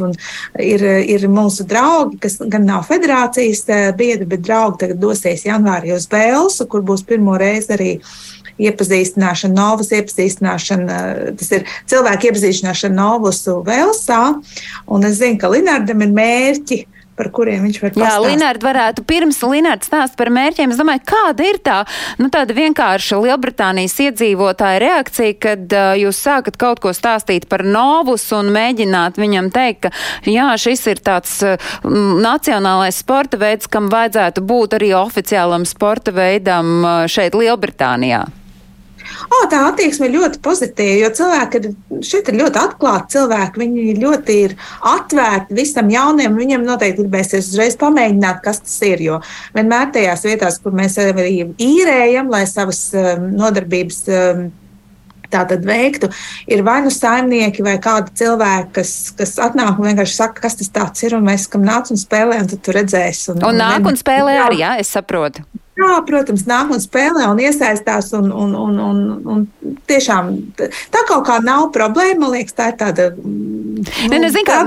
Ir, 0.61 0.85
ir 1.11 1.27
mūsu 1.31 1.65
draugi, 1.67 2.21
kas 2.23 2.39
gan 2.41 2.67
nav 2.69 2.85
federācijas 2.89 3.65
eh, 3.67 3.87
biedri, 3.97 4.29
bet 4.31 4.45
draugi 4.47 4.85
tagad 4.85 5.01
dosies 5.03 5.47
janvārī 5.47 5.95
uz 5.95 6.07
Velsu, 6.11 6.67
kur 6.71 6.85
būs 6.87 7.05
pirmo 7.07 7.37
reizi 7.39 7.75
arī 7.75 7.91
iepazīstināšana, 8.61 9.55
novas 9.55 9.91
iepazīstināšana, 9.95 11.01
eh, 11.01 11.35
tas 11.39 11.51
ir 11.57 11.67
cilvēku 11.91 12.31
iepazīstināšana 12.31 12.95
novusu 12.95 13.59
Velsā. 13.67 14.23
Un 14.87 15.07
es 15.07 15.19
zinu, 15.19 15.39
ka 15.41 15.51
Linardam 15.51 16.03
ir 16.05 16.15
mērķi 16.15 16.81
par 17.21 17.29
kuriem 17.35 17.67
viņš 17.67 17.79
var 17.83 17.93
pastāstīt. 17.93 18.07
Jā, 18.09 18.17
Linārd 18.25 18.65
varētu 18.65 19.05
pirms 19.05 19.41
Linārd 19.45 19.85
stāst 19.85 20.17
par 20.17 20.31
mērķiem. 20.33 20.73
Es 20.73 20.79
domāju, 20.81 21.03
kāda 21.11 21.45
ir 21.45 21.61
tā, 21.61 21.77
nu, 22.21 22.31
tāda 22.33 22.55
vienkārša 22.57 23.19
Lielbritānijas 23.21 23.97
iedzīvotāja 24.07 24.81
reakcija, 24.81 25.37
kad 25.45 25.77
uh, 25.77 25.93
jūs 26.01 26.21
sākat 26.25 26.57
kaut 26.61 26.81
ko 26.81 26.95
stāstīt 26.97 27.45
par 27.51 27.65
novus 27.67 28.25
un 28.35 28.49
mēģināt 28.55 29.21
viņam 29.21 29.51
teikt, 29.53 29.87
ka 29.87 30.29
jā, 30.29 30.49
šis 30.61 30.85
ir 30.95 31.05
tāds 31.05 31.37
uh, 31.45 31.71
nacionālais 31.85 33.01
sporta 33.03 33.39
veids, 33.41 33.69
kam 33.71 33.91
vajadzētu 33.93 34.45
būt 34.45 34.77
arī 34.79 34.93
oficiālam 34.97 35.67
sporta 35.69 36.15
veidam 36.15 36.79
uh, 36.81 37.01
šeit 37.11 37.37
Lielbritānijā. 37.37 38.25
O, 39.31 39.41
tā 39.51 39.63
attieksme 39.69 40.07
ir 40.07 40.15
ļoti 40.17 40.41
pozitīva, 40.43 40.97
jo 41.01 41.11
cilvēki 41.21 41.61
ir 41.61 41.67
šeit 42.05 42.31
ir 42.31 42.39
ļoti 42.41 42.61
atklāti. 42.61 43.15
Cilvēki 43.17 43.61
viņi 43.63 43.97
ļoti 44.01 44.37
ir 44.45 44.55
atvērti 44.91 45.57
visam 45.57 45.91
jauniem. 45.91 46.37
Viņam 46.37 46.65
noteikti 46.67 47.03
gribēsies 47.03 47.51
uzreiz 47.53 47.77
pamēģināt, 47.81 48.41
kas 48.45 48.63
tas 48.63 48.79
ir. 48.87 49.03
Jo 49.05 49.19
vienmēr 49.55 49.91
tajās 49.95 50.25
vietās, 50.27 50.61
kur 50.63 50.75
mēs 50.77 50.97
arī 51.01 51.37
īrējam, 51.61 52.31
lai 52.31 52.43
savas 52.49 52.87
um, 52.95 53.29
nodarbības 53.39 54.03
um, 54.11 54.49
tātad 55.31 55.65
veiktu, 55.65 56.11
ir 56.51 56.63
vai 56.67 56.81
nu 56.85 56.91
saimnieki 56.93 57.63
vai 57.65 57.77
kādi 57.83 58.13
cilvēki, 58.21 58.71
kas, 58.75 58.93
kas 59.17 59.37
atnāk 59.47 59.79
un 59.79 59.89
vienkārši 59.91 60.17
saka, 60.17 60.43
kas 60.43 60.59
tas 60.59 61.05
ir, 61.05 61.17
mēs 61.23 61.47
kam 61.51 61.65
nāc 61.67 61.91
un 61.93 61.99
spēlē, 61.99 62.41
un 62.43 62.51
tad 62.51 62.63
tu 62.65 62.75
redzēsi. 62.75 63.31
Un, 63.33 63.41
un, 63.41 63.49
un 63.53 63.61
nāk 63.63 63.87
un 63.87 63.99
spēlē 63.99 64.37
arī, 64.45 64.61
jā, 64.65 64.75
es 64.83 64.91
saprotu. 64.91 65.45
Jā, 65.81 65.97
protams, 66.05 66.43
nāk 66.49 66.71
un 66.75 66.81
spēlē 66.81 67.25
un 67.31 67.39
iesaistās. 67.41 68.11
Un, 68.17 68.29
un, 68.29 68.53
un, 68.57 68.77
un, 68.85 68.99
un 69.33 69.75
tiešām 69.89 70.29
tā 70.57 71.01
kaut 71.09 71.25
kā 71.27 71.39
nav 71.43 71.69
problēma. 71.75 72.19
Man 72.21 72.35
liekas, 72.35 72.53
tā 72.57 72.69
ir 72.71 72.77
tāda. 72.77 73.07
Nu, 73.17 74.11
ne, 74.11 74.19
ne, 74.21 74.29
zin, 74.33 74.45
kā, 74.45 74.59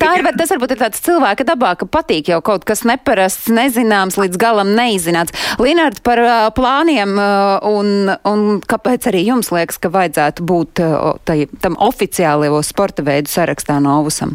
tā 0.00 0.14
ir, 0.18 0.26
tas 0.40 0.50
varbūt 0.50 0.74
ir 0.74 0.80
tāds 0.80 1.02
cilvēka 1.04 1.46
dabā, 1.46 1.74
ka 1.78 1.86
patīk 1.86 2.32
jau 2.32 2.40
kaut 2.44 2.66
kas 2.66 2.82
neparasts, 2.88 3.46
nezināms, 3.54 4.18
līdz 4.18 4.40
galam 4.40 4.72
neizināts. 4.74 5.36
Linārds 5.62 6.02
par 6.02 6.22
uh, 6.24 6.48
plāniem 6.56 7.14
uh, 7.20 7.68
un, 7.70 8.10
un 8.26 8.44
kāpēc 8.66 9.10
arī 9.12 9.22
jums 9.28 9.52
liekas, 9.54 9.78
ka 9.78 9.92
vajadzētu 9.94 10.48
būt 10.48 10.82
uh, 10.82 11.14
tai, 11.28 11.44
tam 11.62 11.78
oficiālajā 11.78 12.64
sporta 12.66 13.06
veidu 13.06 13.30
sarakstā 13.30 13.78
Novusam? 13.84 14.34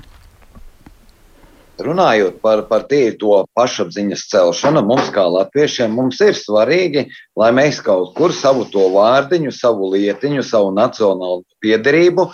Runājot 1.81 2.35
par, 2.41 2.67
par 2.69 2.83
to 2.85 3.37
pašapziņas 3.57 4.27
celšanu, 4.29 4.83
mums 4.85 5.09
kā 5.09 5.23
latviešiem 5.25 5.89
mums 5.89 6.19
ir 6.21 6.35
svarīgi, 6.37 7.07
lai 7.35 7.49
mēs 7.51 7.81
kaut 7.81 8.13
kur 8.13 8.33
savu 8.33 8.67
to 8.69 8.91
vārdiņu, 8.93 9.49
savu 9.51 9.89
lietiņu, 9.95 10.43
savu 10.45 10.69
nacionālo 10.69 11.41
piederību 11.63 12.29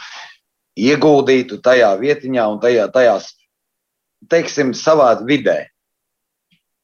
ieguldītu 0.75 1.61
tajā 1.63 1.93
vietiņā 2.01 2.47
un 2.51 2.59
tajā, 2.59 2.89
tajās, 2.91 3.31
teiksim, 4.27 4.73
savā 4.75 5.13
vidē. 5.23 5.69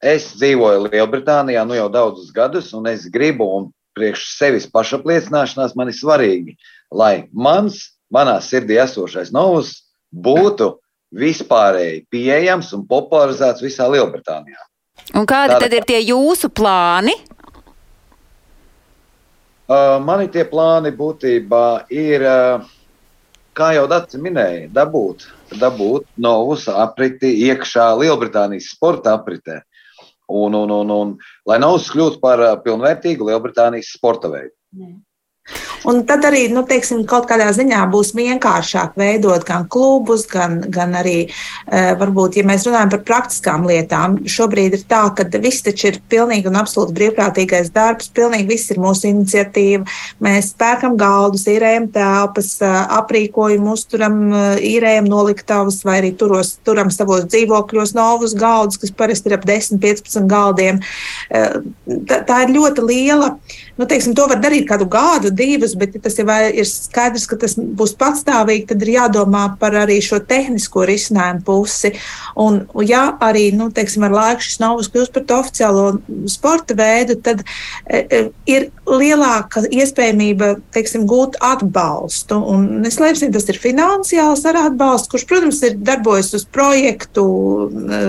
Es 0.00 0.32
dzīvoju 0.36 0.88
Lielbritānijā 0.88 1.64
nu 1.68 1.76
jau 1.76 1.90
daudzus 1.92 2.32
gadus, 2.32 2.72
un 2.76 2.88
es 2.88 3.04
gribu, 3.12 3.44
un 3.44 3.70
priekš 3.96 4.30
sevis 4.36 4.68
pašapliecināšanās 4.72 5.76
man 5.76 5.92
ir 5.92 5.96
svarīgi, 5.96 6.56
lai 6.92 7.28
mans, 7.32 7.92
manā 8.12 8.38
sirdī 8.40 8.80
esošais 8.80 9.32
novus 9.32 9.72
būtu 10.12 10.76
vispārēji 11.14 12.06
pieejams 12.10 12.72
un 12.76 12.86
popularizēts 12.88 13.62
visā 13.64 13.86
Lielbritānijā. 13.90 14.62
Un 15.14 15.26
kādi 15.28 15.54
Tāda, 15.54 15.66
tad 15.66 15.76
ir 15.76 15.86
tie 15.86 16.00
jūsu 16.02 16.50
plāni? 16.50 17.14
Uh, 19.66 19.98
mani 20.02 20.28
tie 20.30 20.44
plāni 20.46 20.92
būtībā 20.94 21.86
ir, 21.94 22.22
uh, 22.22 22.66
kā 23.56 23.72
jau 23.74 23.86
Dārts 23.90 24.18
minēja, 24.22 24.68
dabūt, 24.74 25.26
dabūt 25.58 26.06
novus 26.22 26.68
apriti 26.70 27.32
iekšā 27.48 27.88
Lielbritānijas 27.98 28.70
sporta 28.74 29.16
apritē. 29.18 29.62
Un, 30.26 30.54
un, 30.58 30.70
un, 30.74 30.90
un, 30.90 31.10
lai 31.46 31.58
novus 31.62 31.86
kļūtu 31.90 32.18
par 32.22 32.42
pilnvērtīgu 32.64 33.28
Lielbritānijas 33.30 33.92
sporta 33.94 34.30
veidu. 34.30 34.54
Ne. 34.74 34.96
Un 35.84 36.02
tad 36.08 36.24
arī, 36.26 36.46
nu, 36.52 36.62
teiksim, 36.66 37.02
kaut 37.08 37.26
kādā 37.28 37.48
ziņā 37.54 37.82
būs 37.92 38.12
vienkāršāk 38.16 38.96
veidot 38.98 39.44
gan 39.46 39.66
klubus, 39.70 40.24
gan, 40.30 40.58
gan 40.72 40.96
arī, 40.98 41.26
e, 41.26 41.82
varbūt, 42.00 42.38
ja 42.40 42.46
mēs 42.48 42.66
runājam 42.66 42.92
par 42.94 43.02
praktiskām 43.10 43.66
lietām, 43.68 44.18
šobrīd 44.24 44.78
ir 44.78 44.84
tā, 44.88 45.02
ka 45.16 45.26
viss 45.42 45.64
taču 45.66 45.90
ir 45.90 46.00
pilnīgi 46.10 46.48
un 46.50 46.58
absolūti 46.60 46.96
brīvprātīgais 46.96 47.72
darbs, 47.74 48.10
pilnīgi 48.16 48.48
viss 48.50 48.72
ir 48.72 48.80
mūsu 48.82 49.10
iniciatīva. 49.10 49.84
Mēs 50.24 50.52
pērkam 50.58 50.96
galdus, 51.00 51.46
īrējam 51.52 51.90
telpas, 51.94 52.54
e, 52.62 52.72
aprīkojumu, 53.00 53.76
uzturam, 53.76 54.18
e, 54.32 54.44
īrējam 54.72 55.10
noliktavas 55.10 55.82
vai 55.86 56.00
arī 56.00 56.14
turos, 56.16 56.56
turam 56.66 56.90
savos 56.94 57.28
dzīvokļos 57.28 57.94
novus 57.98 58.34
galdus, 58.38 58.80
kas 58.80 58.94
parasti 58.96 59.30
ir 59.30 59.38
ap 59.38 59.46
10-15 59.46 60.26
galdiem. 60.30 60.80
Tā, 61.30 62.18
tā 62.26 62.42
ir 62.44 62.52
ļoti 62.54 62.84
liela, 62.86 63.32
nu, 63.76 63.86
teiksim, 63.88 64.14
to 64.16 64.26
var 64.30 64.40
darīt 64.42 64.66
kādu 64.68 64.88
gadu, 64.90 65.30
divus, 65.34 65.75
bet 65.78 65.96
ja 65.96 66.02
tas 66.02 66.18
jau 66.18 66.26
ir 66.26 66.68
skaidrs, 66.68 67.26
ka 67.30 67.38
tas 67.40 67.56
būs 67.56 67.94
patstāvīgi, 67.98 68.66
tad 68.70 68.84
ir 68.84 68.94
jādomā 68.96 69.46
par 69.60 69.76
arī 69.84 69.98
šo 70.04 70.20
tehnisko 70.24 70.86
risinājumu 70.88 71.44
pusi. 71.46 71.92
Un, 72.40 72.62
ja 72.86 73.08
arī, 73.22 73.48
nu, 73.56 73.68
teiksim, 73.74 74.06
ar 74.06 74.14
laiku 74.14 74.46
šis 74.46 74.60
novus 74.62 74.90
kļūst 74.92 75.14
par 75.14 75.26
to 75.28 75.40
oficiālo 75.42 75.86
sporta 76.30 76.76
veidu, 76.76 77.18
tad 77.22 77.42
e, 77.42 78.02
e, 78.02 78.22
ir 78.50 78.68
lielāka 78.86 79.64
iespējamība, 79.72 80.52
teiksim, 80.74 81.06
gūt 81.10 81.38
atbalstu. 81.44 82.38
Un 82.38 82.66
neslēpsim, 82.84 83.32
tas 83.34 83.48
ir 83.50 83.60
finansiāls 83.60 84.44
ar 84.48 84.60
atbalstu, 84.66 85.14
kurš, 85.14 85.26
protams, 85.30 85.62
ir 85.66 85.78
darbojas 85.80 86.32
uz 86.36 86.46
projektu 86.52 87.26
e, 87.66 88.02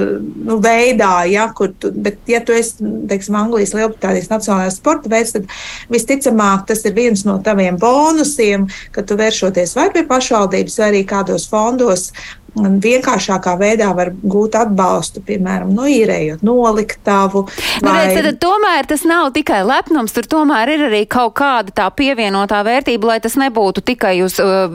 nu, 0.47 0.59
veidā, 0.63 1.13
ja, 1.31 1.47
kur 1.57 1.73
tu, 1.79 1.91
bet, 1.91 2.19
ja 2.29 2.41
tu 2.45 2.55
esi, 2.55 2.77
teiksim, 3.09 3.37
Anglijas 3.39 3.73
Lielbritānijas 3.77 4.31
nacionālajās 4.31 4.79
sporta 4.81 5.11
veids, 5.11 5.33
tad 5.35 5.47
visticamāk 5.93 6.67
tas 6.69 6.83
ir 6.87 6.95
viens 6.97 7.23
no 7.27 7.37
taviem 7.47 7.79
bonusiem, 7.79 8.67
ka 8.91 9.05
tu 9.07 9.17
vēršoties 9.19 9.75
vai 9.79 9.87
pie 9.95 10.03
pašvaldības, 10.09 10.79
vai 10.81 10.91
arī 10.91 11.05
kādos 11.07 11.47
fondos 11.49 12.11
vienkāršākā 12.55 13.53
veidā 13.59 13.89
var 13.95 14.11
gūt 14.23 14.55
atbalstu, 14.57 15.21
piemēram, 15.25 15.71
no 15.75 15.85
īrējot 15.89 16.43
noliktavu. 16.45 17.43
Nu, 17.83 17.89
vai... 17.89 18.07
redz, 18.07 18.21
tad, 18.25 18.39
tomēr 18.41 18.87
tas 18.89 19.03
nav 19.07 19.31
tikai 19.35 19.61
lepnums, 19.67 20.15
tur 20.15 20.27
tomēr 20.29 20.71
ir 20.73 20.85
arī 20.87 21.03
kaut 21.09 21.35
kāda 21.37 21.73
tā 21.75 21.87
pievienotā 21.93 22.63
vērtība, 22.65 23.11
lai 23.11 23.19
tas 23.23 23.37
nebūtu 23.39 23.83
tikai 23.85 24.15
uz 24.25 24.39
uh, 24.41 24.65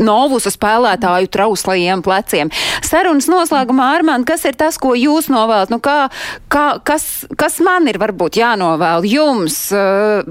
novusu 0.00 0.52
spēlētāju 0.54 1.30
trauslajiem 1.34 2.02
pleciem. 2.06 2.52
Sarunas 2.86 3.28
noslēgumā, 3.30 3.92
Armand, 3.98 4.26
kas 4.28 4.46
ir 4.48 4.58
tas, 4.58 4.80
ko 4.80 4.94
jūs 4.98 5.30
novēlat? 5.32 5.72
Nu, 5.72 5.80
kā, 5.84 6.08
kā, 6.52 6.66
kas, 6.86 7.26
kas 7.38 7.60
man 7.64 7.88
ir 7.90 8.00
varbūt 8.02 8.40
jānovēl 8.40 9.06
jums, 9.08 9.60
uh, 9.76 10.26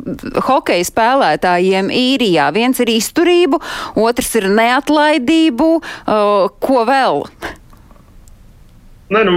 hokeja 0.50 0.90
spēlētājiem 0.92 1.92
īrijā? 1.94 2.50
Viens 2.56 2.84
ir 2.84 2.92
izturību, 2.98 3.62
otrs 4.02 4.34
ir 4.40 4.50
neatlaidību, 4.52 5.72
uh, 5.78 6.52
ko 6.64 6.84
vēl 6.88 6.97
vēl? 6.98 7.24
Nē, 9.08 9.22
nu, 9.24 9.36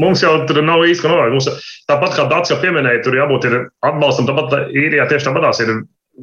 mums 0.00 0.22
jau 0.24 0.32
tur 0.48 0.62
nav 0.64 0.84
īsti 0.88 1.04
novērojama. 1.04 1.56
Tāpat 1.90 2.14
kā 2.16 2.24
Dārts 2.30 2.52
jau 2.52 2.56
pieminēja, 2.62 3.02
tur 3.04 3.18
jābūt 3.18 3.48
atbalstam. 3.84 4.28
Tāpat 4.28 4.72
īrijā 4.72 5.04
tieši 5.10 5.28
tāpatās 5.28 5.60
ir 5.64 5.74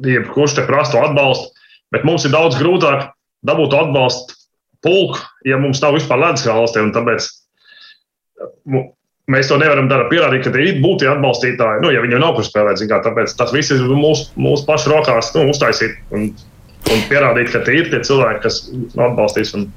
jebkurš 0.08 0.56
te 0.58 0.64
prasto 0.66 1.02
atbalstu. 1.04 1.52
Bet 1.94 2.06
mums 2.08 2.26
ir 2.26 2.34
daudz 2.34 2.58
grūtāk 2.58 3.12
dabūt 3.46 3.76
atbalstu 3.78 4.34
pulku, 4.84 5.22
ja 5.46 5.60
mums 5.60 5.80
nav 5.84 5.94
vispār 5.94 6.18
ledus 6.20 6.48
valstī. 6.48 6.82
Tāpēc 6.96 7.28
mēs 9.30 9.52
to 9.52 9.60
nevaram 9.60 9.86
darīt, 9.88 10.10
pierādīt, 10.10 10.42
ka 10.48 10.64
ir 10.64 10.82
būti 10.82 11.08
atbalstītāji. 11.08 11.84
Nu, 11.84 11.92
ja 11.94 12.02
viņi 12.02 12.18
nav 12.18 12.34
kur 12.34 12.48
spēlēt, 12.48 12.82
kā, 12.90 12.98
tāpēc 13.06 13.36
tas 13.38 13.54
viss 13.54 13.70
ir 13.72 13.86
mūsu, 13.86 14.32
mūsu 14.34 14.66
pašu 14.66 14.92
rokās 14.92 15.30
nu, 15.36 15.46
uztaisīt 15.54 15.96
un, 16.16 16.28
un 16.90 17.06
pierādīt, 17.08 17.54
ka 17.54 17.62
tie 17.64 17.78
ir 17.84 17.94
tie 17.94 18.02
cilvēki, 18.02 18.42
kas 18.48 18.60
atbalstīs. 18.98 19.54
Un, 19.60 19.70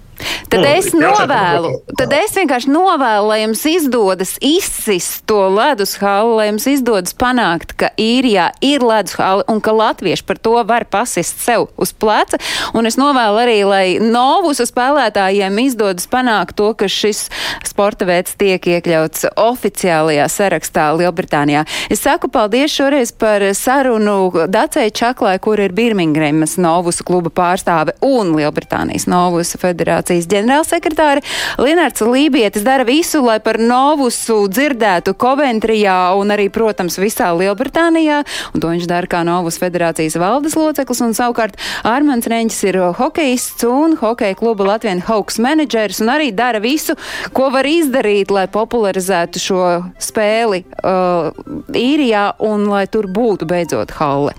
Tad 0.47 0.61
nu, 0.63 0.67
es 0.71 0.93
novēlu, 0.95 1.71
tad 1.99 2.13
es 2.15 2.35
vienkārši 2.37 2.71
novēlu, 2.71 3.27
lai 3.27 3.41
jums 3.41 3.63
izdodas 3.67 4.35
izsist 4.43 5.25
to 5.27 5.41
ledus 5.51 5.97
halu, 5.99 6.37
lai 6.39 6.47
jums 6.49 6.67
izdodas 6.71 7.15
panākt, 7.17 7.73
ka 7.79 7.89
īrijā 7.99 8.49
ir 8.63 8.85
ledus 8.85 9.17
hala 9.19 9.43
un 9.51 9.59
ka 9.63 9.73
latvieši 9.75 10.23
par 10.27 10.39
to 10.39 10.55
var 10.67 10.87
pasist 10.89 11.41
sev 11.43 11.67
uz 11.75 11.91
pleca. 11.91 12.39
Un 12.77 12.87
es 12.87 12.95
novēlu 12.99 13.41
arī, 13.41 13.57
lai 13.67 13.85
novusu 14.01 14.65
spēlētājiem 14.69 15.59
izdodas 15.65 16.07
panākt 16.09 16.55
to, 16.57 16.71
ka 16.79 16.87
šis 16.91 17.25
sporta 17.67 18.07
veids 18.07 18.37
tiek 18.39 18.63
iekļauts 18.63 19.27
oficiālajā 19.35 20.29
sarakstā 20.31 20.89
Lielbritānijā. 20.97 21.65
Es 21.91 22.05
saku 22.05 22.31
paldies 22.31 22.71
šoreiz 22.73 23.11
par 23.11 23.43
sarunu 23.57 24.47
Dacei 24.47 24.91
Čaklai, 24.95 25.35
kur 25.43 25.59
ir 25.59 25.75
Birmingemas 25.75 26.55
novusu 26.61 27.05
kluba 27.07 27.33
pārstāve 27.33 27.97
un 28.05 28.31
Lielbritānijas 28.37 29.09
novusu 29.11 29.59
federācijas 30.07 30.27
ģenerālsekretāri. 30.31 31.23
Lienārds 31.59 32.01
Lībietis 32.01 32.63
dara 32.63 32.85
visu, 32.87 33.21
lai 33.25 33.39
par 33.43 33.59
novusu 33.59 34.47
dzirdētu 34.47 35.15
Koventrijā 35.17 36.15
un 36.17 36.31
arī, 36.31 36.49
protams, 36.49 36.97
visā 36.97 37.33
Lielbritānijā. 37.35 38.23
Un 38.53 38.61
to 38.61 38.71
viņš 38.71 38.87
dara 38.87 39.07
kā 39.07 39.23
novus 39.27 39.59
federācijas 39.59 40.17
valdes 40.19 40.55
loceklis. 40.55 41.01
Un 41.03 41.15
savukārt 41.17 41.57
Armāns 41.83 42.27
Reņģis 42.27 42.63
ir 42.69 42.79
hokejists 42.97 43.67
un 43.67 43.97
hokeja 43.99 44.37
kluba 44.37 44.71
Latvijas 44.73 45.05
Hawks 45.07 45.39
menedžers 45.39 46.01
un 46.01 46.11
arī 46.13 46.31
dara 46.35 46.61
visu, 46.63 46.95
ko 47.33 47.49
var 47.51 47.67
izdarīt, 47.67 48.31
lai 48.31 48.47
popularizētu 48.51 49.41
šo 49.41 49.61
spēli 50.01 50.63
uh, 50.63 51.31
īrijā 51.75 52.29
un 52.47 52.67
lai 52.71 52.87
tur 52.91 53.09
būtu 53.11 53.47
beidzot 53.49 53.95
halle. 53.99 54.35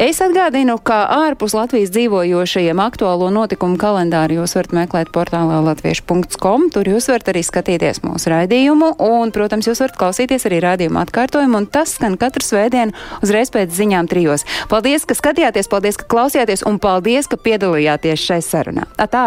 Es 0.00 0.16
atgādinu, 0.24 0.78
ka 0.80 1.02
ārpus 1.12 1.52
Latvijas 1.52 1.90
dzīvojošajiem 1.92 2.78
aktuālo 2.80 3.26
notikumu 3.34 3.76
kalendāru 3.76 4.38
jūs 4.38 4.56
varat 4.56 4.72
meklēt 4.78 5.10
portālā 5.12 5.58
latviešu.com. 5.66 6.64
Tur 6.72 6.88
jūs 6.88 7.10
varat 7.12 7.28
arī 7.28 7.42
skatīties 7.44 8.00
mūsu 8.06 8.32
raidījumu, 8.32 8.94
un, 8.96 9.34
protams, 9.36 9.68
jūs 9.68 9.84
varat 9.84 10.00
klausīties 10.00 10.48
arī 10.48 10.62
raidījumu 10.64 11.02
atkārtojumu, 11.02 11.60
un 11.60 11.68
tas 11.68 11.92
skan 11.98 12.16
katru 12.16 12.48
svētdienu 12.48 12.96
uzreiz 13.20 13.52
pēc 13.52 13.76
ziņām 13.76 14.08
trijos. 14.08 14.48
Paldies, 14.72 15.04
ka 15.04 15.20
skatījāties, 15.20 15.68
paldies, 15.68 16.00
ka 16.00 16.08
klausījāties, 16.16 16.64
un 16.64 16.80
paldies, 16.80 17.28
ka 17.28 17.36
piedalījāties 17.36 18.24
šai 18.24 18.40
sarunā. 18.40 18.88
Atā! 18.96 19.26